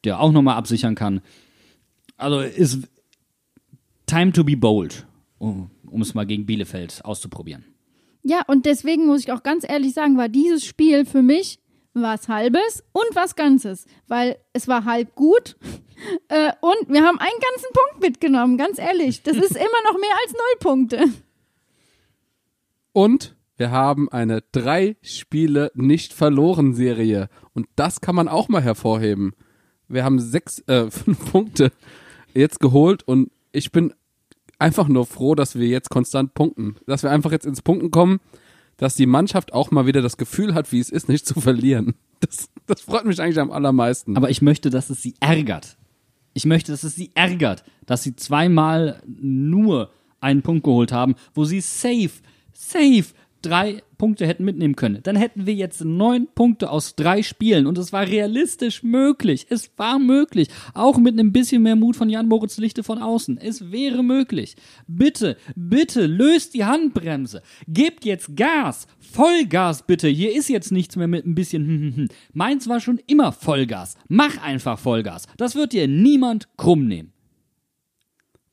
der 0.04 0.20
auch 0.20 0.32
nochmal 0.32 0.56
absichern 0.58 0.94
kann. 0.96 1.22
Also 2.18 2.40
ist 2.42 2.88
time 4.06 4.32
to 4.32 4.44
be 4.44 4.56
bold, 4.56 5.06
um, 5.40 5.72
um 5.88 6.02
es 6.02 6.14
mal 6.14 6.26
gegen 6.26 6.46
Bielefeld 6.46 7.04
auszuprobieren. 7.04 7.66
Ja, 8.24 8.44
und 8.48 8.66
deswegen 8.68 9.08
muss 9.08 9.22
ich 9.22 9.32
auch 9.32 9.42
ganz 9.44 9.66
ehrlich 9.68 9.94
sagen, 9.94 10.16
war 10.18 10.30
dieses 10.30 10.64
Spiel 10.64 11.06
für 11.06 11.24
mich 11.24 11.60
was 11.94 12.28
Halbes 12.28 12.84
und 12.92 13.16
was 13.16 13.36
Ganzes. 13.36 13.86
Weil 14.08 14.38
es 14.54 14.68
war 14.68 14.86
halb 14.86 15.16
gut 15.16 15.58
äh, 16.30 16.52
und 16.62 16.90
wir 16.90 17.04
haben 17.04 17.20
einen 17.20 17.40
ganzen 17.52 17.74
Punkt 17.74 18.02
mitgenommen, 18.02 18.58
ganz 18.58 18.80
ehrlich. 18.80 19.24
Das 19.24 19.38
ist 19.38 19.52
immer 19.56 19.92
noch 19.92 20.00
mehr 20.00 20.16
als 20.24 20.34
null 20.34 20.60
Punkte. 20.60 21.06
Und 22.94 23.36
wir 23.58 23.72
haben 23.72 24.12
eine 24.12 24.44
drei 24.52 24.98
Spiele 25.02 25.72
nicht 25.76 26.14
verloren 26.14 26.74
Serie. 26.74 27.30
Und 27.54 27.68
das 27.76 28.02
kann 28.02 28.16
man 28.16 28.28
auch 28.28 28.50
mal 28.50 28.62
hervorheben. 28.62 29.34
Wir 29.88 30.04
haben 30.04 30.20
sechs, 30.20 30.60
äh, 30.68 30.90
fünf 30.92 31.32
Punkte 31.32 31.72
jetzt 32.34 32.60
geholt 32.60 33.04
und 33.04 33.30
ich 33.52 33.72
bin 33.72 33.94
einfach 34.58 34.88
nur 34.88 35.06
froh, 35.06 35.36
dass 35.36 35.60
wir 35.60 35.68
jetzt 35.68 35.90
konstant 35.90 36.34
punkten. 36.34 36.78
Dass 36.88 37.04
wir 37.04 37.12
einfach 37.12 37.32
jetzt 37.32 37.46
ins 37.46 37.62
Punkten 37.62 37.92
kommen, 37.92 38.20
dass 38.82 38.96
die 38.96 39.06
Mannschaft 39.06 39.54
auch 39.54 39.70
mal 39.70 39.86
wieder 39.86 40.02
das 40.02 40.18
Gefühl 40.18 40.56
hat, 40.56 40.72
wie 40.72 40.80
es 40.80 40.90
ist, 40.90 41.08
nicht 41.08 41.28
zu 41.28 41.40
verlieren. 41.40 41.94
Das, 42.20 42.50
das 42.66 42.82
freut 42.82 43.06
mich 43.06 43.22
eigentlich 43.22 43.40
am 43.40 43.52
allermeisten. 43.52 44.18
Aber 44.18 44.32
ich 44.32 44.42
möchte, 44.42 44.72
dass 44.72 44.90
es 44.90 45.04
sie 45.04 45.14
ärgert. 45.20 45.78
Ich 46.34 46.46
möchte, 46.46 46.72
dass 46.72 46.84
es 46.84 46.96
sie 46.96 47.12
ärgert, 47.14 47.64
dass 47.86 48.02
sie 48.02 48.16
zweimal 48.16 49.04
nur 49.06 49.92
einen 50.20 50.42
Punkt 50.42 50.64
geholt 50.64 50.92
haben, 50.92 51.14
wo 51.36 51.46
sie 51.46 51.62
safe, 51.62 52.10
safe 52.54 53.06
drei 53.42 53.84
Punkte 53.98 54.26
hätten 54.26 54.46
mitnehmen 54.46 54.76
können, 54.76 55.00
dann 55.04 55.16
hätten 55.16 55.46
wir 55.46 55.54
jetzt 55.54 55.86
neun 55.86 56.28
Punkte 56.34 56.70
aus 56.70 56.96
drei 56.96 57.22
Spielen 57.22 57.68
und 57.68 57.78
es 57.78 57.94
war 57.94 58.08
realistisch 58.08 58.84
möglich. 58.84 59.48
Es 59.50 59.72
war 59.78 60.00
möglich. 60.00 60.50
Auch 60.74 60.98
mit 60.98 61.14
einem 61.14 61.32
bisschen 61.32 61.64
mehr 61.64 61.76
Mut 61.76 61.96
von 61.96 62.10
Jan 62.10 62.28
Moritz 62.28 62.58
Lichte 62.58 62.84
von 62.84 62.98
außen. 62.98 63.38
Es 63.38 63.72
wäre 63.72 64.04
möglich. 64.04 64.56
Bitte, 64.88 65.38
bitte 65.56 66.08
löst 66.08 66.54
die 66.54 66.66
Handbremse. 66.66 67.42
Gebt 67.68 68.06
jetzt 68.06 68.36
Gas. 68.36 68.88
Vollgas 69.00 69.86
bitte. 69.86 70.08
Hier 70.08 70.36
ist 70.36 70.50
jetzt 70.50 70.72
nichts 70.72 70.96
mehr 70.96 71.08
mit 71.08 71.26
ein 71.26 71.36
bisschen. 71.36 71.66
Hm, 71.66 71.82
hm, 71.82 71.96
hm. 71.96 72.08
Meins 72.34 72.68
war 72.68 72.80
schon 72.80 73.00
immer 73.08 73.32
Vollgas. 73.32 73.96
Mach 74.08 74.42
einfach 74.42 74.80
Vollgas. 74.80 75.28
Das 75.38 75.56
wird 75.56 75.74
dir 75.74 75.88
niemand 75.88 76.48
krumm 76.58 76.88
nehmen. 76.88 77.14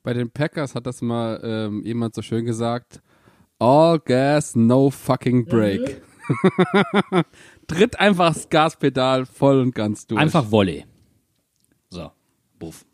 Bei 0.03 0.13
den 0.13 0.31
Packers 0.31 0.75
hat 0.75 0.85
das 0.85 1.01
mal 1.01 1.39
ähm, 1.43 1.83
jemand 1.83 2.15
so 2.15 2.21
schön 2.21 2.45
gesagt. 2.45 3.01
All 3.59 3.99
gas, 3.99 4.55
no 4.55 4.89
fucking 4.89 5.45
break. 5.45 6.01
Tritt 7.67 7.99
einfach 7.99 8.33
das 8.33 8.49
Gaspedal 8.49 9.25
voll 9.25 9.59
und 9.59 9.75
ganz 9.75 10.07
durch. 10.07 10.19
Einfach 10.19 10.49
Volley. 10.49 10.85
So, 11.89 12.11
buff. 12.57 12.85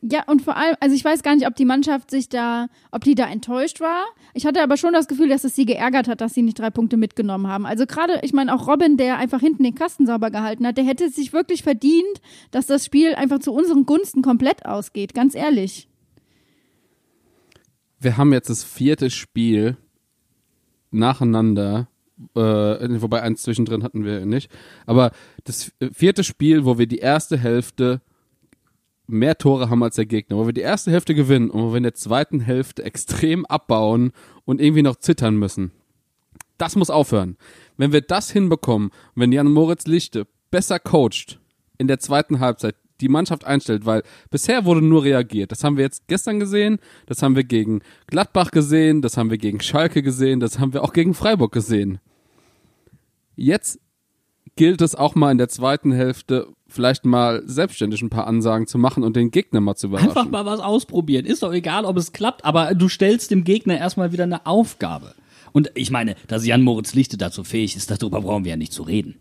Ja, 0.00 0.24
und 0.26 0.42
vor 0.42 0.56
allem, 0.56 0.76
also 0.80 0.94
ich 0.94 1.04
weiß 1.04 1.22
gar 1.22 1.34
nicht, 1.34 1.46
ob 1.46 1.56
die 1.56 1.64
Mannschaft 1.64 2.10
sich 2.10 2.28
da, 2.28 2.68
ob 2.90 3.04
die 3.04 3.14
da 3.14 3.26
enttäuscht 3.26 3.80
war. 3.80 4.04
Ich 4.34 4.44
hatte 4.44 4.62
aber 4.62 4.76
schon 4.76 4.92
das 4.92 5.08
Gefühl, 5.08 5.28
dass 5.28 5.44
es 5.44 5.54
sie 5.54 5.64
geärgert 5.64 6.08
hat, 6.08 6.20
dass 6.20 6.34
sie 6.34 6.42
nicht 6.42 6.58
drei 6.58 6.68
Punkte 6.68 6.98
mitgenommen 6.98 7.46
haben. 7.46 7.64
Also 7.64 7.86
gerade, 7.86 8.20
ich 8.22 8.34
meine, 8.34 8.54
auch 8.54 8.66
Robin, 8.66 8.98
der 8.98 9.16
einfach 9.16 9.40
hinten 9.40 9.62
den 9.62 9.74
Kasten 9.74 10.06
sauber 10.06 10.30
gehalten 10.30 10.66
hat, 10.66 10.76
der 10.76 10.84
hätte 10.84 11.08
sich 11.08 11.32
wirklich 11.32 11.62
verdient, 11.62 12.20
dass 12.50 12.66
das 12.66 12.84
Spiel 12.84 13.14
einfach 13.14 13.38
zu 13.38 13.52
unseren 13.52 13.86
Gunsten 13.86 14.20
komplett 14.20 14.66
ausgeht. 14.66 15.14
Ganz 15.14 15.34
ehrlich. 15.34 15.88
Wir 17.98 18.18
haben 18.18 18.34
jetzt 18.34 18.50
das 18.50 18.62
vierte 18.62 19.08
Spiel 19.08 19.78
nacheinander, 20.94 21.88
äh, 22.34 22.40
wobei 22.40 23.22
eins 23.22 23.42
zwischendrin 23.42 23.82
hatten 23.82 24.04
wir 24.04 24.24
nicht, 24.26 24.50
aber 24.86 25.10
das 25.44 25.72
vierte 25.92 26.24
Spiel, 26.24 26.64
wo 26.64 26.78
wir 26.78 26.86
die 26.86 26.98
erste 26.98 27.36
Hälfte 27.36 28.00
mehr 29.06 29.36
Tore 29.36 29.68
haben 29.68 29.82
als 29.82 29.96
der 29.96 30.06
Gegner, 30.06 30.36
wo 30.36 30.46
wir 30.46 30.52
die 30.52 30.60
erste 30.60 30.90
Hälfte 30.90 31.14
gewinnen 31.14 31.50
und 31.50 31.62
wo 31.62 31.70
wir 31.72 31.78
in 31.78 31.82
der 31.82 31.94
zweiten 31.94 32.40
Hälfte 32.40 32.84
extrem 32.84 33.44
abbauen 33.46 34.12
und 34.44 34.60
irgendwie 34.60 34.82
noch 34.82 34.96
zittern 34.96 35.36
müssen. 35.36 35.72
Das 36.56 36.76
muss 36.76 36.90
aufhören. 36.90 37.36
Wenn 37.76 37.92
wir 37.92 38.00
das 38.00 38.30
hinbekommen, 38.30 38.90
wenn 39.14 39.32
Jan 39.32 39.50
Moritz 39.50 39.86
Lichte 39.86 40.26
besser 40.50 40.78
coacht 40.78 41.40
in 41.78 41.88
der 41.88 41.98
zweiten 41.98 42.40
Halbzeit, 42.40 42.76
die 43.00 43.08
Mannschaft 43.08 43.44
einstellt, 43.44 43.86
weil 43.86 44.02
bisher 44.30 44.64
wurde 44.64 44.82
nur 44.82 45.04
reagiert. 45.04 45.52
Das 45.52 45.64
haben 45.64 45.76
wir 45.76 45.84
jetzt 45.84 46.06
gestern 46.06 46.40
gesehen, 46.40 46.78
das 47.06 47.22
haben 47.22 47.36
wir 47.36 47.44
gegen 47.44 47.80
Gladbach 48.06 48.50
gesehen, 48.50 49.02
das 49.02 49.16
haben 49.16 49.30
wir 49.30 49.38
gegen 49.38 49.60
Schalke 49.60 50.02
gesehen, 50.02 50.40
das 50.40 50.58
haben 50.58 50.72
wir 50.72 50.82
auch 50.82 50.92
gegen 50.92 51.14
Freiburg 51.14 51.52
gesehen. 51.52 51.98
Jetzt 53.36 53.80
gilt 54.56 54.80
es 54.80 54.94
auch 54.94 55.14
mal 55.14 55.32
in 55.32 55.38
der 55.38 55.48
zweiten 55.48 55.92
Hälfte 55.92 56.48
vielleicht 56.68 57.04
mal 57.04 57.42
selbstständig 57.46 58.02
ein 58.02 58.10
paar 58.10 58.26
Ansagen 58.26 58.66
zu 58.66 58.78
machen 58.78 59.02
und 59.02 59.16
den 59.16 59.30
Gegner 59.30 59.60
mal 59.60 59.74
zu 59.74 59.88
überraschen. 59.88 60.10
Einfach 60.10 60.28
mal 60.28 60.46
was 60.46 60.60
ausprobieren. 60.60 61.26
Ist 61.26 61.42
doch 61.42 61.52
egal, 61.52 61.84
ob 61.84 61.96
es 61.96 62.12
klappt, 62.12 62.44
aber 62.44 62.74
du 62.74 62.88
stellst 62.88 63.30
dem 63.30 63.44
Gegner 63.44 63.78
erstmal 63.78 64.12
wieder 64.12 64.24
eine 64.24 64.46
Aufgabe. 64.46 65.14
Und 65.52 65.70
ich 65.74 65.90
meine, 65.90 66.16
dass 66.26 66.46
Jan 66.46 66.62
Moritz 66.62 66.94
Lichte 66.94 67.16
dazu 67.16 67.44
fähig 67.44 67.76
ist, 67.76 67.90
darüber 67.90 68.20
brauchen 68.20 68.44
wir 68.44 68.50
ja 68.50 68.56
nicht 68.56 68.72
zu 68.72 68.82
reden. 68.82 69.16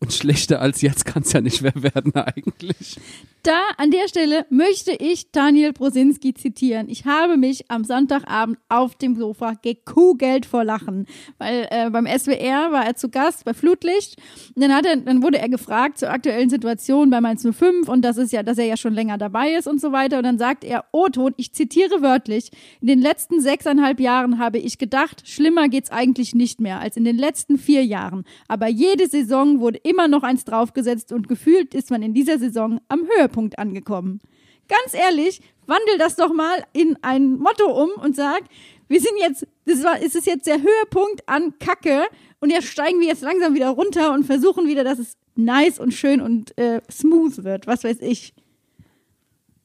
Und 0.00 0.12
schlechter 0.12 0.60
als 0.60 0.82
jetzt 0.82 1.04
kann 1.04 1.22
es 1.22 1.32
ja 1.32 1.40
nicht 1.40 1.62
mehr 1.62 1.74
werden 1.76 2.14
eigentlich. 2.14 2.98
Da 3.42 3.58
an 3.76 3.90
der 3.90 4.06
Stelle 4.06 4.46
möchte 4.50 4.92
ich 4.92 5.32
Daniel 5.32 5.72
Brosinski 5.72 6.32
zitieren. 6.32 6.88
Ich 6.88 7.06
habe 7.06 7.36
mich 7.36 7.68
am 7.72 7.82
Sonntagabend 7.82 8.58
auf 8.68 8.94
dem 8.94 9.16
Sofa 9.16 9.54
gekugelt 9.60 10.46
vor 10.46 10.62
Lachen, 10.62 11.06
weil 11.38 11.66
äh, 11.70 11.90
beim 11.90 12.06
SWR 12.06 12.70
war 12.70 12.86
er 12.86 12.94
zu 12.94 13.08
Gast 13.08 13.44
bei 13.44 13.52
Flutlicht. 13.52 14.16
Und 14.54 14.62
dann 14.62 14.72
hat 14.72 14.86
er, 14.86 14.96
dann 14.96 15.24
wurde 15.24 15.38
er 15.38 15.48
gefragt 15.48 15.98
zur 15.98 16.10
aktuellen 16.10 16.50
Situation 16.50 17.10
bei 17.10 17.20
Mainz 17.20 17.42
05 17.42 17.88
und 17.88 18.02
das 18.02 18.16
ist 18.16 18.32
ja, 18.32 18.44
dass 18.44 18.58
er 18.58 18.66
ja 18.66 18.76
schon 18.76 18.94
länger 18.94 19.18
dabei 19.18 19.54
ist 19.54 19.66
und 19.66 19.80
so 19.80 19.90
weiter. 19.90 20.18
Und 20.18 20.24
dann 20.24 20.38
sagt 20.38 20.62
er, 20.62 20.84
O-Ton, 20.92 21.34
ich 21.36 21.52
zitiere 21.52 22.00
wörtlich, 22.00 22.50
in 22.80 22.86
den 22.86 23.00
letzten 23.00 23.40
sechseinhalb 23.40 23.98
Jahren 23.98 24.38
habe 24.38 24.58
ich 24.58 24.78
gedacht, 24.78 25.28
schlimmer 25.28 25.68
geht's 25.68 25.90
eigentlich 25.90 26.32
nicht 26.32 26.60
mehr 26.60 26.78
als 26.78 26.96
in 26.96 27.02
den 27.02 27.18
letzten 27.18 27.58
vier 27.58 27.84
Jahren. 27.84 28.22
Aber 28.46 28.68
jede 28.68 29.08
Saison 29.08 29.58
wurde 29.58 29.71
immer 29.78 30.08
noch 30.08 30.22
eins 30.22 30.44
draufgesetzt 30.44 31.12
und 31.12 31.28
gefühlt 31.28 31.74
ist 31.74 31.90
man 31.90 32.02
in 32.02 32.14
dieser 32.14 32.38
Saison 32.38 32.80
am 32.88 33.00
Höhepunkt 33.00 33.22
Höhepunkt 33.22 33.58
angekommen. 33.58 34.20
Ganz 34.68 34.94
ehrlich, 34.94 35.40
wandel 35.66 35.98
das 35.98 36.16
doch 36.16 36.32
mal 36.32 36.64
in 36.72 36.96
ein 37.02 37.38
Motto 37.38 37.66
um 37.66 37.90
und 38.02 38.16
sag, 38.16 38.42
wir 38.88 39.00
sind 39.00 39.18
jetzt, 39.18 39.46
das 39.64 39.82
war, 39.82 40.00
ist 40.00 40.16
es 40.16 40.26
jetzt 40.26 40.46
der 40.46 40.60
Höhepunkt 40.60 41.28
an 41.28 41.54
Kacke 41.58 42.04
und 42.40 42.50
jetzt 42.50 42.68
steigen 42.68 43.00
wir 43.00 43.08
jetzt 43.08 43.22
langsam 43.22 43.54
wieder 43.54 43.70
runter 43.70 44.12
und 44.12 44.24
versuchen 44.24 44.66
wieder, 44.66 44.84
dass 44.84 44.98
es 44.98 45.16
nice 45.34 45.78
und 45.78 45.92
schön 45.92 46.20
und 46.20 46.56
äh, 46.58 46.80
smooth 46.90 47.44
wird, 47.44 47.66
was 47.66 47.84
weiß 47.84 47.98
ich. 48.00 48.34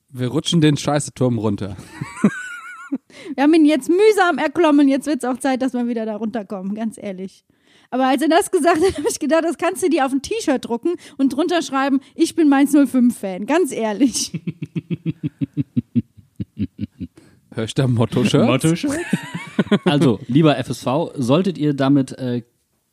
Wir 0.10 0.30
rutschen 0.30 0.62
den 0.62 0.78
Scheißeturm 0.78 1.38
runter. 1.38 1.76
wir 3.36 3.44
haben 3.44 3.54
ihn 3.54 3.66
jetzt 3.66 3.90
mühsam 3.90 4.38
erklommen, 4.38 4.88
jetzt 4.88 5.06
wird 5.06 5.24
es 5.24 5.30
auch 5.30 5.38
Zeit, 5.38 5.62
dass 5.62 5.74
wir 5.74 5.88
wieder 5.88 6.06
da 6.06 6.16
runterkommen, 6.16 6.76
ganz 6.76 6.98
ehrlich. 6.98 7.44
Aber 7.90 8.08
als 8.08 8.22
er 8.22 8.30
das 8.30 8.52
gesagt 8.52 8.78
hat, 8.78 8.94
habe 8.98 9.08
ich 9.10 9.20
gedacht, 9.20 9.44
das 9.44 9.58
kannst 9.58 9.84
du 9.84 9.90
dir 9.90 10.06
auf 10.06 10.12
ein 10.12 10.22
T-Shirt 10.22 10.64
drucken 10.66 10.96
und 11.18 11.30
drunter 11.36 11.62
schreiben, 11.62 12.02
ich 12.16 12.36
bin 12.36 12.50
Mainz 12.50 12.74
05-Fan. 12.74 13.46
Ganz 13.46 13.72
ehrlich. 13.72 14.32
Hörst 17.54 17.78
du 17.78 17.88
Motto-Shirt? 17.88 18.46
Motto-Shirt? 18.46 19.00
Also, 19.86 20.20
lieber 20.28 20.58
FSV, 20.64 21.14
solltet 21.16 21.58
ihr 21.58 21.74
damit 21.74 22.12
äh, 22.20 22.44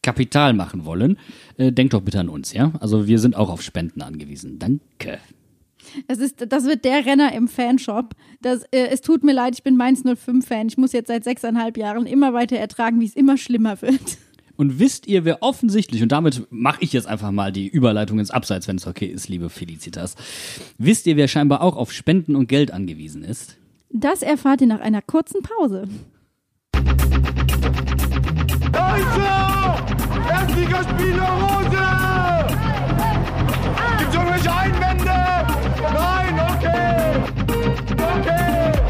Kapital 0.04 0.52
machen 0.52 0.84
wollen, 0.84 1.18
äh, 1.56 1.72
denkt 1.72 1.94
doch 1.94 2.02
bitte 2.02 2.20
an 2.20 2.28
uns, 2.28 2.52
ja? 2.52 2.72
Also 2.80 3.06
wir 3.06 3.18
sind 3.18 3.36
auch 3.36 3.50
auf 3.50 3.62
Spenden 3.62 4.02
angewiesen. 4.02 4.58
Danke. 4.58 5.18
Das, 6.06 6.18
ist, 6.18 6.44
das 6.48 6.64
wird 6.64 6.84
der 6.84 7.04
Renner 7.06 7.32
im 7.32 7.48
Fanshop. 7.48 8.14
Das, 8.40 8.62
äh, 8.64 8.88
es 8.90 9.00
tut 9.00 9.24
mir 9.24 9.32
leid, 9.32 9.54
ich 9.54 9.62
bin 9.62 9.76
Mainz 9.76 10.02
05-Fan. 10.04 10.68
Ich 10.68 10.78
muss 10.78 10.92
jetzt 10.92 11.08
seit 11.08 11.24
sechseinhalb 11.24 11.76
Jahren 11.76 12.06
immer 12.06 12.32
weiter 12.32 12.56
ertragen, 12.56 13.00
wie 13.00 13.06
es 13.06 13.16
immer 13.16 13.36
schlimmer 13.36 13.80
wird. 13.82 14.18
Und 14.56 14.78
wisst 14.78 15.06
ihr, 15.06 15.24
wer 15.24 15.42
offensichtlich, 15.42 16.02
und 16.02 16.12
damit 16.12 16.46
mache 16.50 16.78
ich 16.80 16.92
jetzt 16.92 17.06
einfach 17.06 17.32
mal 17.32 17.50
die 17.50 17.66
Überleitung 17.66 18.18
ins 18.18 18.30
Abseits, 18.30 18.68
wenn 18.68 18.76
es 18.76 18.86
okay 18.86 19.06
ist, 19.06 19.28
liebe 19.28 19.50
Felicitas, 19.50 20.14
wisst 20.78 21.06
ihr, 21.06 21.16
wer 21.16 21.28
scheinbar 21.28 21.60
auch 21.60 21.76
auf 21.76 21.92
Spenden 21.92 22.36
und 22.36 22.48
Geld 22.48 22.70
angewiesen 22.70 23.24
ist? 23.24 23.56
Das 23.90 24.22
erfahrt 24.22 24.60
ihr 24.60 24.66
nach 24.68 24.80
einer 24.80 25.02
kurzen 25.02 25.42
Pause. 25.42 25.88
Also! 28.72 29.20
Erstligaspieler 30.28 31.28
Rose! 31.40 31.84
Gibt's 33.98 34.14
irgendwelche 34.14 34.54
Einwände? 34.54 35.14
Nein! 35.92 36.40
Okay! 36.56 37.14
Okay! 37.92 38.83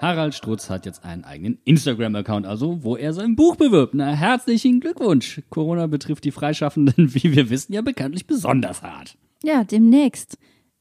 Harald 0.00 0.34
Strutz 0.34 0.70
hat 0.70 0.86
jetzt 0.86 1.04
einen 1.04 1.24
eigenen 1.24 1.58
Instagram-Account, 1.64 2.46
also 2.46 2.82
wo 2.82 2.96
er 2.96 3.12
sein 3.12 3.36
Buch 3.36 3.56
bewirbt. 3.56 3.92
Na, 3.92 4.12
herzlichen 4.12 4.80
Glückwunsch. 4.80 5.42
Corona 5.50 5.86
betrifft 5.88 6.24
die 6.24 6.30
Freischaffenden, 6.30 7.14
wie 7.14 7.36
wir 7.36 7.50
wissen, 7.50 7.74
ja 7.74 7.82
bekanntlich 7.82 8.26
besonders 8.26 8.82
hart. 8.82 9.18
Ja, 9.42 9.62
demnächst. 9.62 10.38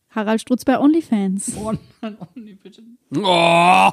Harald 0.10 0.40
Strutz 0.40 0.64
bei 0.64 0.80
OnlyFans. 0.80 1.56
Oh 1.58 1.74
nein, 2.02 2.18
nee, 2.36 2.54
bitte. 2.54 2.82
Oh! 3.16 3.90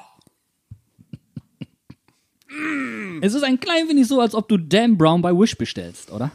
Es 3.20 3.35
ist 3.35 3.43
ein 3.43 3.59
klein 3.59 3.89
wenig 3.89 4.07
so, 4.07 4.20
als 4.20 4.35
ob 4.35 4.49
du 4.49 4.57
Dan 4.57 4.97
Brown 4.97 5.22
bei 5.22 5.33
Wish 5.33 5.59
bestellst, 5.59 6.12
oder? 6.12 6.31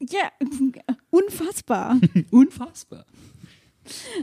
Ja, 0.00 0.30
unfassbar. 1.10 1.98
Unfassbar. 2.30 3.06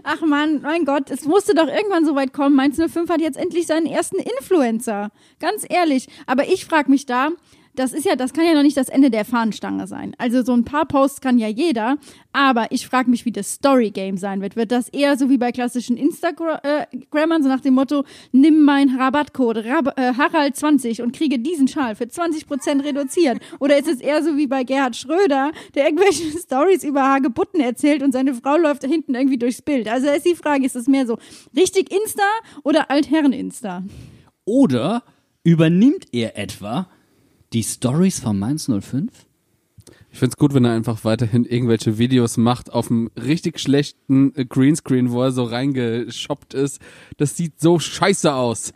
Ach 0.03 0.21
man, 0.21 0.61
mein 0.61 0.85
Gott, 0.85 1.09
es 1.09 1.25
musste 1.25 1.53
doch 1.53 1.67
irgendwann 1.67 2.05
so 2.05 2.15
weit 2.15 2.33
kommen. 2.33 2.55
Mainz 2.55 2.77
05 2.77 3.09
hat 3.09 3.21
jetzt 3.21 3.37
endlich 3.37 3.67
seinen 3.67 3.85
ersten 3.85 4.17
Influencer. 4.17 5.11
Ganz 5.39 5.65
ehrlich. 5.67 6.07
Aber 6.27 6.47
ich 6.47 6.65
frage 6.65 6.89
mich 6.89 7.05
da, 7.05 7.29
das 7.75 7.93
ist 7.93 8.05
ja, 8.05 8.15
das 8.15 8.33
kann 8.33 8.45
ja 8.45 8.53
noch 8.53 8.63
nicht 8.63 8.77
das 8.77 8.89
Ende 8.89 9.09
der 9.09 9.25
Fahnenstange 9.25 9.87
sein. 9.87 10.15
Also 10.17 10.43
so 10.43 10.53
ein 10.53 10.65
paar 10.65 10.85
Posts 10.85 11.21
kann 11.21 11.39
ja 11.39 11.47
jeder, 11.47 11.97
aber 12.33 12.71
ich 12.71 12.87
frage 12.87 13.09
mich, 13.09 13.25
wie 13.25 13.31
das 13.31 13.53
Story-Game 13.53 14.17
sein 14.17 14.41
wird. 14.41 14.55
Wird 14.55 14.71
das 14.71 14.89
eher 14.89 15.17
so 15.17 15.29
wie 15.29 15.37
bei 15.37 15.51
klassischen 15.51 15.97
Instagrammern, 15.97 17.43
so 17.43 17.49
nach 17.49 17.61
dem 17.61 17.75
Motto, 17.75 18.03
nimm 18.31 18.63
meinen 18.63 18.99
Rabattcode 18.99 19.65
Rab 19.65 19.99
äh, 19.99 20.11
Harald20 20.11 21.01
und 21.01 21.15
kriege 21.15 21.39
diesen 21.39 21.67
Schal 21.67 21.95
für 21.95 22.05
20% 22.05 22.83
reduziert? 22.83 23.39
Oder 23.59 23.77
ist 23.77 23.87
es 23.87 24.01
eher 24.01 24.23
so 24.23 24.37
wie 24.37 24.47
bei 24.47 24.63
Gerhard 24.63 24.95
Schröder, 24.95 25.51
der 25.75 25.85
irgendwelche 25.85 26.37
Stories 26.39 26.83
über 26.83 27.03
Hagebutten 27.03 27.59
erzählt 27.59 28.03
und 28.03 28.11
seine 28.11 28.33
Frau 28.33 28.57
läuft 28.57 28.83
hinten 28.83 29.15
irgendwie 29.15 29.37
durchs 29.37 29.61
Bild? 29.61 29.87
Also 29.87 30.09
ist 30.09 30.25
die 30.25 30.35
Frage, 30.35 30.65
ist 30.65 30.75
es 30.75 30.87
mehr 30.87 31.05
so 31.05 31.17
richtig 31.55 31.91
Insta 31.91 32.23
oder 32.63 32.91
Altherren-Insta? 32.91 33.83
Oder 34.45 35.03
übernimmt 35.43 36.07
er 36.11 36.37
etwa 36.37 36.87
Die 37.51 37.63
Stories 37.63 38.19
von 38.19 38.37
Mainz 38.37 38.69
05? 38.69 39.11
Ich 40.11 40.19
find's 40.19 40.37
gut, 40.37 40.53
wenn 40.53 40.65
er 40.65 40.73
einfach 40.73 41.03
weiterhin 41.03 41.45
irgendwelche 41.45 41.97
Videos 41.97 42.37
macht 42.37 42.71
auf 42.71 42.91
einem 42.91 43.09
richtig 43.15 43.59
schlechten 43.59 44.35
äh, 44.35 44.45
Greenscreen, 44.45 45.11
wo 45.11 45.23
er 45.23 45.31
so 45.31 45.43
reingeshoppt 45.43 46.53
ist. 46.53 46.79
Das 47.17 47.35
sieht 47.35 47.59
so 47.59 47.79
scheiße 47.79 48.33
aus. 48.33 48.73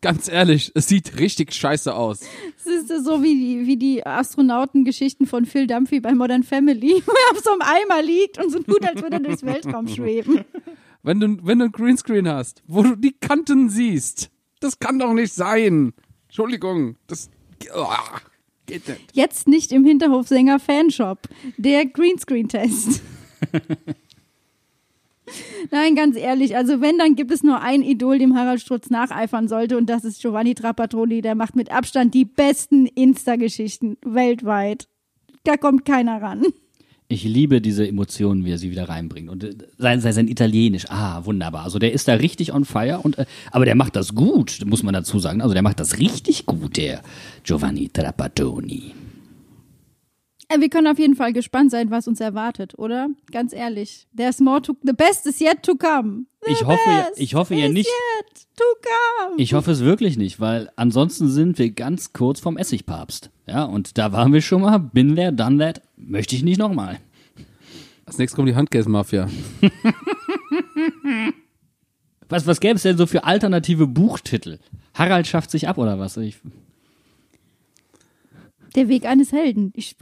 Ganz 0.00 0.28
ehrlich, 0.28 0.72
es 0.74 0.88
sieht 0.88 1.18
richtig 1.20 1.52
scheiße 1.52 1.94
aus. 1.94 2.22
Es 2.58 2.66
ist 2.90 3.04
so 3.04 3.22
wie 3.22 3.34
die, 3.34 3.66
wie 3.66 3.76
die 3.76 4.04
Astronautengeschichten 4.04 5.26
von 5.26 5.44
Phil 5.46 5.68
Dunphy 5.68 6.00
bei 6.00 6.12
Modern 6.14 6.42
Family, 6.42 7.02
wo 7.06 7.12
er 7.12 7.36
auf 7.36 7.42
so 7.42 7.50
einem 7.50 7.62
Eimer 7.62 8.02
liegt 8.02 8.42
und 8.42 8.50
so 8.50 8.60
tut, 8.60 8.84
als 8.84 9.00
würde 9.00 9.16
er 9.16 9.22
durchs 9.22 9.44
Weltraum 9.44 9.86
schweben. 9.94 10.44
Wenn 11.04 11.20
du, 11.20 11.38
wenn 11.42 11.60
du 11.60 11.66
ein 11.66 11.72
Greenscreen 11.72 12.28
hast, 12.28 12.64
wo 12.66 12.82
du 12.82 12.96
die 12.96 13.12
Kanten 13.12 13.68
siehst, 13.68 14.30
das 14.58 14.80
kann 14.80 14.98
doch 14.98 15.12
nicht 15.12 15.32
sein. 15.32 15.92
Entschuldigung, 16.26 16.96
das 17.06 17.30
oh, 17.74 17.86
geht 18.66 18.88
nicht. 18.88 19.00
Jetzt 19.12 19.48
nicht 19.48 19.72
im 19.72 19.84
Hinterhofsänger 19.84 20.58
Fanshop. 20.58 21.20
Der 21.56 21.86
Greenscreen-Test. 21.86 23.02
Nein, 25.70 25.94
ganz 25.94 26.16
ehrlich, 26.16 26.56
also 26.56 26.80
wenn, 26.80 26.98
dann 26.98 27.14
gibt 27.14 27.30
es 27.30 27.42
nur 27.42 27.60
ein 27.60 27.82
Idol, 27.82 28.18
dem 28.18 28.36
Harald 28.36 28.60
Strutz 28.60 28.90
nacheifern 28.90 29.48
sollte 29.48 29.76
und 29.76 29.90
das 29.90 30.04
ist 30.04 30.20
Giovanni 30.20 30.54
Trapattoni. 30.54 31.20
Der 31.20 31.34
macht 31.34 31.56
mit 31.56 31.70
Abstand 31.70 32.14
die 32.14 32.24
besten 32.24 32.86
Insta-Geschichten 32.86 33.98
weltweit. 34.02 34.88
Da 35.44 35.56
kommt 35.56 35.84
keiner 35.84 36.22
ran. 36.22 36.46
Ich 37.10 37.24
liebe 37.24 37.62
diese 37.62 37.88
Emotionen, 37.88 38.44
wie 38.44 38.52
er 38.52 38.58
sie 38.58 38.70
wieder 38.70 38.90
reinbringt. 38.90 39.30
Und 39.30 39.42
äh, 39.42 39.54
sein, 39.78 40.02
sein, 40.02 40.12
sein 40.12 40.28
Italienisch, 40.28 40.84
ah, 40.90 41.24
wunderbar. 41.24 41.64
Also 41.64 41.78
der 41.78 41.92
ist 41.92 42.06
da 42.06 42.14
richtig 42.14 42.52
on 42.52 42.66
fire. 42.66 43.00
Und, 43.02 43.16
äh, 43.16 43.24
aber 43.50 43.64
der 43.64 43.74
macht 43.74 43.96
das 43.96 44.14
gut, 44.14 44.60
muss 44.66 44.82
man 44.82 44.92
dazu 44.92 45.18
sagen. 45.18 45.40
Also 45.40 45.54
der 45.54 45.62
macht 45.62 45.80
das 45.80 45.98
richtig 45.98 46.44
gut, 46.44 46.76
der 46.76 47.00
Giovanni 47.44 47.88
Trapattoni. 47.88 48.92
Äh, 50.48 50.60
Wir 50.60 50.68
können 50.70 50.86
auf 50.86 50.98
jeden 50.98 51.14
Fall 51.14 51.32
gespannt 51.32 51.70
sein, 51.70 51.90
was 51.90 52.08
uns 52.08 52.20
erwartet, 52.20 52.78
oder? 52.78 53.08
Ganz 53.30 53.52
ehrlich. 53.52 54.06
There's 54.16 54.40
more 54.40 54.62
to, 54.62 54.74
the 54.82 54.92
best 54.92 55.26
is 55.26 55.40
yet 55.40 55.62
to 55.62 55.74
come. 55.76 56.24
The 56.44 56.52
Ich 56.52 56.64
hoffe, 56.64 57.06
ich 57.16 57.34
hoffe 57.34 57.54
ja 57.54 57.66
is 57.66 57.72
nicht- 57.72 57.88
Yet 57.88 58.46
to 58.56 58.64
come. 58.82 59.34
Ich 59.40 59.52
hoffe 59.54 59.70
es 59.72 59.80
wirklich 59.80 60.16
nicht, 60.16 60.40
weil 60.40 60.70
ansonsten 60.76 61.28
sind 61.28 61.58
wir 61.58 61.70
ganz 61.70 62.12
kurz 62.12 62.40
vom 62.40 62.56
Essigpapst. 62.56 63.30
Ja, 63.46 63.64
und 63.64 63.98
da 63.98 64.12
waren 64.12 64.32
wir 64.32 64.40
schon 64.40 64.62
mal, 64.62 64.78
bin 64.78 65.16
there, 65.16 65.32
done 65.32 65.58
that, 65.58 65.82
möchte 65.96 66.34
ich 66.36 66.42
nicht 66.42 66.58
nochmal. 66.58 66.98
Als 68.06 68.16
nächstes 68.18 68.36
kommt 68.36 68.48
die 68.48 68.54
Handkäse-Mafia. 68.56 69.28
Was, 72.30 72.46
was 72.46 72.60
gäbe 72.60 72.74
es 72.76 72.82
denn 72.82 72.96
so 72.98 73.06
für 73.06 73.24
alternative 73.24 73.86
Buchtitel? 73.86 74.58
Harald 74.94 75.26
schafft 75.26 75.50
sich 75.50 75.68
ab 75.68 75.78
oder 75.78 75.98
was? 75.98 76.16
Ich, 76.18 76.36
Der 78.78 78.88
Weg 78.88 79.04
eines 79.06 79.32
Helden. 79.32 79.72
Ich, 79.74 79.96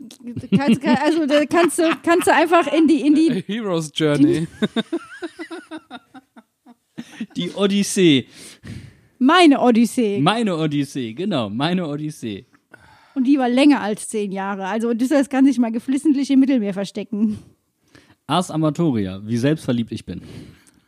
kannst, 0.57 0.81
kann- 0.83 0.97
also 1.03 1.27
da 1.27 1.45
kannst 1.47 1.79
du, 1.79 1.85
kannst 2.03 2.27
du 2.27 2.35
einfach 2.35 2.73
in 2.73 2.87
die, 2.87 3.01
in 3.01 3.15
die, 3.15 3.43
Hero's 3.47 3.91
Journey. 3.95 4.47
die 7.37 7.51
Odyssee. 7.55 8.27
meine 9.19 9.61
Odyssee. 9.61 10.21
Meine 10.21 10.57
Odyssee, 10.57 11.15
genau, 11.15 11.49
meine 11.49 11.87
Odyssee. 11.89 12.45
Und 13.15 13.25
die 13.25 13.39
war 13.39 13.49
länger 13.49 13.81
als 13.81 14.09
zehn 14.09 14.31
Jahre. 14.31 14.67
Also 14.67 14.89
Odysseus 14.91 15.29
kann 15.31 15.47
sich 15.47 15.59
mal 15.59 15.73
geflissentlich 15.73 16.31
im 16.31 16.41
Mittelmeer 16.41 16.75
verstecken. 16.75 17.39
Ars 18.27 18.51
Amatoria, 18.51 19.23
wie 19.25 19.37
selbstverliebt 19.39 19.93
ich 19.93 20.05
bin. 20.05 20.21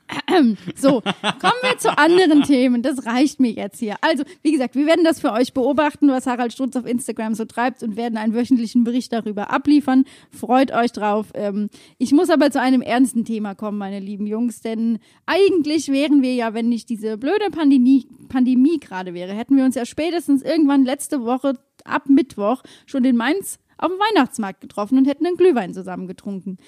So, 0.74 1.00
kommen 1.00 1.60
wir 1.62 1.78
zu 1.78 1.96
anderen 1.96 2.42
Themen. 2.42 2.82
Das 2.82 3.06
reicht 3.06 3.40
mir 3.40 3.50
jetzt 3.50 3.78
hier. 3.78 3.96
Also, 4.00 4.24
wie 4.42 4.52
gesagt, 4.52 4.74
wir 4.74 4.86
werden 4.86 5.04
das 5.04 5.20
für 5.20 5.32
euch 5.32 5.52
beobachten, 5.52 6.08
was 6.08 6.26
Harald 6.26 6.52
Strutz 6.52 6.76
auf 6.76 6.86
Instagram 6.86 7.34
so 7.34 7.44
treibt 7.44 7.82
und 7.82 7.96
werden 7.96 8.16
einen 8.16 8.34
wöchentlichen 8.34 8.84
Bericht 8.84 9.12
darüber 9.12 9.50
abliefern. 9.50 10.04
Freut 10.30 10.72
euch 10.72 10.92
drauf. 10.92 11.26
Ähm, 11.34 11.68
ich 11.98 12.12
muss 12.12 12.30
aber 12.30 12.50
zu 12.50 12.60
einem 12.60 12.82
ernsten 12.82 13.24
Thema 13.24 13.54
kommen, 13.54 13.78
meine 13.78 14.00
lieben 14.00 14.26
Jungs, 14.26 14.60
denn 14.60 14.98
eigentlich 15.26 15.88
wären 15.88 16.22
wir 16.22 16.34
ja, 16.34 16.54
wenn 16.54 16.68
nicht 16.68 16.88
diese 16.88 17.18
blöde 17.18 17.50
Pandemie, 17.50 18.06
Pandemie 18.28 18.78
gerade 18.78 19.14
wäre, 19.14 19.32
hätten 19.32 19.56
wir 19.56 19.64
uns 19.64 19.74
ja 19.74 19.84
spätestens 19.84 20.42
irgendwann 20.42 20.84
letzte 20.84 21.24
Woche 21.24 21.54
ab 21.84 22.08
Mittwoch 22.08 22.62
schon 22.86 23.04
in 23.04 23.16
Mainz 23.16 23.58
auf 23.78 23.90
dem 23.90 23.98
Weihnachtsmarkt 23.98 24.60
getroffen 24.60 24.98
und 24.98 25.06
hätten 25.06 25.26
einen 25.26 25.36
Glühwein 25.36 25.72
zusammen 25.72 26.06
getrunken. 26.06 26.58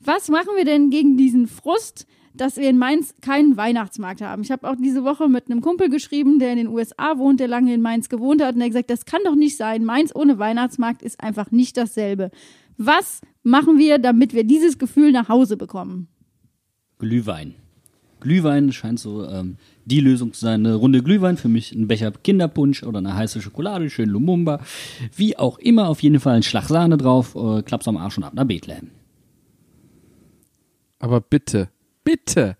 Was 0.00 0.28
machen 0.28 0.56
wir 0.56 0.64
denn 0.64 0.90
gegen 0.90 1.16
diesen 1.16 1.46
Frust, 1.46 2.06
dass 2.34 2.56
wir 2.56 2.68
in 2.68 2.78
Mainz 2.78 3.14
keinen 3.20 3.56
Weihnachtsmarkt 3.56 4.20
haben? 4.20 4.42
Ich 4.42 4.50
habe 4.50 4.68
auch 4.68 4.76
diese 4.76 5.04
Woche 5.04 5.28
mit 5.28 5.50
einem 5.50 5.60
Kumpel 5.60 5.88
geschrieben, 5.88 6.38
der 6.38 6.52
in 6.52 6.58
den 6.58 6.68
USA 6.68 7.18
wohnt, 7.18 7.40
der 7.40 7.48
lange 7.48 7.74
in 7.74 7.80
Mainz 7.80 8.08
gewohnt 8.08 8.42
hat, 8.42 8.54
und 8.54 8.60
der 8.60 8.66
hat 8.66 8.72
gesagt, 8.72 8.90
das 8.90 9.04
kann 9.04 9.20
doch 9.24 9.34
nicht 9.34 9.56
sein. 9.56 9.84
Mainz 9.84 10.12
ohne 10.14 10.38
Weihnachtsmarkt 10.38 11.02
ist 11.02 11.20
einfach 11.20 11.50
nicht 11.50 11.76
dasselbe. 11.76 12.30
Was 12.76 13.20
machen 13.42 13.78
wir, 13.78 13.98
damit 13.98 14.32
wir 14.32 14.44
dieses 14.44 14.78
Gefühl 14.78 15.12
nach 15.12 15.28
Hause 15.28 15.56
bekommen? 15.56 16.08
Glühwein. 16.98 17.54
Glühwein 18.20 18.72
scheint 18.72 19.00
so 19.00 19.26
ähm, 19.26 19.56
die 19.84 20.00
Lösung 20.00 20.32
zu 20.32 20.40
sein. 20.40 20.64
Eine 20.64 20.76
Runde 20.76 21.02
Glühwein, 21.02 21.36
für 21.36 21.48
mich 21.48 21.72
ein 21.72 21.88
Becher 21.88 22.12
Kinderpunsch 22.12 22.82
oder 22.82 22.98
eine 22.98 23.14
heiße 23.14 23.40
Schokolade, 23.42 23.90
schön 23.90 24.08
Lumumba. 24.08 24.60
Wie 25.16 25.36
auch 25.38 25.58
immer, 25.58 25.88
auf 25.88 26.02
jeden 26.02 26.20
Fall 26.20 26.36
ein 26.36 26.42
Schlag 26.42 26.68
Sahne 26.68 26.96
drauf, 26.96 27.34
äh, 27.34 27.62
klapp's 27.62 27.88
am 27.88 27.96
Arsch 27.96 28.18
und 28.18 28.24
ab 28.24 28.34
nach 28.34 28.44
Bethlehem. 28.44 28.90
Aber 30.98 31.20
bitte, 31.20 31.70
bitte, 32.04 32.56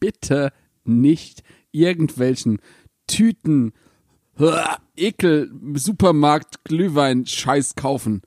bitte 0.00 0.52
nicht 0.84 1.42
irgendwelchen 1.72 2.60
Tüten, 3.06 3.72
Ekel, 4.96 5.50
Supermarkt, 5.74 6.64
Glühwein, 6.64 7.26
Scheiß 7.26 7.74
kaufen. 7.74 8.22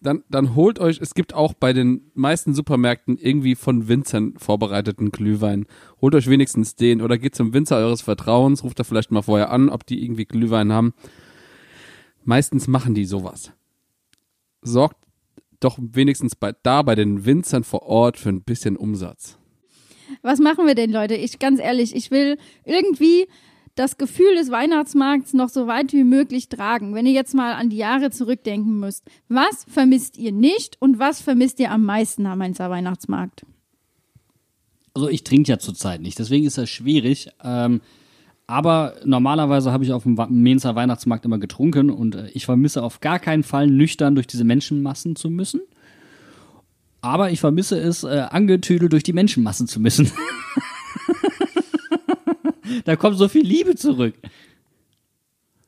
Dann, 0.00 0.22
dann 0.28 0.54
holt 0.54 0.78
euch, 0.78 1.00
es 1.00 1.14
gibt 1.14 1.32
auch 1.32 1.54
bei 1.54 1.72
den 1.72 2.10
meisten 2.14 2.52
Supermärkten 2.54 3.16
irgendwie 3.16 3.54
von 3.54 3.88
Winzern 3.88 4.34
vorbereiteten 4.36 5.10
Glühwein. 5.10 5.66
Holt 6.00 6.14
euch 6.14 6.28
wenigstens 6.28 6.76
den 6.76 7.00
oder 7.00 7.16
geht 7.16 7.34
zum 7.34 7.54
Winzer 7.54 7.76
eures 7.76 8.02
Vertrauens, 8.02 8.64
ruft 8.64 8.78
da 8.78 8.84
vielleicht 8.84 9.10
mal 9.10 9.22
vorher 9.22 9.50
an, 9.50 9.70
ob 9.70 9.86
die 9.86 10.04
irgendwie 10.04 10.26
Glühwein 10.26 10.72
haben. 10.72 10.92
Meistens 12.22 12.68
machen 12.68 12.94
die 12.94 13.06
sowas. 13.06 13.52
Sorgt 14.60 14.98
doch 15.60 15.78
wenigstens 15.80 16.36
bei, 16.36 16.52
da 16.62 16.82
bei 16.82 16.94
den 16.94 17.24
Winzern 17.24 17.64
vor 17.64 17.84
Ort 17.84 18.18
für 18.18 18.28
ein 18.28 18.42
bisschen 18.42 18.76
Umsatz. 18.76 19.38
Was 20.24 20.38
machen 20.38 20.66
wir 20.66 20.74
denn, 20.74 20.90
Leute? 20.90 21.14
Ich 21.14 21.38
ganz 21.38 21.60
ehrlich, 21.60 21.94
ich 21.94 22.10
will 22.10 22.38
irgendwie 22.64 23.26
das 23.74 23.98
Gefühl 23.98 24.36
des 24.36 24.50
Weihnachtsmarkts 24.50 25.34
noch 25.34 25.50
so 25.50 25.66
weit 25.66 25.92
wie 25.92 26.02
möglich 26.02 26.48
tragen. 26.48 26.94
Wenn 26.94 27.04
ihr 27.04 27.12
jetzt 27.12 27.34
mal 27.34 27.52
an 27.52 27.68
die 27.68 27.76
Jahre 27.76 28.10
zurückdenken 28.10 28.80
müsst, 28.80 29.04
was 29.28 29.66
vermisst 29.68 30.16
ihr 30.16 30.32
nicht 30.32 30.80
und 30.80 30.98
was 30.98 31.20
vermisst 31.20 31.60
ihr 31.60 31.70
am 31.70 31.84
meisten 31.84 32.24
am 32.24 32.38
Mainzer 32.38 32.70
Weihnachtsmarkt? 32.70 33.44
Also 34.94 35.10
ich 35.10 35.24
trinke 35.24 35.50
ja 35.50 35.58
zurzeit 35.58 36.00
nicht, 36.00 36.18
deswegen 36.18 36.46
ist 36.46 36.56
das 36.56 36.70
schwierig. 36.70 37.28
Ähm, 37.42 37.82
aber 38.46 38.94
normalerweise 39.04 39.72
habe 39.72 39.84
ich 39.84 39.92
auf 39.92 40.04
dem 40.04 40.14
Mainzer 40.14 40.74
Weihnachtsmarkt 40.74 41.26
immer 41.26 41.38
getrunken 41.38 41.90
und 41.90 42.14
äh, 42.14 42.28
ich 42.32 42.46
vermisse 42.46 42.82
auf 42.82 43.00
gar 43.00 43.18
keinen 43.18 43.42
Fall 43.42 43.66
nüchtern 43.66 44.14
durch 44.14 44.26
diese 44.26 44.44
Menschenmassen 44.44 45.16
zu 45.16 45.28
müssen. 45.28 45.60
Aber 47.04 47.30
ich 47.30 47.38
vermisse 47.38 47.78
es, 47.78 48.02
äh, 48.02 48.26
angetüdelt 48.30 48.92
durch 48.92 49.02
die 49.02 49.12
Menschenmassen 49.12 49.66
zu 49.66 49.78
müssen. 49.78 50.10
da 52.86 52.96
kommt 52.96 53.18
so 53.18 53.28
viel 53.28 53.44
Liebe 53.44 53.74
zurück. 53.74 54.14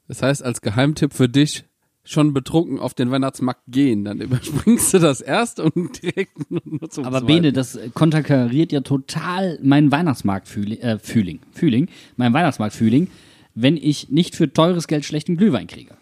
Das 0.09 0.22
heißt, 0.22 0.43
als 0.43 0.62
Geheimtipp 0.62 1.12
für 1.12 1.28
dich, 1.28 1.64
schon 2.05 2.32
betrunken 2.32 2.78
auf 2.78 2.95
den 2.95 3.11
Weihnachtsmarkt 3.11 3.61
gehen. 3.68 4.05
Dann 4.05 4.20
überspringst 4.22 4.95
du 4.95 4.99
das 4.99 5.20
erst 5.20 5.61
und 5.61 6.03
direkt 6.03 6.51
nur 6.64 6.89
zum 6.89 7.05
Aber 7.05 7.18
zweiten. 7.18 7.26
Bene, 7.26 7.53
das 7.53 7.78
konterkariert 7.93 8.72
ja 8.72 8.80
total 8.80 9.59
meinen 9.62 9.93
Weihnachtsmarkt-Fühling, 9.93 10.78
äh, 10.80 10.99
Fühling, 10.99 11.41
Fühling, 11.53 11.89
mein 12.16 12.32
Weihnachtsmarkt-Fühling, 12.32 13.09
wenn 13.55 13.76
ich 13.76 14.09
nicht 14.09 14.37
für 14.37 14.51
teures 14.51 14.89
Geld 14.89 15.05
schlechten 15.05 15.37
Glühwein 15.37 15.66
kriege. 15.66 15.95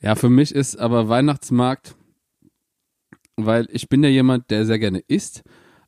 Ja, 0.00 0.14
für 0.14 0.28
mich 0.28 0.54
ist 0.54 0.76
aber 0.76 1.08
Weihnachtsmarkt, 1.08 1.96
weil 3.36 3.68
ich 3.70 3.88
bin 3.88 4.02
ja 4.02 4.08
jemand, 4.10 4.50
der 4.50 4.66
sehr 4.66 4.78
gerne 4.78 5.00
isst, 5.08 5.42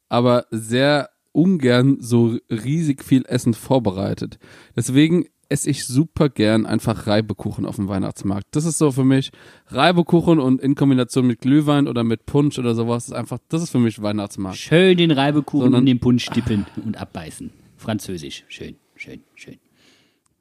aber 0.09 0.47
sehr 0.51 1.11
ungern 1.33 1.99
so 2.01 2.37
riesig 2.51 3.05
viel 3.05 3.25
Essen 3.27 3.55
vorbereitet. 3.55 4.39
Deswegen 4.77 5.27
esse 5.51 5.71
ich 5.71 5.87
super 5.87 6.29
gern 6.29 6.67
einfach 6.67 7.07
Reibekuchen 7.07 7.65
auf 7.65 7.77
dem 7.77 7.89
Weihnachtsmarkt. 7.89 8.49
Das 8.51 8.67
ist 8.67 8.77
so 8.77 8.91
für 8.93 9.05
mich 9.05 9.31
Reibekuchen 9.69 10.39
und 10.41 10.61
in 10.61 10.75
Kombination 10.75 11.27
mit 11.27 11.41
Glühwein 11.41 11.89
oder 11.89 12.05
mit 12.05 12.27
Punsch 12.27 12.59
oder 12.59 12.75
sowas 12.75 13.07
ist 13.07 13.13
einfach, 13.15 13.39
das 13.49 13.63
ist 13.63 13.71
für 13.71 13.79
mich 13.79 14.03
Weihnachtsmarkt. 14.03 14.59
Schön 14.59 14.97
den 14.99 15.11
Reibekuchen 15.11 15.65
Sondern- 15.67 15.81
in 15.83 15.87
den 15.87 16.01
Punsch 16.01 16.27
dippen 16.31 16.67
und 16.85 16.99
abbeißen. 17.01 17.51
Französisch. 17.77 18.45
Schön, 18.49 18.77
schön, 18.97 19.21
schön. 19.35 19.57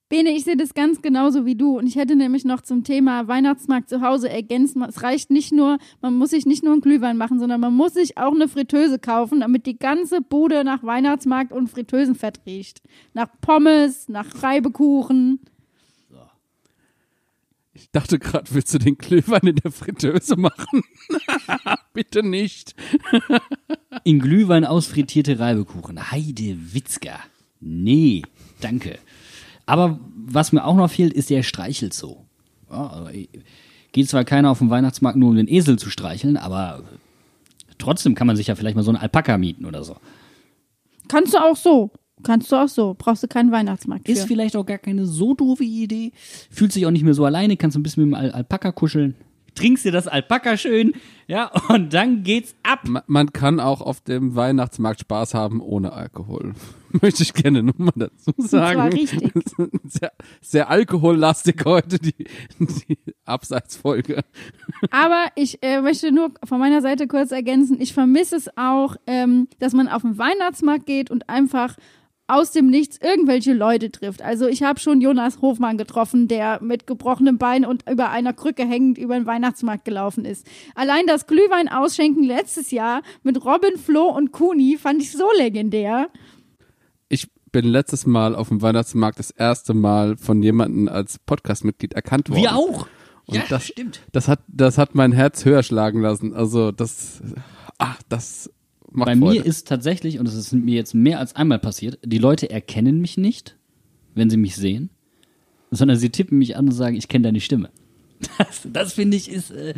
Bene, 0.10 0.30
ich 0.30 0.46
sehe 0.46 0.56
das 0.56 0.74
ganz 0.74 1.02
genauso 1.02 1.46
wie 1.46 1.56
du. 1.56 1.78
Und 1.78 1.88
ich 1.88 1.98
hätte 1.98 2.16
nämlich 2.16 2.46
noch 2.46 2.62
zum 2.62 2.84
Thema 2.84 3.28
Weihnachtsmarkt 3.28 3.90
zu 3.90 4.02
Hause 4.02 4.30
ergänzt. 4.30 4.78
Es 4.88 5.04
reicht 5.04 5.30
nicht 5.32 5.52
nur, 5.52 5.80
man 6.02 6.14
muss 6.14 6.30
sich 6.30 6.46
nicht 6.46 6.64
nur 6.64 6.74
einen 6.74 6.82
Glühwein 6.82 7.18
machen, 7.18 7.40
sondern 7.40 7.60
man 7.60 7.74
muss 7.74 7.94
sich 7.94 8.18
auch 8.18 8.34
eine 8.34 8.48
Fritteuse 8.48 9.00
kaufen, 9.00 9.42
damit 9.42 9.66
die 9.66 9.78
ganze 9.78 10.22
Bude 10.22 10.64
nach 10.64 10.82
Weihnachtsmarkt 10.84 11.52
und 11.52 11.68
Fritteusenfett 11.68 12.40
riecht. 12.46 12.82
Nach 13.14 13.28
Pommes, 13.42 14.08
nach 14.08 14.42
Reibekuchen. 14.42 15.42
Ich 17.74 17.92
dachte 17.92 18.18
gerade, 18.18 18.46
willst 18.56 18.74
du 18.74 18.80
den 18.80 18.98
Glühwein 18.98 19.46
in 19.46 19.58
der 19.58 19.72
Fritteuse 19.72 20.36
machen? 20.36 20.82
Bitte 21.94 22.24
nicht. 22.24 22.76
In 24.04 24.20
Glühwein 24.20 24.66
ausfrittierte 24.66 25.38
Reibekuchen. 25.38 26.12
Heide 26.12 26.58
Witzka. 26.74 27.20
Nee, 27.60 28.24
danke. 28.62 28.98
Aber 29.68 30.00
was 30.16 30.52
mir 30.52 30.66
auch 30.66 30.76
noch 30.76 30.90
fehlt, 30.90 31.14
ist 31.14 31.30
der 31.30 31.44
Streichelzoo. 31.44 32.26
Ja, 32.72 32.88
also, 32.88 33.10
eh, 33.10 33.28
geht 33.92 34.10
zwar 34.10 34.24
keiner 34.24 34.50
auf 34.50 34.60
den 34.60 34.70
Weihnachtsmarkt 34.70 35.18
nur, 35.18 35.30
um 35.30 35.36
den 35.36 35.48
Esel 35.48 35.78
zu 35.78 35.90
streicheln, 35.90 36.38
aber 36.38 36.84
trotzdem 37.78 38.16
kann 38.16 38.28
man 38.28 38.36
sich 38.36 38.48
ja 38.48 38.56
vielleicht 38.56 38.76
mal 38.76 38.84
so 38.84 38.92
einen 38.92 38.98
Alpaka 38.98 39.38
mieten 39.38 39.66
oder 39.66 39.84
so. 39.84 39.98
Kannst 41.08 41.34
du 41.34 41.38
auch 41.38 41.56
so. 41.56 41.92
Kannst 42.24 42.52
du 42.52 42.56
auch 42.56 42.68
so. 42.68 42.96
Brauchst 42.98 43.24
du 43.24 43.28
keinen 43.28 43.52
Weihnachtsmarkt 43.52 44.06
für. 44.06 44.12
Ist 44.12 44.26
vielleicht 44.26 44.56
auch 44.56 44.66
gar 44.66 44.80
keine 44.80 45.06
so 45.06 45.34
doofe 45.34 45.64
Idee. 45.64 46.12
Fühlt 46.50 46.72
sich 46.72 46.86
auch 46.86 46.92
nicht 46.92 47.04
mehr 47.04 47.14
so 47.14 47.26
alleine, 47.26 47.58
kannst 47.58 47.78
ein 47.78 47.84
bisschen 47.84 48.06
mit 48.06 48.14
dem 48.14 48.20
Al 48.20 48.32
Alpaka 48.32 48.72
kuscheln. 48.72 49.16
Trinkst 49.58 49.84
dir 49.86 49.92
das 49.92 50.08
Alpaka 50.08 50.56
schön, 50.58 50.94
ja, 51.28 51.52
und 51.70 51.94
dann 51.94 52.24
geht's 52.24 52.56
ab. 52.64 52.82
Ma- 52.88 53.04
Man 53.08 53.34
kann 53.34 53.60
auch 53.60 53.82
auf 53.82 54.02
dem 54.02 54.36
Weihnachtsmarkt 54.36 55.02
Spaß 55.02 55.34
haben 55.34 55.62
ohne 55.62 55.94
Alkohol. 55.94 56.54
Möchte 57.02 57.24
ich 57.24 57.34
gerne 57.34 57.64
nur 57.64 57.74
mal 57.78 57.92
dazu 57.96 58.32
sagen. 58.38 58.94
richtig. 58.94 59.34
Das 59.34 59.44
ist 59.44 60.00
Sehr, 60.00 60.12
sehr 60.42 60.70
alkohollastig 60.70 61.62
heute, 61.66 62.00
die, 62.00 62.14
die 62.60 62.98
Abseitsfolge. 63.26 64.24
Aber 64.92 65.26
ich 65.36 65.62
äh, 65.64 65.82
möchte 65.82 66.12
nur 66.14 66.32
von 66.46 66.60
meiner 66.60 66.82
Seite 66.82 67.08
kurz 67.08 67.32
ergänzen, 67.32 67.82
ich 67.82 67.94
vermisse 67.94 68.36
es 68.38 68.50
auch, 68.58 68.96
ähm, 69.06 69.48
dass 69.60 69.74
man 69.74 69.88
auf 69.90 70.04
den 70.04 70.18
Weihnachtsmarkt 70.18 70.86
geht 70.86 71.12
und 71.12 71.28
einfach 71.30 71.76
aus 72.28 72.52
dem 72.52 72.68
Nichts 72.68 73.00
irgendwelche 73.02 73.54
Leute 73.54 73.90
trifft. 73.90 74.22
Also 74.22 74.48
ich 74.48 74.62
habe 74.62 74.80
schon 74.80 75.00
Jonas 75.00 75.42
Hofmann 75.42 75.78
getroffen, 75.78 76.28
der 76.28 76.62
mit 76.62 76.86
gebrochenem 76.86 77.38
Bein 77.38 77.66
und 77.66 77.90
über 77.90 78.10
einer 78.10 78.34
Krücke 78.34 78.66
hängend 78.66 78.98
über 78.98 79.16
den 79.16 79.26
Weihnachtsmarkt 79.26 79.86
gelaufen 79.86 80.26
ist. 80.26 80.46
Allein 80.76 81.08
das 81.08 81.26
Glühwein 81.26 81.70
ausschenken 81.70 82.24
letztes 82.24 82.72
Jahr 82.72 83.02
mit 83.24 83.44
Robin, 83.46 83.78
Flo 83.78 84.10
und 84.10 84.34
Kuni 84.34 84.78
fand 84.78 85.02
ich 85.02 85.14
so 85.14 85.30
legendär. 85.38 86.10
Ich 87.08 87.30
bin 87.52 87.66
letztes 87.66 88.06
Mal 88.06 88.36
auf 88.36 88.50
dem 88.50 88.62
Weihnachtsmarkt 88.62 89.20
das 89.20 89.32
erste 89.32 89.74
Mal 89.74 90.18
von 90.18 90.44
jemandem 90.44 90.90
als 90.90 91.20
Podcast-Mitglied 91.20 91.94
erkannt 91.94 92.30
worden. 92.30 92.42
Wir 92.42 92.56
auch. 92.56 92.88
Und 93.26 93.36
ja, 93.36 93.44
das, 93.50 93.68
stimmt. 93.68 94.02
Das 94.12 94.28
hat, 94.28 94.40
das 94.48 94.78
hat 94.78 94.96
mein 94.96 95.12
Herz 95.14 95.46
höher 95.46 95.64
schlagen 95.64 96.02
lassen. 96.02 96.34
Also 96.34 96.72
das, 96.72 97.22
ach, 97.78 98.02
das 98.10 98.50
macht 98.98 99.08
Bei 99.08 99.16
Freude. 99.16 99.40
mir 99.40 99.46
ist 99.46 99.68
tatsächlich, 99.68 100.20
und 100.20 100.28
es 100.28 100.34
ist 100.34 100.52
mir 100.54 100.76
jetzt 100.76 100.94
mehr 100.94 101.20
als 101.20 101.36
einmal 101.36 101.60
passiert, 101.60 102.00
die 102.04 102.18
Leute 102.18 102.50
erkennen 102.50 103.00
mich 103.00 103.18
nicht, 103.18 103.56
wenn 104.16 104.30
sie 104.30 104.38
mich 104.38 104.56
sehen, 104.56 104.90
sondern 105.72 105.98
sie 105.98 106.10
tippen 106.10 106.38
mich 106.38 106.58
an 106.58 106.66
und 106.66 106.72
sagen, 106.72 106.96
ich 106.96 107.08
kenne 107.08 107.24
deine 107.24 107.42
Stimme. 107.42 107.70
Das, 108.40 108.68
das 108.74 108.94
finde 108.94 109.16
ich 109.16 109.30
ist 109.30 109.52
äh, 109.52 109.76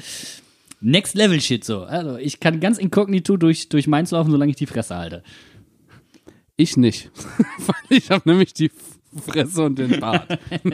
Next 0.79 1.15
Level 1.15 1.41
Shit 1.41 1.65
so. 1.65 1.83
Also 1.83 2.15
ich 2.15 2.39
kann 2.39 2.61
ganz 2.61 2.77
inkognito 2.77 3.35
durch, 3.35 3.67
durch 3.67 3.85
Mainz 3.87 4.11
laufen, 4.11 4.31
solange 4.31 4.51
ich 4.51 4.55
die 4.55 4.65
Fresse 4.65 4.95
halte. 4.95 5.23
Ich 6.55 6.77
nicht. 6.77 7.11
Weil 7.67 7.97
ich 7.97 8.09
habe 8.11 8.29
nämlich 8.29 8.53
die 8.53 8.71
Fresse 9.15 9.63
und 9.63 9.79
den 9.79 9.99
Bart. 9.99 10.27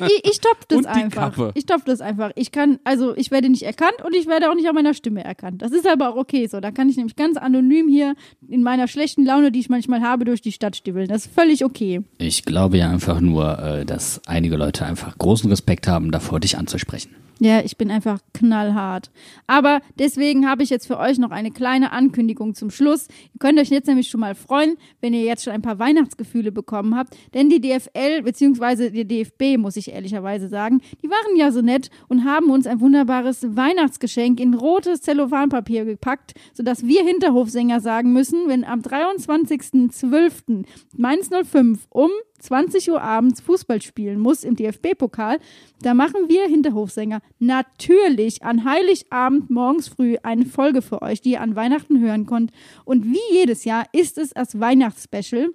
Ich, 0.00 0.30
ich 0.30 0.34
stopp 0.36 0.68
das 0.68 0.78
Und 0.78 0.84
die 0.84 0.90
einfach. 0.90 1.34
Kappe. 1.34 1.52
Ich 1.54 1.62
stopp 1.62 1.84
das 1.84 2.00
einfach. 2.00 2.30
Ich 2.36 2.52
kann, 2.52 2.78
also 2.84 3.16
ich 3.16 3.30
werde 3.30 3.48
nicht 3.48 3.62
erkannt 3.62 4.02
und 4.04 4.14
ich 4.14 4.26
werde 4.26 4.50
auch 4.50 4.54
nicht 4.54 4.68
an 4.68 4.74
meiner 4.74 4.94
Stimme 4.94 5.24
erkannt. 5.24 5.62
Das 5.62 5.72
ist 5.72 5.86
aber 5.86 6.10
auch 6.10 6.16
okay 6.16 6.46
so. 6.46 6.60
Da 6.60 6.70
kann 6.70 6.88
ich 6.88 6.96
nämlich 6.96 7.16
ganz 7.16 7.36
anonym 7.36 7.88
hier 7.88 8.14
in 8.48 8.62
meiner 8.62 8.88
schlechten 8.88 9.24
Laune, 9.24 9.52
die 9.52 9.60
ich 9.60 9.68
manchmal 9.68 10.00
habe, 10.02 10.24
durch 10.24 10.40
die 10.40 10.52
Stadt 10.52 10.76
stibbeln. 10.76 11.08
Das 11.08 11.26
ist 11.26 11.34
völlig 11.34 11.64
okay. 11.64 12.02
Ich 12.18 12.44
glaube 12.44 12.78
ja 12.78 12.90
einfach 12.90 13.20
nur, 13.20 13.58
äh, 13.58 13.84
dass 13.84 14.20
einige 14.26 14.56
Leute 14.56 14.84
einfach 14.84 15.16
großen 15.18 15.48
Respekt 15.50 15.88
haben, 15.88 16.10
davor 16.10 16.40
dich 16.40 16.56
anzusprechen. 16.58 17.14
Ja, 17.40 17.60
ich 17.60 17.76
bin 17.76 17.90
einfach 17.90 18.18
knallhart. 18.34 19.10
Aber 19.46 19.80
deswegen 19.96 20.48
habe 20.48 20.64
ich 20.64 20.70
jetzt 20.70 20.88
für 20.88 20.98
euch 20.98 21.18
noch 21.18 21.30
eine 21.30 21.52
kleine 21.52 21.92
Ankündigung 21.92 22.54
zum 22.54 22.70
Schluss. 22.70 23.06
Ihr 23.32 23.38
könnt 23.38 23.60
euch 23.60 23.68
jetzt 23.68 23.86
nämlich 23.86 24.08
schon 24.08 24.20
mal 24.20 24.34
freuen, 24.34 24.76
wenn 25.00 25.14
ihr 25.14 25.22
jetzt 25.22 25.44
schon 25.44 25.52
ein 25.52 25.62
paar 25.62 25.78
Weihnachtsgefühle 25.78 26.50
bekommen 26.50 26.96
habt. 26.96 27.16
Denn 27.34 27.48
die 27.48 27.60
DFL, 27.60 28.22
beziehungsweise 28.22 28.90
die 28.90 29.06
DFB, 29.06 29.56
muss 29.56 29.76
ich 29.76 29.92
ehrlicherweise 29.92 30.48
sagen, 30.48 30.80
die 31.02 31.08
waren 31.08 31.36
ja 31.36 31.52
so 31.52 31.62
nett 31.62 31.90
und 32.08 32.24
haben 32.24 32.50
uns 32.50 32.66
ein 32.66 32.80
wunderbares 32.80 33.46
Weihnachtsgeschenk 33.56 34.40
in 34.40 34.54
rotes 34.54 35.02
Zellophanpapier 35.02 35.84
gepackt, 35.84 36.34
sodass 36.54 36.86
wir 36.86 37.04
Hinterhofsänger 37.04 37.80
sagen 37.80 38.12
müssen, 38.12 38.48
wenn 38.48 38.64
am 38.64 38.80
23.12. 38.80 40.64
Mainz 40.96 41.30
05 41.30 41.86
um 41.90 42.10
20 42.38 42.90
Uhr 42.90 43.02
abends 43.02 43.40
Fußball 43.40 43.82
spielen 43.82 44.18
muss 44.18 44.44
im 44.44 44.56
DFB-Pokal, 44.56 45.38
da 45.82 45.94
machen 45.94 46.28
wir 46.28 46.46
Hinterhofsänger 46.46 47.20
natürlich 47.38 48.42
an 48.42 48.64
Heiligabend 48.64 49.50
morgens 49.50 49.88
früh 49.88 50.16
eine 50.22 50.46
Folge 50.46 50.82
für 50.82 51.02
euch, 51.02 51.20
die 51.20 51.32
ihr 51.32 51.40
an 51.40 51.56
Weihnachten 51.56 52.00
hören 52.00 52.26
könnt. 52.26 52.52
Und 52.84 53.04
wie 53.06 53.34
jedes 53.34 53.64
Jahr 53.64 53.86
ist 53.92 54.18
es 54.18 54.30
das 54.30 54.58
Weihnachtsspecial. 54.58 55.50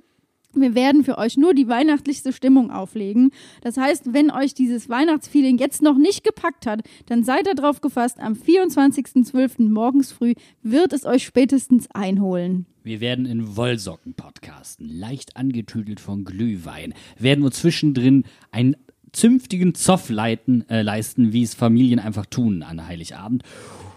Wir 0.56 0.76
werden 0.76 1.04
für 1.04 1.18
euch 1.18 1.38
nur 1.38 1.54
die 1.54 1.68
weihnachtlichste 1.68 2.32
Stimmung 2.32 2.70
auflegen. 2.70 3.32
Das 3.62 3.78
heißt, 3.78 4.14
wenn 4.14 4.30
euch 4.30 4.54
dieses 4.54 4.88
Weihnachtsfeeling 4.88 5.58
jetzt 5.58 5.82
noch 5.82 5.98
nicht 5.98 6.24
gepackt 6.24 6.66
hat, 6.66 6.82
dann 7.08 7.24
seid 7.24 7.48
darauf 7.48 7.82
gefasst, 7.82 8.20
am 8.20 8.34
24.12. 8.34 9.70
morgens 9.70 10.12
früh 10.12 10.34
wird 10.62 10.94
es 10.94 11.06
euch 11.06 11.24
spätestens 11.24 11.90
einholen. 11.92 12.68
Wir 12.84 13.00
werden 13.00 13.26
in 13.26 13.56
Wollsocken 13.56 14.14
podcasten, 14.14 14.90
leicht 14.90 15.38
angetüdelt 15.38 16.00
von 16.00 16.26
Glühwein, 16.26 16.94
werden 17.18 17.44
uns 17.44 17.60
zwischendrin 17.60 18.26
einen 18.52 18.76
zünftigen 19.14 19.74
Zoff 19.74 20.10
leiten, 20.10 20.70
äh, 20.70 20.82
leisten, 20.82 21.34
wie 21.34 21.44
es 21.44 21.54
Familien 21.56 22.00
einfach 22.00 22.26
tun 22.26 22.62
an 22.62 22.86
Heiligabend 22.86 23.44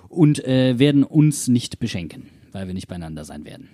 und 0.09 0.45
äh, 0.45 0.79
werden 0.79 1.05
uns 1.05 1.49
nicht 1.49 1.79
beschenken, 1.81 2.29
weil 2.53 2.67
wir 2.67 2.75
nicht 2.75 2.89
beieinander 2.89 3.25
sein 3.25 3.45
werden. 3.45 3.69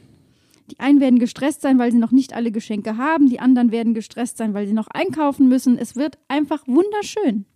Die 0.70 0.80
einen 0.80 1.00
werden 1.00 1.18
gestresst 1.18 1.62
sein, 1.62 1.78
weil 1.78 1.92
sie 1.92 1.98
noch 1.98 2.12
nicht 2.12 2.34
alle 2.34 2.52
Geschenke 2.52 2.96
haben. 2.96 3.28
Die 3.28 3.40
anderen 3.40 3.70
werden 3.72 3.94
gestresst 3.94 4.38
sein, 4.38 4.54
weil 4.54 4.66
sie 4.66 4.72
noch 4.72 4.88
einkaufen 4.88 5.48
müssen. 5.48 5.76
Es 5.78 5.96
wird 5.96 6.18
einfach 6.28 6.66
wunderschön. 6.66 7.46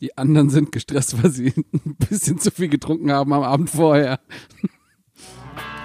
Die 0.00 0.16
anderen 0.18 0.50
sind 0.50 0.72
gestresst, 0.72 1.22
weil 1.22 1.30
sie 1.30 1.52
ein 1.72 1.96
bisschen 1.96 2.38
zu 2.38 2.50
viel 2.50 2.68
getrunken 2.68 3.10
haben 3.10 3.32
am 3.32 3.42
Abend 3.42 3.70
vorher. 3.70 4.20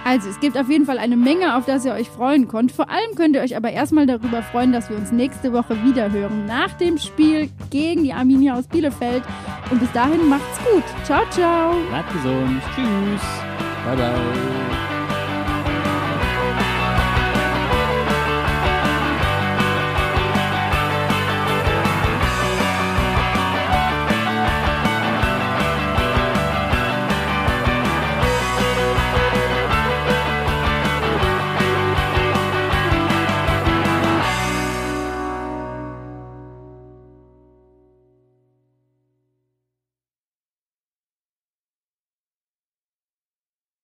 Also, 0.04 0.28
es 0.28 0.40
gibt 0.40 0.58
auf 0.58 0.68
jeden 0.68 0.84
Fall 0.84 0.98
eine 0.98 1.16
Menge, 1.16 1.56
auf 1.56 1.64
das 1.64 1.84
ihr 1.84 1.92
euch 1.92 2.08
freuen 2.08 2.48
könnt. 2.48 2.72
Vor 2.72 2.90
allem 2.90 3.14
könnt 3.14 3.36
ihr 3.36 3.42
euch 3.42 3.56
aber 3.56 3.70
erstmal 3.70 4.06
darüber 4.06 4.42
freuen, 4.42 4.72
dass 4.72 4.90
wir 4.90 4.96
uns 4.96 5.12
nächste 5.12 5.52
Woche 5.52 5.76
wieder 5.84 6.10
hören. 6.10 6.44
Nach 6.46 6.72
dem 6.74 6.98
Spiel 6.98 7.50
gegen 7.70 8.02
die 8.02 8.12
Arminia 8.12 8.58
aus 8.58 8.66
Bielefeld. 8.66 9.22
Und 9.70 9.78
bis 9.78 9.92
dahin 9.92 10.28
macht's 10.28 10.58
gut. 10.58 10.84
Ciao, 11.04 11.22
ciao. 11.30 11.74
Bleibt 11.88 12.12
gesund. 12.12 12.60
Tschüss. 12.74 13.22
Bye 13.86 13.96
bye. 13.96 14.71